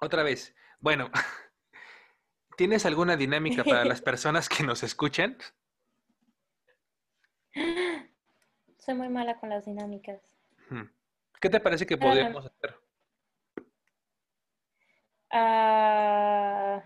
otra 0.00 0.22
vez. 0.22 0.54
Bueno, 0.80 1.10
¿tienes 2.56 2.84
alguna 2.86 3.16
dinámica 3.16 3.64
para 3.64 3.84
las 3.84 4.02
personas 4.02 4.48
que 4.48 4.64
nos 4.64 4.82
escuchan? 4.82 5.38
Soy 8.80 8.94
muy 8.94 9.08
mala 9.08 9.38
con 9.38 9.48
las 9.50 9.64
dinámicas. 9.66 10.20
Hmm. 10.68 10.84
¿Qué 11.40 11.48
te 11.48 11.60
parece 11.60 11.86
que 11.86 11.94
Ah. 11.94 11.98
podríamos 12.00 12.46
hacer? 12.46 12.74
Ah, 15.32 16.82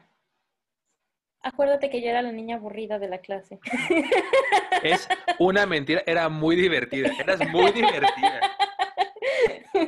acuérdate 1.41 1.89
que 1.89 2.03
yo 2.03 2.11
era 2.11 2.21
la 2.21 2.31
niña 2.33 2.57
aburrida 2.57 2.99
de 2.99 3.09
la 3.09 3.19
clase. 3.19 3.59
Es 4.83 5.09
una 5.39 5.65
mentira, 5.65 6.03
era 6.05 6.29
muy 6.29 6.57
divertida, 6.57 7.11
eras 7.19 7.41
muy 7.51 7.73
divertida. 7.73 8.41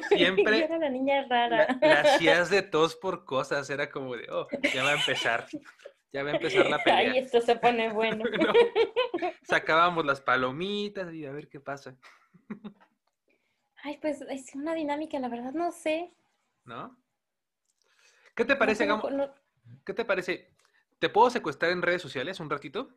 Siempre 0.09 0.61
Yo 0.61 0.65
era 0.65 0.79
la 0.79 0.89
niña 0.89 1.27
rara. 1.29 1.67
La, 1.83 1.87
la 1.89 2.01
hacías 2.01 2.49
de 2.49 2.63
tos 2.63 2.97
por 2.97 3.27
cosas, 3.27 3.69
era 3.69 3.91
como 3.91 4.17
de, 4.17 4.27
oh, 4.31 4.47
ya 4.73 4.83
va 4.85 4.91
a 4.91 4.95
empezar, 4.95 5.47
ya 6.13 6.23
va 6.23 6.31
a 6.31 6.35
empezar 6.35 6.69
la 6.69 6.79
pelea. 6.85 7.13
Ay, 7.13 7.19
esto 7.19 7.41
se 7.41 7.57
pone 7.57 7.93
bueno. 7.93 8.25
No. 8.39 8.53
Sacábamos 9.43 10.05
las 10.05 10.21
palomitas 10.21 11.13
y 11.15 11.25
a 11.25 11.33
ver 11.33 11.49
qué 11.49 11.59
pasa, 11.59 11.97
Ay, 13.83 13.99
pues 13.99 14.21
es 14.21 14.55
una 14.55 14.75
dinámica, 14.75 15.19
la 15.19 15.29
verdad 15.29 15.53
no 15.53 15.73
sé. 15.73 16.13
¿no? 16.65 16.97
¿Qué 18.35 18.45
te 18.45 18.57
parece, 18.57 18.87
No 18.87 19.01
¿Qué 19.85 19.95
te 19.95 20.05
parece? 20.05 20.53
¿Te 20.99 21.09
puedo 21.09 21.31
secuestrar 21.31 21.71
en 21.73 21.83
redes 21.83 22.03
sociales 22.03 22.41
un 22.41 22.51
ratito? 22.51 22.91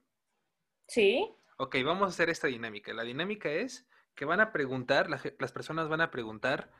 Sí, 0.87 1.35
Ok, 1.61 1.75
vamos 1.83 2.03
a 2.03 2.07
hacer 2.07 2.29
esta 2.29 2.47
dinámica. 2.47 2.93
La 2.93 3.03
dinámica 3.03 3.49
es 3.49 3.85
que 4.15 4.23
van 4.23 4.39
a 4.39 4.53
preguntar, 4.53 5.09
la 5.09 5.21
las 5.39 5.51
personas 5.51 5.89
van 5.89 5.99
a 5.99 6.09
preguntar 6.09 6.71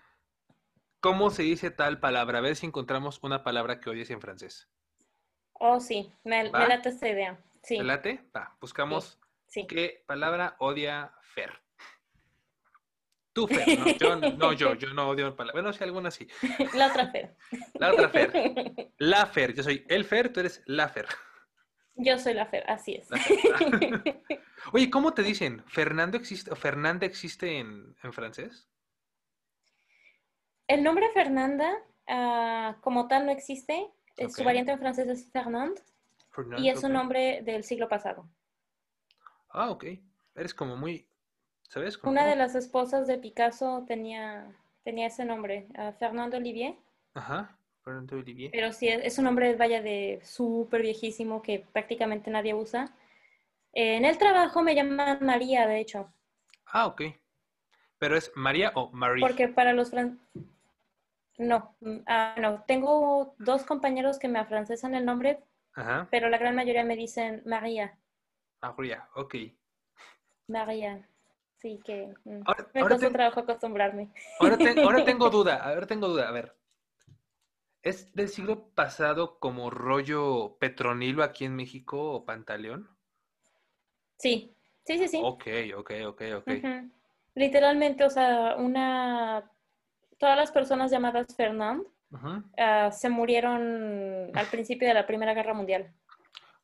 cómo 1.02 1.32
se 1.32 1.44
dice 1.44 1.70
tal 1.70 2.00
palabra, 2.00 2.40
a 2.40 2.42
ver 2.42 2.56
si 2.56 2.66
encontramos 2.66 3.20
una 3.22 3.44
palabra 3.44 3.82
que 3.82 3.90
odies 3.90 4.10
en 4.10 4.22
francés. 4.22 4.70
Oh 5.60 5.80
sí, 5.80 6.12
me, 6.24 6.44
me 6.44 6.68
late 6.68 6.90
esta 6.90 7.08
idea. 7.08 7.40
Sí, 7.64 7.78
¿Te 7.78 7.84
late? 7.84 8.24
Va, 8.36 8.56
buscamos 8.60 9.20
sí. 9.48 9.68
¿Qué 9.68 10.04
palabra 10.06 10.56
odia 10.60 11.14
Fer? 11.22 11.52
Tú, 13.34 13.48
Fer, 13.48 13.80
no, 13.80 13.86
yo 13.98 14.16
no, 14.16 14.54
yo, 14.54 14.74
yo 14.74 14.94
no 14.94 15.10
odio 15.10 15.36
palabras. 15.36 15.62
Bueno, 15.62 15.74
si 15.74 15.84
alguna 15.84 16.12
sí. 16.12 16.28
La 16.74 16.88
otra 16.88 17.08
Fer. 17.08 17.36
La 17.76 17.94
otra 17.94 18.10
Fer. 18.10 18.32
La 18.98 19.26
Fer, 19.28 19.54
yo 19.54 19.64
soy 19.64 19.86
el 19.88 20.06
Fer, 20.06 20.34
tú 20.34 20.40
eres 20.40 20.64
la 20.66 20.90
Fer. 20.90 21.08
Yo 21.96 22.18
soy 22.18 22.34
la 22.34 22.46
Fer, 22.46 22.64
así 22.70 22.96
es. 22.96 23.08
Fer. 23.10 24.24
Oye, 24.72 24.90
¿cómo 24.90 25.14
te 25.14 25.22
dicen? 25.22 25.64
¿Fernando 25.68 26.18
existe 26.18 26.52
o 26.52 26.56
Fernanda 26.56 27.06
existe 27.06 27.60
en, 27.60 27.96
en 28.02 28.14
francés? 28.14 28.70
El 30.68 30.84
nombre 30.84 31.10
Fernanda, 31.14 31.78
ah, 32.08 32.78
como 32.82 33.08
tal, 33.08 33.26
no 33.26 33.32
existe. 33.32 33.90
Eh. 34.20 34.30
Su 34.30 34.44
variante 34.44 34.72
en 34.72 34.80
francés 34.80 35.08
es 35.08 35.26
Fernand 35.32 35.80
Fernando, 36.32 36.62
y 36.62 36.70
es 36.70 36.84
un 36.84 36.94
nombre 36.94 37.42
del 37.44 37.64
siglo 37.64 37.88
pasado. 37.88 38.28
Ah, 39.50 39.70
ok. 39.72 39.86
Eres 40.36 40.54
como 40.54 40.76
muy, 40.76 41.08
¿sabes? 41.64 41.98
Como- 41.98 42.12
Una 42.12 42.26
de 42.28 42.36
las 42.36 42.56
esposas 42.56 43.08
de 43.08 43.18
Picasso 43.18 43.84
tenía, 43.88 44.52
tenía 44.84 45.08
ese 45.08 45.26
nombre, 45.26 45.68
ah, 45.76 45.92
Fernand 45.98 46.34
Olivier, 46.36 46.76
Ajá, 47.14 47.58
Fernando 47.84 48.16
Olivier. 48.18 48.52
pero 48.52 48.72
sí, 48.72 48.88
es, 48.88 49.02
es 49.04 49.18
un 49.18 49.26
nombre, 49.26 49.56
vaya, 49.56 49.82
de 49.82 50.20
súper 50.24 50.82
viejísimo 50.82 51.42
que 51.42 51.66
prácticamente 51.74 52.30
nadie 52.30 52.54
usa. 52.54 52.94
Eh, 53.74 53.96
en 53.98 54.06
el 54.06 54.18
trabajo 54.18 54.62
me 54.62 54.76
llaman 54.76 55.20
María, 55.22 55.68
de 55.68 55.80
hecho, 55.80 56.12
Ah, 56.72 56.86
ok. 56.86 57.02
¿Pero 57.98 58.16
es 58.16 58.32
María 58.36 58.72
o 58.76 58.92
Marie? 58.92 59.22
porque 59.26 59.48
para 59.48 59.74
los 59.74 59.90
fran... 59.90 60.20
No, 61.40 61.76
mm, 61.82 61.98
ah, 62.06 62.36
no, 62.40 62.64
tengo 62.68 63.34
dos 63.40 63.64
compañeros 63.64 64.20
que 64.20 64.28
me 64.28 64.38
afrancesan 64.38 64.94
el 64.94 65.06
nombre, 65.06 65.40
Ajá, 65.74 66.08
pero 66.12 66.30
la 66.30 66.38
gran 66.40 66.56
mayoría 66.56 66.84
me 66.84 66.96
dicen 66.98 67.44
María, 67.46 67.98
María, 68.62 69.10
ok. 69.16 69.36
María. 70.48 71.08
Sí, 71.58 71.80
que 71.86 72.14
mm, 72.26 72.42
Ahora, 72.46 72.68
me 72.74 72.82
ahora 72.82 72.98
trabajo 72.98 73.40
acostumbrarme. 73.42 74.10
Ahora, 74.40 74.58
te- 74.58 74.80
ahora 74.84 75.04
tengo 75.06 75.30
duda, 75.30 75.58
ahora 75.58 75.88
tengo 75.88 76.08
duda, 76.08 76.28
a 76.30 76.32
ver. 76.32 76.56
¿Es 77.82 78.14
del 78.16 78.30
siglo 78.30 78.70
pasado 78.74 79.38
como 79.38 79.70
rollo 79.70 80.56
Petronilo 80.62 81.24
aquí 81.26 81.44
en 81.44 81.58
México 81.58 82.14
o 82.14 82.24
Pantaleón? 82.26 82.88
Sí, 84.18 84.54
sí, 84.86 84.98
sí, 85.00 85.08
sí. 85.08 85.24
Ok, 85.24 85.48
ok, 85.78 85.92
ok, 86.08 86.22
ok. 86.38 86.52
Literalmente, 87.36 88.04
o 88.04 88.10
sea, 88.10 88.56
una... 88.58 89.50
Todas 90.20 90.38
las 90.38 90.52
personas 90.52 90.92
llamadas 90.92 91.28
Fernand 91.36 91.84
ah, 92.58 92.92
se 92.92 93.10
murieron 93.10 94.32
al 94.36 94.46
principio 94.48 94.88
de 94.88 94.94
la 94.94 95.08
Primera 95.08 95.34
Guerra 95.34 95.54
Mundial, 95.54 95.94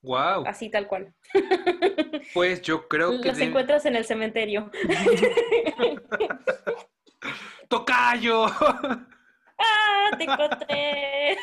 Wow, 0.01 0.45
así 0.45 0.70
tal 0.70 0.88
cual. 0.88 1.14
pues 2.34 2.62
yo 2.62 2.88
creo 2.88 3.20
que 3.22 3.30
Las 3.30 3.38
de- 3.38 3.45
encuentras 3.45 3.86
en 3.86 3.95
el 3.95 4.06
cementerio. 4.06 4.70
¡Tocayo! 7.70 8.45
¡Ah, 9.58 10.12
te 10.18 10.24
encontré! 10.26 11.38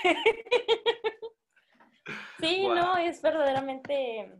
Sí, 2.38 2.68
no, 2.68 2.96
es 2.98 3.22
verdaderamente 3.22 4.30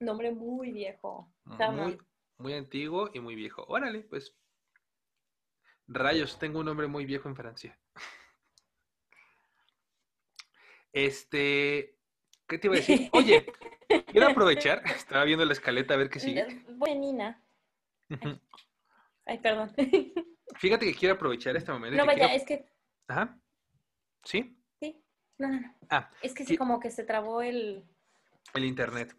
nombre 0.00 0.32
muy 0.32 0.72
viejo. 0.72 1.30
Muy, 1.44 1.98
muy 2.38 2.54
antiguo 2.54 3.10
y 3.12 3.20
muy 3.20 3.34
viejo. 3.34 3.64
Órale, 3.68 4.00
pues. 4.00 4.34
Rayos, 5.88 6.38
tengo 6.38 6.60
un 6.60 6.66
nombre 6.66 6.86
muy 6.86 7.06
viejo 7.06 7.28
en 7.28 7.36
Francia. 7.36 7.78
Este, 10.92 11.96
¿qué 12.48 12.58
te 12.58 12.66
iba 12.66 12.74
a 12.74 12.78
decir? 12.78 13.08
Oye, 13.12 13.46
quiero 14.06 14.28
aprovechar, 14.28 14.82
estaba 14.96 15.24
viendo 15.24 15.44
la 15.44 15.52
escaleta 15.52 15.94
a 15.94 15.96
ver 15.96 16.10
qué 16.10 16.20
sigue. 16.20 16.64
Buenina. 16.70 17.42
Ujú. 18.10 18.40
Ay, 19.26 19.38
perdón. 19.38 19.72
Fíjate 20.58 20.86
que 20.86 20.94
quiero 20.94 21.14
aprovechar 21.16 21.56
este 21.56 21.72
momento. 21.72 21.96
No, 21.98 22.06
vaya, 22.06 22.18
quiero- 22.28 22.34
es 22.34 22.44
que... 22.44 22.66
Ajá. 23.08 23.38
¿Sí? 24.24 24.58
Sí, 24.80 25.04
no, 25.38 25.48
no, 25.48 25.60
no. 25.60 25.74
Ah, 25.90 26.10
Es 26.22 26.34
que 26.34 26.44
Sí. 26.44 26.50
sí, 26.54 26.56
como 26.56 26.80
que 26.80 26.90
se 26.90 27.04
trabó 27.04 27.42
el... 27.42 27.84
el 28.54 28.64
internet. 28.64 29.14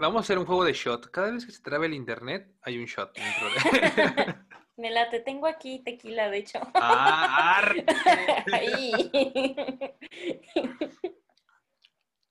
Vamos 0.00 0.16
a 0.16 0.20
hacer 0.20 0.38
un 0.38 0.46
juego 0.46 0.64
de 0.64 0.72
shot. 0.72 1.10
Cada 1.10 1.30
vez 1.30 1.44
que 1.44 1.52
se 1.52 1.62
trabe 1.62 1.86
el 1.86 1.92
internet, 1.94 2.56
hay 2.62 2.78
un 2.78 2.86
shot 2.86 3.14
dentro 3.14 3.48
de... 3.50 4.34
Me 4.76 4.90
late, 4.90 5.20
tengo 5.20 5.46
aquí 5.46 5.80
tequila, 5.84 6.30
de 6.30 6.38
hecho. 6.38 6.58
ah. 6.74 7.60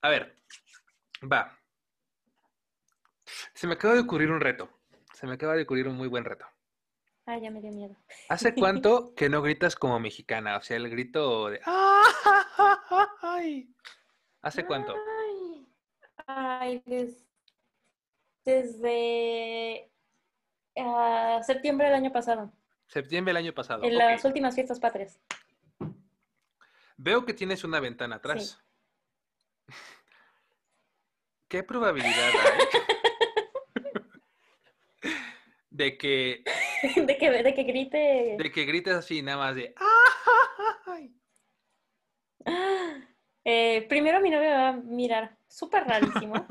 A 0.01 0.09
ver, 0.09 0.36
va. 1.32 1.55
Se 3.53 3.67
me 3.67 3.74
acaba 3.76 3.93
de 3.93 3.99
ocurrir 3.99 4.32
un 4.32 4.39
reto. 4.41 4.70
Se 5.13 5.28
me 5.28 5.34
acaba 5.34 5.53
de 5.55 5.61
ocurrir 5.63 5.88
un 5.88 5.95
muy 5.95 6.07
buen 6.07 6.26
reto. 6.26 6.45
Ay, 7.28 7.41
ya 7.41 7.51
me 7.51 7.61
dio 7.61 7.72
miedo. 7.72 7.95
¿Hace 8.30 8.55
cuánto 8.55 9.13
que 9.13 9.30
no 9.30 9.43
gritas 9.43 9.76
como 9.76 9.99
mexicana? 9.99 10.57
O 10.57 10.61
sea, 10.61 10.78
el 10.78 10.89
grito 10.89 11.49
de... 11.49 11.61
¡Ay! 13.22 13.72
¿Hace 14.41 14.65
cuánto? 14.65 14.95
Ay, 14.95 15.67
ay, 16.26 16.82
des- 16.88 17.28
desde 18.46 19.92
ah, 20.78 21.40
septiembre 21.44 21.88
del 21.88 21.96
año 21.96 22.12
pasado, 22.12 22.52
Septiembre 22.88 23.32
del 23.32 23.46
año 23.46 23.54
pasado. 23.54 23.84
en 23.84 23.98
las 23.98 24.26
últimas 24.26 24.56
fiestas 24.56 24.80
patrias. 24.80 25.20
Veo 26.98 27.24
que 27.26 27.34
tienes 27.34 27.64
una 27.64 27.80
ventana 27.80 28.18
atrás. 28.18 28.60
¿Qué 31.48 31.64
probabilidad 31.64 32.30
hay 32.30 32.68
de 35.72 35.98
que, 35.98 36.44
de, 36.96 37.18
que, 37.18 37.32
de 37.32 37.54
que 37.54 37.64
grite. 37.64 38.36
de 38.38 38.52
que 38.52 38.66
grites 38.66 38.94
así 38.94 39.22
nada 39.22 39.38
más 39.38 39.56
de... 39.56 39.74
¡Ay! 40.86 41.16
Eh, 43.46 43.86
primero 43.88 44.20
mi 44.22 44.30
novio 44.30 44.50
va 44.50 44.68
a 44.70 44.74
mirar 44.74 45.38
súper 45.48 45.86
rarísimo. 45.86 46.46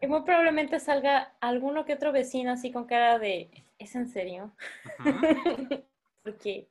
Y 0.00 0.06
muy 0.06 0.22
probablemente 0.22 0.80
salga 0.80 1.34
alguno 1.40 1.84
que 1.84 1.94
otro 1.94 2.12
vecino 2.12 2.52
así 2.52 2.72
con 2.72 2.86
cara 2.86 3.18
de, 3.18 3.50
¿es 3.78 3.94
en 3.94 4.08
serio? 4.08 4.52
Ujú. 4.98 5.84
qué. 6.42 6.68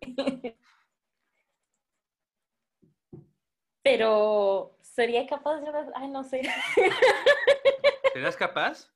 Pero 3.84 4.78
sería 4.82 5.25
capaz 5.25 5.61
de... 5.61 5.71
Ay, 5.95 6.09
no 6.09 6.23
sé. 6.23 6.41
¿Serías 8.13 8.36
capaz? 8.36 8.91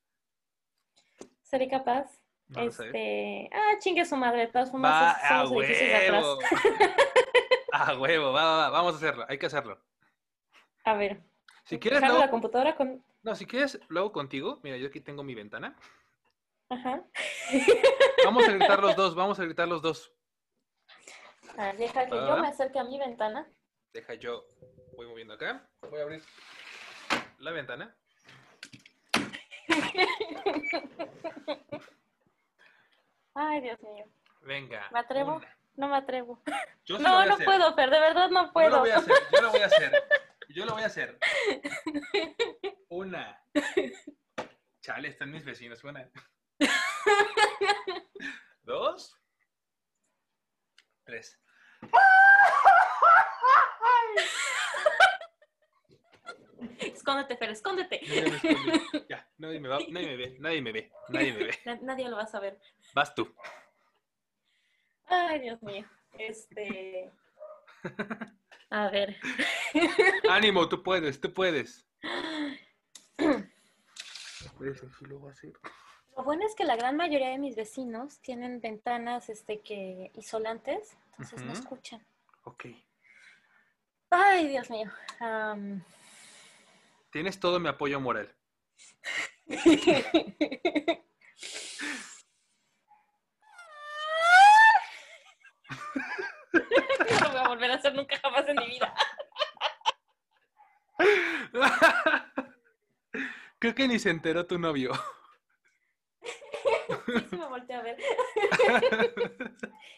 ¿Sería 1.42 1.70
capaz? 1.70 2.22
No 2.50 2.70
sé. 2.72 2.88
este... 2.88 3.50
Ah, 3.54 3.78
chingue 3.80 4.06
su 4.06 4.18
madre, 4.18 4.42
de 4.42 4.48
todas 4.48 4.68
Va 4.68 4.72
formas 4.72 5.24
a 5.24 5.44
de 5.44 5.96
atrás. 5.96 6.24
huevo. 6.24 6.40
A 7.74 7.98
huevo, 7.98 8.34
va, 8.34 8.44
va, 8.44 8.58
va, 8.58 8.70
vamos 8.70 8.94
a 8.94 8.98
hacerlo, 8.98 9.26
hay 9.30 9.38
que 9.38 9.46
hacerlo. 9.46 9.80
A 10.84 10.94
ver. 10.96 11.22
Si 11.64 11.80
quieres, 11.80 12.00
Jalo 12.00 12.14
luego, 12.14 12.26
la 12.26 12.32
computadora 12.32 12.76
con... 12.76 13.04
no, 13.24 13.36
si 13.36 13.46
quieres, 13.46 13.80
luego 13.88 14.12
contigo, 14.12 14.60
mira, 14.64 14.78
yo 14.78 14.88
aquí 14.88 15.00
tengo 15.00 15.24
mi 15.24 15.36
ventana. 15.36 15.76
Ajá. 16.70 17.04
Vamos 18.26 18.48
a 18.48 18.52
gritar 18.52 18.82
los 18.82 18.96
dos, 18.98 19.16
vamos 19.16 19.40
a 19.40 19.44
gritar 19.44 19.68
los 19.68 19.82
dos. 19.82 20.12
Deja 21.78 22.06
que 22.08 22.16
yo 22.16 22.38
me 22.38 22.48
acerque 22.48 22.80
a 22.80 22.84
mi 22.84 22.98
ventana. 22.98 23.48
Deja 23.94 24.14
yo, 24.16 24.46
voy 24.96 25.06
moviendo 25.08 25.34
acá, 25.34 25.68
voy 25.90 26.00
a 26.00 26.04
abrir 26.04 26.24
la 27.40 27.52
ventana. 27.52 27.96
Ay, 33.34 33.62
Dios 33.62 33.80
mío. 33.82 34.06
Venga. 34.42 34.90
¿Me 34.92 35.00
atrevo? 35.00 35.36
una. 35.36 35.58
No 35.76 35.88
me 35.88 35.96
atrevo. 35.98 36.42
Yo 36.86 36.98
sí 36.98 37.04
lo 37.04 37.10
No, 37.10 37.26
no 37.26 37.34
hacer. 37.34 37.46
puedo, 37.46 37.74
Fer, 37.76 37.90
de 37.90 38.00
verdad 38.00 38.30
no 38.30 38.42
Yo 38.42 38.46
lo 38.48 38.54
puedo. 38.54 38.80
voy 38.80 38.90
a 38.90 38.98
hacer, 38.98 39.14
yo 39.32 39.42
lo 39.42 39.52
voy 39.52 39.62
a 39.62 39.66
hacer. 39.68 39.92
Yo 40.54 40.66
lo 40.66 40.74
voy 40.74 40.84
a 40.84 40.88
hacer. 40.88 41.18
Una. 42.90 43.42
Chale, 44.82 45.08
están 45.10 45.32
mis 45.32 45.46
vecinos. 45.46 45.84
Una. 45.84 46.10
Dos. 48.64 49.18
Tres. 51.04 51.40
Escóndete, 56.80 57.38
Fer, 57.38 57.50
escóndete. 57.52 58.00
Yo 58.04 59.00
ya 59.10 59.28
nadie 59.38 59.60
me, 59.60 59.68
va, 59.68 59.80
nadie 59.90 60.08
me 60.08 60.16
ve, 60.18 60.36
nadie 60.40 60.62
me 60.62 60.72
ve, 60.72 60.92
nadie 61.10 61.34
me 61.34 61.44
ve. 61.46 61.60
Na- 61.66 61.80
Nadie 61.82 62.08
lo 62.10 62.18
va 62.18 62.24
a 62.24 62.28
saber. 62.28 62.60
Vas 62.94 63.14
tú. 63.16 63.34
Ay, 65.06 65.40
Dios 65.42 65.62
mío. 65.64 65.86
Este. 66.18 67.12
A 68.72 68.90
ver. 68.90 69.18
Ánimo, 70.30 70.68
tú 70.70 70.82
puedes, 70.82 71.20
tú 71.20 71.34
puedes. 71.34 71.86
Eso 73.18 74.90
sí 74.98 75.06
lo 75.06 75.22
va 75.22 75.30
a 75.30 75.34
hacer. 75.34 75.54
Lo 76.16 76.24
bueno 76.24 76.46
es 76.46 76.56
que 76.56 76.64
la 76.64 76.78
gran 76.78 76.96
mayoría 76.96 77.30
de 77.30 77.38
mis 77.38 77.56
vecinos 77.56 78.20
tienen 78.22 78.62
ventanas 78.62 79.30
este, 79.30 79.60
que 79.60 80.12
isolantes, 80.16 80.98
entonces 81.12 81.42
no 81.44 81.52
escuchan. 81.52 82.06
Ok. 82.44 82.66
Ay, 84.10 84.48
Dios 84.48 84.70
mío. 84.70 84.90
Tienes 87.12 87.40
todo 87.40 87.60
mi 87.60 87.68
apoyo 87.68 88.00
moral. 88.00 88.34
no 96.54 97.20
lo 97.20 97.30
voy 97.30 97.38
a 97.38 97.41
volver 97.52 97.72
a 97.72 97.76
hacer 97.76 97.94
nunca 97.94 98.18
jamás 98.18 98.48
en 98.48 98.56
mi 98.56 98.68
vida. 98.68 98.94
Creo 103.60 103.76
que 103.76 103.88
ni 103.88 104.00
se 104.00 104.10
enteró 104.10 104.48
tu 104.48 104.58
novio. 104.58 104.94
Sí, 106.24 106.32
sí 107.30 107.36
me 107.36 107.48
volteé 107.48 107.76
a 107.76 107.82
ver. 107.82 107.98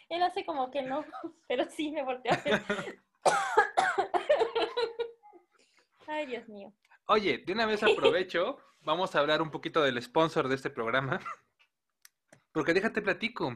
Él 0.10 0.24
hace 0.24 0.44
como 0.46 0.72
que 0.72 0.82
no, 0.82 1.06
pero 1.48 1.70
sí 1.70 1.92
me 1.92 2.02
volteé 2.04 2.32
a 2.32 2.42
ver. 2.44 2.64
Ay, 6.08 6.26
Dios 6.26 6.50
mío. 6.50 6.74
Oye, 7.06 7.44
de 7.46 7.54
una 7.54 7.68
vez 7.68 7.84
aprovecho, 7.84 8.58
vamos 8.82 9.16
a 9.16 9.20
hablar 9.20 9.44
un 9.44 9.52
poquito 9.52 9.84
del 9.84 10.02
sponsor 10.02 10.48
de 10.48 10.56
este 10.56 10.72
programa. 10.72 11.20
Porque 12.52 12.74
déjate 12.74 13.02
platico. 13.02 13.56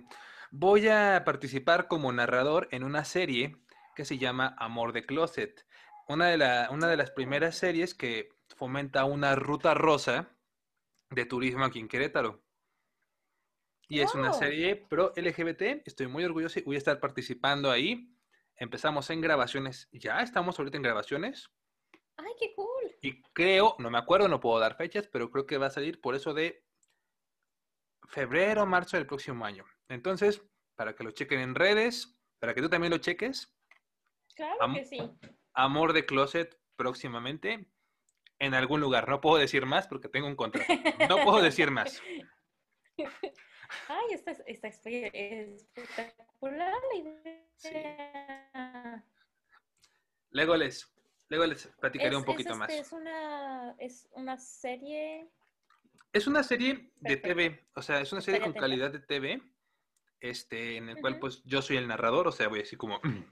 Voy 0.52 0.88
a 0.88 1.24
participar 1.26 1.88
como 1.88 2.12
narrador 2.12 2.68
en 2.72 2.84
una 2.84 3.04
serie 3.04 3.58
que 3.98 4.06
se 4.06 4.20
llama 4.20 4.56
Amor 4.60 4.94
de 4.94 5.08
Closet. 5.08 5.66
Una 6.08 6.28
de, 6.28 6.38
la- 6.38 6.70
una 6.72 6.88
de 6.88 6.98
las 6.98 7.10
primeras 7.10 7.58
series 7.58 7.96
que 7.96 8.30
fomenta 8.56 9.06
una 9.06 9.34
ruta 9.36 9.74
rosa 9.74 10.38
de 11.10 11.26
turismo 11.26 11.66
aquí 11.66 11.80
en 11.80 11.88
Querétaro. 11.88 12.44
Y 13.90 14.02
es 14.02 14.14
una 14.14 14.30
Wow. 14.30 14.38
serie 14.40 14.76
pro 14.76 15.14
LGBT. 15.16 15.82
Estoy 15.84 16.06
muy 16.06 16.24
orgulloso 16.24 16.60
y 16.60 16.62
voy 16.62 16.76
a 16.76 16.78
estar 16.78 17.00
participando 17.00 17.72
ahí. 17.72 18.14
Empezamos 18.56 19.10
en 19.10 19.20
grabaciones. 19.20 19.90
Ya 19.92 20.20
estamos 20.22 20.60
ahorita 20.60 20.78
en 20.78 20.84
grabaciones. 20.84 21.50
Ay, 22.18 22.34
qué 22.40 22.54
cool. 22.56 22.96
Y 23.02 23.24
creo, 23.34 23.76
no 23.80 23.90
me 23.90 23.98
acuerdo, 23.98 24.28
no 24.28 24.40
puedo 24.40 24.60
dar 24.60 24.76
fechas, 24.78 25.08
pero 25.08 25.32
creo 25.32 25.48
que 25.48 25.58
va 25.58 25.68
a 25.68 25.72
salir 25.72 26.00
por 26.02 26.14
eso 26.14 26.36
de 26.36 26.64
febrero 28.10 28.62
o 28.62 28.66
marzo 28.68 28.96
del 28.98 29.08
próximo 29.08 29.44
año. 29.44 29.66
Entonces, 29.90 30.44
para 30.76 30.94
que 30.96 31.04
lo 31.04 31.10
chequen 31.12 31.40
en 31.40 31.56
redes, 31.56 32.16
para 32.40 32.54
que 32.54 32.62
tú 32.62 32.70
también 32.70 32.92
lo 32.92 33.00
cheques, 33.00 33.57
Claro 34.38 34.62
Am- 34.62 34.76
que 34.76 34.86
sí. 34.86 35.00
Amor 35.54 35.92
de 35.94 36.06
Closet 36.06 36.58
próximamente 36.78 37.68
en 38.40 38.54
algún 38.54 38.80
lugar. 38.80 39.10
No 39.10 39.20
puedo 39.20 39.36
decir 39.38 39.66
más 39.66 39.88
porque 39.88 40.08
tengo 40.10 40.28
un 40.28 40.36
contrato. 40.38 40.72
No 41.10 41.18
puedo 41.26 41.42
decir 41.42 41.72
más. 41.72 42.02
Ay, 43.90 44.06
esta, 44.12 44.32
esta 44.46 44.68
espe- 44.70 45.12
espectacular 45.14 46.74
la 46.94 47.00
idea. 47.00 49.04
Luego 50.30 50.56
les, 50.56 50.88
luego 51.30 51.46
les 51.48 51.68
platicaré 51.80 52.12
Es- 52.12 52.16
un 52.18 52.24
poquito 52.24 52.52
es, 52.54 52.58
más. 52.58 52.70
este, 52.70 52.82
Es 52.82 52.92
una, 52.94 53.76
es 53.80 54.08
una 54.12 54.38
serie. 54.38 55.28
Es 56.14 56.28
una 56.28 56.44
serie 56.44 56.92
de. 57.02 57.18
TV, 57.18 57.68
o 57.76 57.82
sea, 57.82 58.00
es 58.02 58.12
una 58.12 58.22
serie 58.22 58.40
con 58.42 58.54
calidad 58.54 58.92
de 58.92 59.00
TV, 59.00 59.42
este, 60.20 60.78
en 60.78 60.90
el 60.90 60.98
cual 60.98 61.20
pues 61.20 61.44
yo 61.46 61.62
soy 61.62 61.78
el 61.78 61.88
narrador, 61.88 62.28
o 62.28 62.32
sea, 62.32 62.48
voy 62.48 62.60
a 62.60 62.64
decir 62.64 62.78
como, 62.78 63.00
"Mm". 63.04 63.24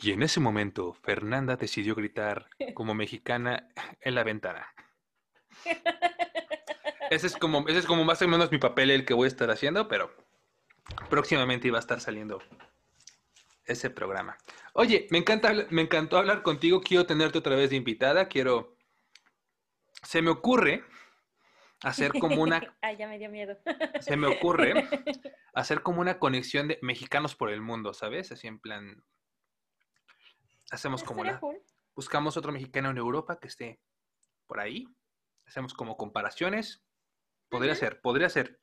y 0.00 0.12
en 0.12 0.22
ese 0.22 0.40
momento 0.40 0.92
Fernanda 0.94 1.56
decidió 1.56 1.94
gritar 1.94 2.48
como 2.74 2.94
mexicana 2.94 3.68
en 4.00 4.14
la 4.14 4.24
ventana. 4.24 4.66
Ese 7.10 7.26
es 7.26 7.36
como, 7.36 7.68
ese 7.68 7.78
es 7.78 7.86
como 7.86 8.02
más 8.04 8.20
o 8.22 8.28
menos 8.28 8.50
mi 8.50 8.58
papel 8.58 8.90
el 8.90 9.04
que 9.04 9.14
voy 9.14 9.26
a 9.26 9.28
estar 9.28 9.50
haciendo, 9.50 9.88
pero 9.88 10.12
próximamente 11.10 11.68
iba 11.68 11.76
a 11.78 11.80
estar 11.80 12.00
saliendo 12.00 12.42
ese 13.66 13.90
programa. 13.90 14.36
Oye, 14.72 15.06
me 15.10 15.18
encanta, 15.18 15.52
me 15.70 15.82
encantó 15.82 16.16
hablar 16.16 16.42
contigo, 16.42 16.80
quiero 16.80 17.06
tenerte 17.06 17.38
otra 17.38 17.56
vez 17.56 17.70
de 17.70 17.76
invitada, 17.76 18.26
quiero, 18.26 18.76
se 20.02 20.22
me 20.22 20.30
ocurre 20.30 20.82
hacer 21.84 22.12
como 22.12 22.42
una 22.42 22.60
Ay, 22.82 22.96
ya 22.96 23.08
me 23.08 23.18
dio 23.18 23.30
miedo. 23.30 23.56
se 24.00 24.16
me 24.16 24.26
ocurre 24.26 24.74
hacer 25.54 25.82
como 25.82 26.00
una 26.00 26.18
conexión 26.18 26.68
de 26.68 26.78
mexicanos 26.82 27.34
por 27.36 27.50
el 27.50 27.60
mundo, 27.60 27.94
¿sabes? 27.94 28.32
Así 28.32 28.46
en 28.46 28.58
plan, 28.58 29.04
hacemos 30.70 31.02
como 31.04 31.22
cool. 31.40 31.62
buscamos 31.94 32.36
otro 32.36 32.52
mexicano 32.52 32.90
en 32.90 32.98
Europa 32.98 33.38
que 33.38 33.48
esté 33.48 33.80
por 34.46 34.60
ahí, 34.60 34.86
hacemos 35.46 35.74
como 35.74 35.96
comparaciones, 35.96 36.82
podría 37.48 37.72
Ujú. 37.72 37.80
ser, 37.80 38.00
podría 38.00 38.28
ser. 38.28 38.58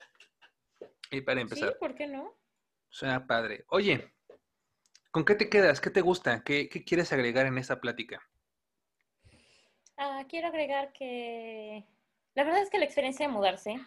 Y 1.12 1.22
para 1.22 1.40
Sí, 1.40 1.44
empezar, 1.44 1.78
¿por 1.80 1.96
qué 1.96 2.08
no? 2.08 2.38
suena 2.90 3.26
padre. 3.28 3.66
Oye, 3.70 4.14
¿con 5.12 5.26
qué 5.26 5.36
te 5.36 5.50
quedas? 5.50 5.82
¿Qué 5.82 5.90
te 5.90 6.02
gusta? 6.02 6.44
¿Qué, 6.44 6.70
qué 6.70 6.84
quieres 6.84 7.12
agregar 7.14 7.46
en 7.46 7.58
esta 7.58 7.80
plática? 7.82 8.22
Ah, 9.98 10.26
quiero 10.28 10.48
agregar 10.48 10.92
que 10.94 11.86
la 12.36 12.44
verdad 12.44 12.62
es 12.62 12.70
que 12.70 12.80
la 12.80 12.86
experiencia 12.86 13.28
de 13.28 13.34
mudarse, 13.34 13.80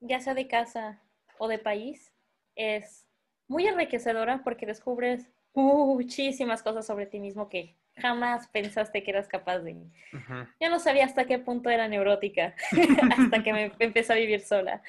ya 0.00 0.20
sea 0.20 0.34
de 0.34 0.48
casa 0.48 1.02
o 1.38 1.48
de 1.48 1.58
país, 1.58 2.12
es 2.56 3.06
muy 3.48 3.66
enriquecedora 3.66 4.42
porque 4.44 4.66
descubres 4.66 5.28
muchísimas 5.54 6.62
cosas 6.62 6.86
sobre 6.86 7.06
ti 7.06 7.20
mismo 7.20 7.48
que 7.48 7.76
jamás 7.96 8.48
pensaste 8.48 9.02
que 9.02 9.10
eras 9.10 9.28
capaz 9.28 9.60
de. 9.60 9.72
Ujú. 9.72 10.48
Yo 10.60 10.68
no 10.68 10.78
sabía 10.80 11.04
hasta 11.04 11.26
qué 11.26 11.38
punto 11.38 11.70
era 11.70 11.88
neurótica, 11.88 12.54
hasta 13.18 13.42
que 13.42 13.52
me 13.52 13.72
empecé 13.78 14.12
a 14.12 14.16
vivir 14.16 14.40
sola. 14.40 14.82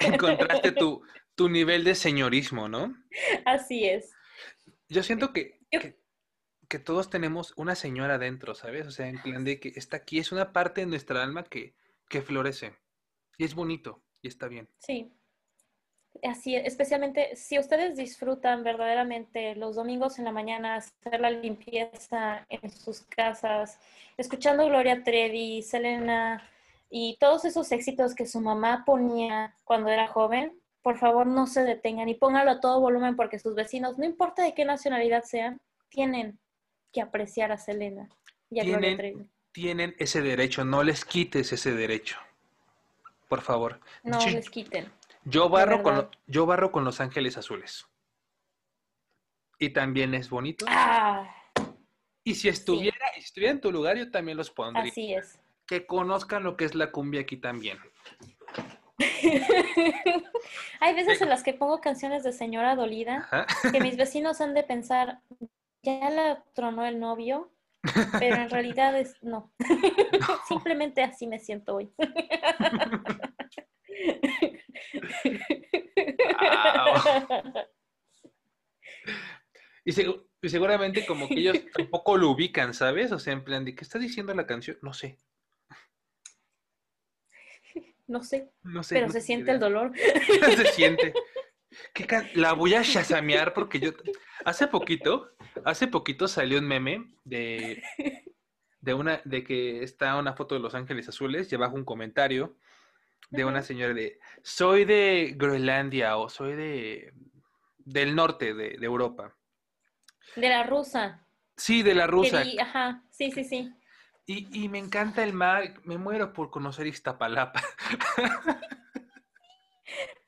Encontraste 0.00 0.72
tu, 0.72 1.02
tu 1.34 1.48
nivel 1.48 1.84
de 1.84 1.94
señorismo, 1.94 2.68
¿no? 2.68 2.94
Así 3.44 3.84
es. 3.84 4.12
Yo 4.88 5.02
siento 5.02 5.32
que, 5.32 5.58
que 6.72 6.78
todos 6.78 7.10
tenemos 7.10 7.52
una 7.58 7.74
señora 7.74 8.16
dentro, 8.16 8.54
¿sabes? 8.54 8.86
O 8.86 8.90
sea, 8.90 9.06
en 9.06 9.20
plan 9.20 9.44
de 9.44 9.60
que 9.60 9.74
está 9.76 9.98
aquí, 9.98 10.18
es 10.18 10.32
una 10.32 10.54
parte 10.54 10.80
de 10.80 10.86
nuestra 10.86 11.22
alma 11.22 11.44
que, 11.44 11.74
que 12.08 12.22
florece. 12.22 12.72
Y 13.36 13.44
es 13.44 13.54
bonito, 13.54 14.00
y 14.22 14.28
está 14.28 14.48
bien. 14.48 14.70
Sí. 14.78 15.12
Así, 16.22 16.56
es, 16.56 16.64
especialmente 16.64 17.36
si 17.36 17.58
ustedes 17.58 17.98
disfrutan 17.98 18.64
verdaderamente 18.64 19.54
los 19.54 19.76
domingos 19.76 20.18
en 20.18 20.24
la 20.24 20.32
mañana 20.32 20.76
hacer 20.76 21.20
la 21.20 21.28
limpieza 21.28 22.46
en 22.48 22.70
sus 22.70 23.02
casas, 23.02 23.78
escuchando 24.16 24.64
Gloria 24.64 25.04
Trevi, 25.04 25.60
Selena 25.60 26.42
y 26.88 27.18
todos 27.20 27.44
esos 27.44 27.70
éxitos 27.70 28.14
que 28.14 28.24
su 28.24 28.40
mamá 28.40 28.84
ponía 28.86 29.54
cuando 29.64 29.90
era 29.90 30.08
joven, 30.08 30.58
por 30.80 30.96
favor 30.96 31.26
no 31.26 31.46
se 31.46 31.64
detengan 31.64 32.08
y 32.08 32.14
póngalo 32.14 32.50
a 32.50 32.60
todo 32.60 32.80
volumen 32.80 33.14
porque 33.14 33.38
sus 33.38 33.54
vecinos, 33.54 33.98
no 33.98 34.06
importa 34.06 34.42
de 34.42 34.54
qué 34.54 34.64
nacionalidad 34.64 35.24
sean, 35.24 35.60
tienen 35.90 36.38
que 36.92 37.00
apreciar 37.00 37.52
a 37.52 37.58
Selena 37.58 38.08
y 38.50 38.60
a 38.60 38.64
Gloria 38.64 38.96
Trevi. 38.96 39.26
Tienen, 39.52 39.94
ese 39.98 40.22
derecho, 40.22 40.64
no 40.64 40.82
les 40.82 41.04
quites 41.04 41.52
ese 41.52 41.74
derecho. 41.74 42.16
Por 43.28 43.40
favor. 43.42 43.80
No 44.02 44.20
Yo- 44.20 44.30
les 44.30 44.48
quiten. 44.50 44.90
Yo 45.24 45.48
barro, 45.48 45.82
con, 45.82 45.94
verdad. 45.94 46.10
lo- 46.12 46.18
yo 46.32 46.46
barro 46.46 46.72
con 46.72 46.84
Los 46.84 47.00
Ángeles 47.00 47.36
Azules. 47.36 47.86
Y 49.58 49.70
también 49.70 50.14
es 50.14 50.28
bonito. 50.30 50.64
Ah, 50.68 51.32
Y 52.24 52.34
si 52.34 52.48
estuviera, 52.48 52.96
si 53.14 53.20
estuviera 53.20 53.52
en 53.52 53.60
tu 53.60 53.70
lugar, 53.72 53.96
yo 53.96 54.10
también 54.10 54.36
los 54.36 54.50
pondría. 54.50 54.90
así 54.90 55.14
es. 55.14 55.38
Que 55.66 55.86
conozcan 55.86 56.42
lo 56.42 56.56
que 56.56 56.64
es 56.64 56.74
la 56.74 56.90
cumbia 56.90 57.20
aquí 57.22 57.36
también. 57.36 57.78
Hay 60.80 60.94
veces 60.94 61.20
en 61.22 61.28
las 61.28 61.42
que 61.42 61.54
pongo 61.54 61.80
canciones 61.80 62.24
de 62.24 62.32
señora 62.32 62.74
dolida 62.76 63.28
Ajá. 63.30 63.46
que 63.70 63.80
mis 63.80 63.96
vecinos 63.96 64.40
han 64.40 64.54
de 64.54 64.62
pensar, 64.62 65.20
ya 65.82 66.10
la 66.10 66.44
tronó 66.54 66.84
el 66.86 66.98
novio, 67.00 67.52
pero 68.18 68.36
en 68.36 68.50
realidad 68.50 68.98
es 68.98 69.14
no. 69.22 69.52
Simplemente 70.48 71.02
así 71.02 71.26
me 71.26 71.38
siento 71.38 71.76
hoy. 71.76 71.92
Y, 79.84 79.92
segu- 79.92 80.24
y 80.40 80.48
seguramente 80.48 81.04
como 81.06 81.28
que 81.28 81.34
ellos 81.40 81.58
tampoco 81.74 82.16
lo 82.16 82.30
ubican, 82.30 82.72
¿sabes? 82.74 83.10
O 83.12 83.18
sea, 83.18 83.32
en 83.32 83.44
plan 83.44 83.64
de, 83.64 83.74
¿qué 83.74 83.82
está 83.84 83.98
diciendo 83.98 84.32
la 84.34 84.46
canción? 84.46 84.78
No 84.82 84.92
sé. 84.92 85.18
No 88.06 88.22
sé, 88.22 88.52
No 88.62 88.82
sé. 88.82 88.94
pero 88.94 89.06
no 89.06 89.12
se 89.12 89.20
siente 89.20 89.50
el 89.52 89.58
dolor. 89.60 89.92
se 89.96 90.66
siente. 90.72 91.14
¿Qué 91.94 92.06
can- 92.06 92.28
La 92.34 92.52
voy 92.52 92.74
a 92.74 92.82
chasamear 92.82 93.54
porque 93.54 93.80
yo... 93.80 93.92
Hace 94.44 94.66
poquito, 94.66 95.30
hace 95.64 95.86
poquito 95.88 96.28
salió 96.28 96.58
un 96.58 96.66
meme 96.66 97.14
de, 97.24 97.82
de 98.80 98.94
una, 98.94 99.20
de 99.24 99.44
que 99.44 99.82
está 99.82 100.16
una 100.16 100.34
foto 100.34 100.54
de 100.54 100.60
Los 100.60 100.74
Ángeles 100.74 101.08
Azules 101.08 101.50
y 101.50 101.54
abajo 101.54 101.74
un 101.76 101.84
comentario 101.84 102.56
de 103.30 103.44
una 103.44 103.62
señora 103.62 103.94
de, 103.94 104.18
soy 104.42 104.84
de 104.84 105.34
Groenlandia 105.36 106.16
o 106.18 106.28
soy 106.28 106.54
de, 106.54 107.14
del 107.78 108.14
norte 108.14 108.52
de, 108.54 108.76
de 108.78 108.86
Europa. 108.86 109.34
De 110.36 110.48
la 110.48 110.64
rusa. 110.64 111.26
Sí, 111.56 111.82
de 111.82 111.94
la 111.94 112.06
rusa. 112.06 112.40
di- 112.42 112.58
ajá, 112.58 113.02
sí, 113.10 113.30
sí, 113.30 113.44
sí. 113.44 113.72
Y, 114.26 114.64
y 114.64 114.68
me 114.68 114.78
encanta 114.78 115.24
el 115.24 115.32
mar, 115.32 115.74
me 115.84 115.98
muero 115.98 116.32
por 116.32 116.50
conocer 116.50 116.86
Iztapalapa. 116.86 117.62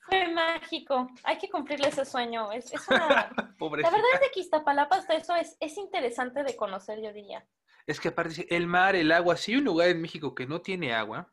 Fue 0.07 0.28
mágico. 0.28 1.11
Hay 1.22 1.38
que 1.38 1.48
cumplirle 1.48 1.88
ese 1.88 2.05
sueño. 2.05 2.52
Es, 2.52 2.72
es 2.72 2.88
una... 2.88 3.30
La 3.61 3.90
verdad 3.90 4.22
es 4.22 4.30
que 4.32 4.40
Iztapalapa 4.40 4.96
hasta 4.96 5.14
eso 5.14 5.34
es, 5.34 5.57
es 5.61 5.76
interesante 5.78 6.42
de 6.42 6.57
conocer, 6.57 7.00
yo 7.00 7.12
diría. 7.12 7.46
Es 7.86 8.00
que 8.00 8.09
aparte 8.09 8.46
el 8.55 8.66
mar, 8.66 8.96
el 8.96 9.12
agua, 9.12 9.36
si 9.36 9.52
hay 9.52 9.59
un 9.59 9.64
lugar 9.64 9.88
en 9.88 10.00
México 10.00 10.34
que 10.34 10.46
no 10.46 10.61
tiene 10.61 10.94
agua, 10.94 11.30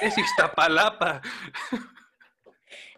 es 0.00 0.16
Iztapalapa. 0.16 1.22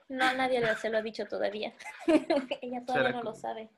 No, 0.08 0.32
nadie 0.34 0.62
se 0.76 0.88
lo 0.88 0.98
ha 0.98 1.02
dicho 1.02 1.26
todavía. 1.26 1.74
Ella 2.62 2.84
todavía 2.84 3.12
no 3.12 3.22
lo 3.22 3.34
sabe. 3.34 3.70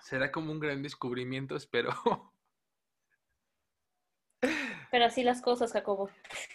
Será 0.00 0.30
como 0.30 0.52
un 0.52 0.60
gran 0.60 0.82
descubrimiento, 0.82 1.56
espero. 1.56 2.31
Pero 4.92 5.06
así 5.06 5.22
las 5.22 5.40
cosas, 5.40 5.72
Jacobo. 5.72 6.10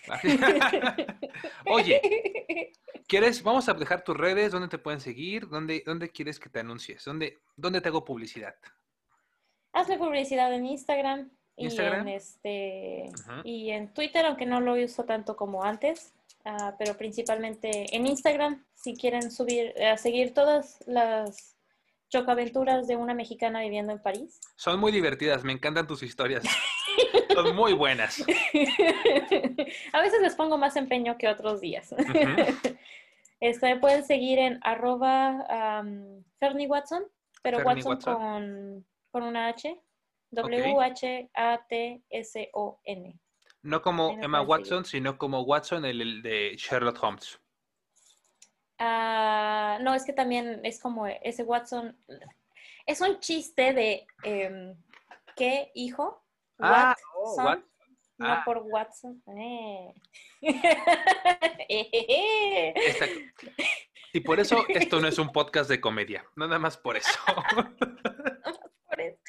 Oye, 1.66 2.72
¿quieres? 3.08 3.42
Vamos 3.42 3.68
a 3.68 3.74
dejar 3.74 4.04
tus 4.04 4.16
redes, 4.16 4.52
¿dónde 4.52 4.68
te 4.68 4.78
pueden 4.78 5.02
seguir? 5.02 5.50
¿Dónde, 5.50 5.82
dónde 5.84 6.12
quieres 6.12 6.40
que 6.40 6.48
te 6.48 6.60
anuncies? 6.60 7.04
¿Dónde, 7.04 7.40
¿Dónde 7.56 7.82
te 7.82 7.90
hago 7.90 8.06
publicidad? 8.06 8.54
Hazle 9.74 9.98
publicidad 9.98 10.54
en 10.54 10.68
Instagram 10.68 11.32
y 11.56 11.66
¿Instagram? 11.66 12.08
en 12.08 12.14
este 12.14 13.10
y 13.44 13.72
en 13.72 13.92
Twitter, 13.92 14.24
aunque 14.28 14.46
no 14.46 14.62
lo 14.62 14.76
uso 14.76 15.04
tanto 15.04 15.36
como 15.36 15.64
antes, 15.64 16.14
ah, 16.46 16.76
pero 16.78 16.96
principalmente 16.96 17.96
en 17.96 18.06
Instagram, 18.06 18.64
si 18.76 18.96
quieren 18.96 19.32
subir, 19.32 19.74
a 19.82 19.98
seguir 19.98 20.36
todas 20.36 20.84
las 20.86 21.57
chocaventuras 22.10 22.88
de 22.88 22.96
una 22.96 23.14
mexicana 23.14 23.62
viviendo 23.62 23.92
en 23.92 24.02
París. 24.02 24.40
Son 24.56 24.80
muy 24.80 24.92
divertidas, 24.92 25.44
me 25.44 25.54
encantan 25.54 25.88
tus 25.88 26.04
historias. 26.04 26.44
Son 27.34 27.56
muy 27.56 27.74
buenas. 27.74 28.22
a 29.94 30.02
veces 30.02 30.22
les 30.22 30.36
pongo 30.36 30.58
más 30.58 30.76
empeño 30.76 31.18
que 31.18 31.28
otros 31.28 31.62
días. 31.62 31.92
Ujú. 31.92 32.08
Este, 33.40 33.72
me 33.72 33.80
pueden 33.80 34.04
seguir 34.04 34.40
en 34.40 34.58
arroba 34.64 35.84
Fernie 36.40 36.66
Watson, 36.66 37.04
pero 37.44 37.58
Fernie 37.58 37.84
Watson, 37.84 37.92
Watson. 37.92 38.16
Con, 38.16 38.84
con 39.12 39.22
una 39.22 39.50
H. 39.50 39.80
W-H-A-T-S-O-N. 40.32 41.30
No 43.62 43.82
como 43.84 44.18
Emma 44.20 44.40
seguir. 44.40 44.50
Watson, 44.50 44.86
sino 44.86 45.18
como 45.20 45.42
Watson, 45.42 45.86
el, 45.86 46.02
el 46.02 46.22
de 46.24 46.56
Sherlock 46.58 46.98
Holmes. 47.04 47.40
Ah, 48.80 49.80
no, 49.82 49.94
es 49.96 50.06
que 50.06 50.14
también 50.14 50.62
es 50.64 50.80
como 50.80 51.08
ese 51.08 51.44
Watson. 51.44 51.98
Es 52.86 53.02
un 53.02 53.20
chiste 53.20 53.74
de 53.74 54.08
em, 54.24 54.76
¿qué 55.36 55.72
hijo? 55.76 56.24
Ah, 56.60 56.96
Watson, 57.16 57.64
oh, 57.64 58.24
no 58.24 58.32
ah. 58.32 58.42
por 58.46 58.58
Watson. 58.60 59.22
Eh. 59.38 59.94
Y 64.14 64.22
por 64.22 64.40
eso 64.40 64.66
esto 64.70 65.00
no 65.00 65.08
es 65.08 65.20
un 65.20 65.32
podcast 65.32 65.70
de 65.70 65.82
comedia, 65.82 66.26
nada 66.36 66.58
más 66.58 66.78
por 66.78 66.98
eso. 66.98 67.20
Por 68.88 69.02
eso. 69.02 69.20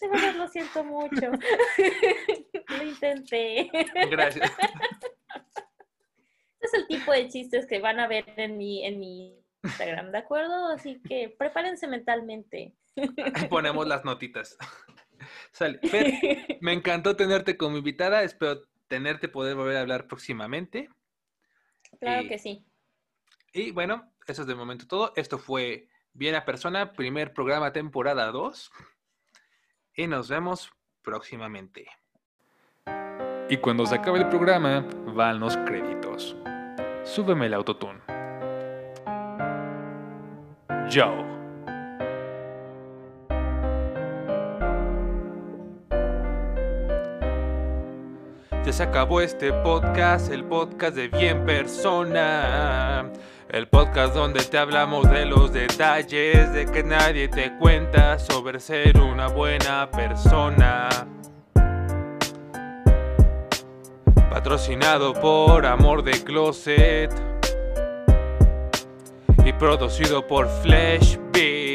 De 0.00 0.08
verdad 0.08 0.34
lo 0.36 0.48
siento 0.48 0.84
mucho. 0.84 1.32
Lo 2.68 2.84
intenté. 2.84 3.70
Gracias. 4.10 4.52
Este 6.60 6.66
es 6.66 6.82
el 6.82 6.86
tipo 6.88 7.12
de 7.12 7.28
chistes 7.28 7.66
que 7.66 7.78
van 7.80 8.00
a 8.00 8.08
ver 8.08 8.24
en 8.36 8.56
mi, 8.56 8.84
en 8.84 8.98
mi 8.98 9.38
Instagram, 9.62 10.10
¿de 10.12 10.18
acuerdo? 10.18 10.68
Así 10.68 11.00
que 11.02 11.34
prepárense 11.38 11.86
mentalmente. 11.86 12.74
Ponemos 13.48 13.86
las 13.86 14.04
notitas. 14.04 14.56
Sale. 15.52 15.78
Fer, 15.88 16.12
me 16.60 16.72
encantó 16.72 17.16
tenerte 17.16 17.56
como 17.56 17.76
invitada. 17.78 18.22
Espero 18.22 18.62
tenerte 18.88 19.28
poder 19.28 19.54
volver 19.54 19.76
a 19.76 19.80
hablar 19.82 20.06
próximamente. 20.08 20.88
Claro 22.00 22.22
Y- 22.22 22.28
que 22.28 22.38
sí. 22.38 22.64
Y 23.52 23.70
bueno, 23.70 24.12
eso 24.26 24.42
es 24.42 24.48
de 24.48 24.54
momento 24.54 24.86
todo. 24.86 25.12
Esto 25.16 25.38
fue 25.38 25.88
Bien 26.12 26.34
a 26.34 26.44
Persona, 26.44 26.92
primer 26.92 27.32
programa, 27.32 27.72
temporada 27.72 28.26
2. 28.32 28.70
Y 29.94 30.06
nos 30.06 30.28
vemos 30.28 30.70
próximamente. 31.02 31.86
Y 33.50 33.56
cuando 33.56 33.86
se 33.86 33.94
acabe 33.94 34.18
el 34.18 34.28
programa, 34.28 34.84
van 35.14 35.40
los 35.40 35.56
créditos. 35.58 36.36
Súbeme 37.04 37.46
el 37.46 37.54
autotune. 37.54 37.98
Yo. 40.90 41.24
Ya 48.64 48.72
se 48.72 48.82
acabó 48.82 49.22
este 49.22 49.50
podcast, 49.50 50.30
el 50.30 50.44
podcast 50.44 50.94
de 50.94 51.08
Bien 51.08 51.46
Persona. 51.46 53.10
El 53.48 53.66
podcast 53.68 54.14
donde 54.14 54.44
te 54.44 54.58
hablamos 54.58 55.08
de 55.08 55.24
los 55.24 55.54
detalles, 55.54 56.52
de 56.52 56.66
que 56.66 56.82
nadie 56.82 57.28
te 57.28 57.56
cuenta 57.56 58.18
sobre 58.18 58.60
ser 58.60 59.00
una 59.00 59.28
buena 59.28 59.90
persona. 59.90 60.90
Patrocinado 64.30 65.14
por 65.14 65.66
Amor 65.66 66.02
de 66.02 66.22
Closet 66.22 67.10
y 69.44 69.52
producido 69.54 70.26
por 70.26 70.48
Flesh 70.62 71.18
Beards. 71.32 71.68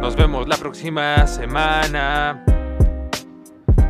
Nos 0.00 0.16
vemos 0.16 0.48
la 0.48 0.56
próxima 0.56 1.26
semana. 1.26 2.44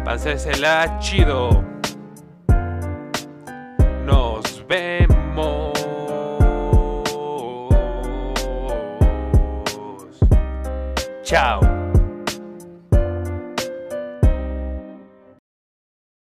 Pásesela 0.05 0.99
chido. 0.99 1.64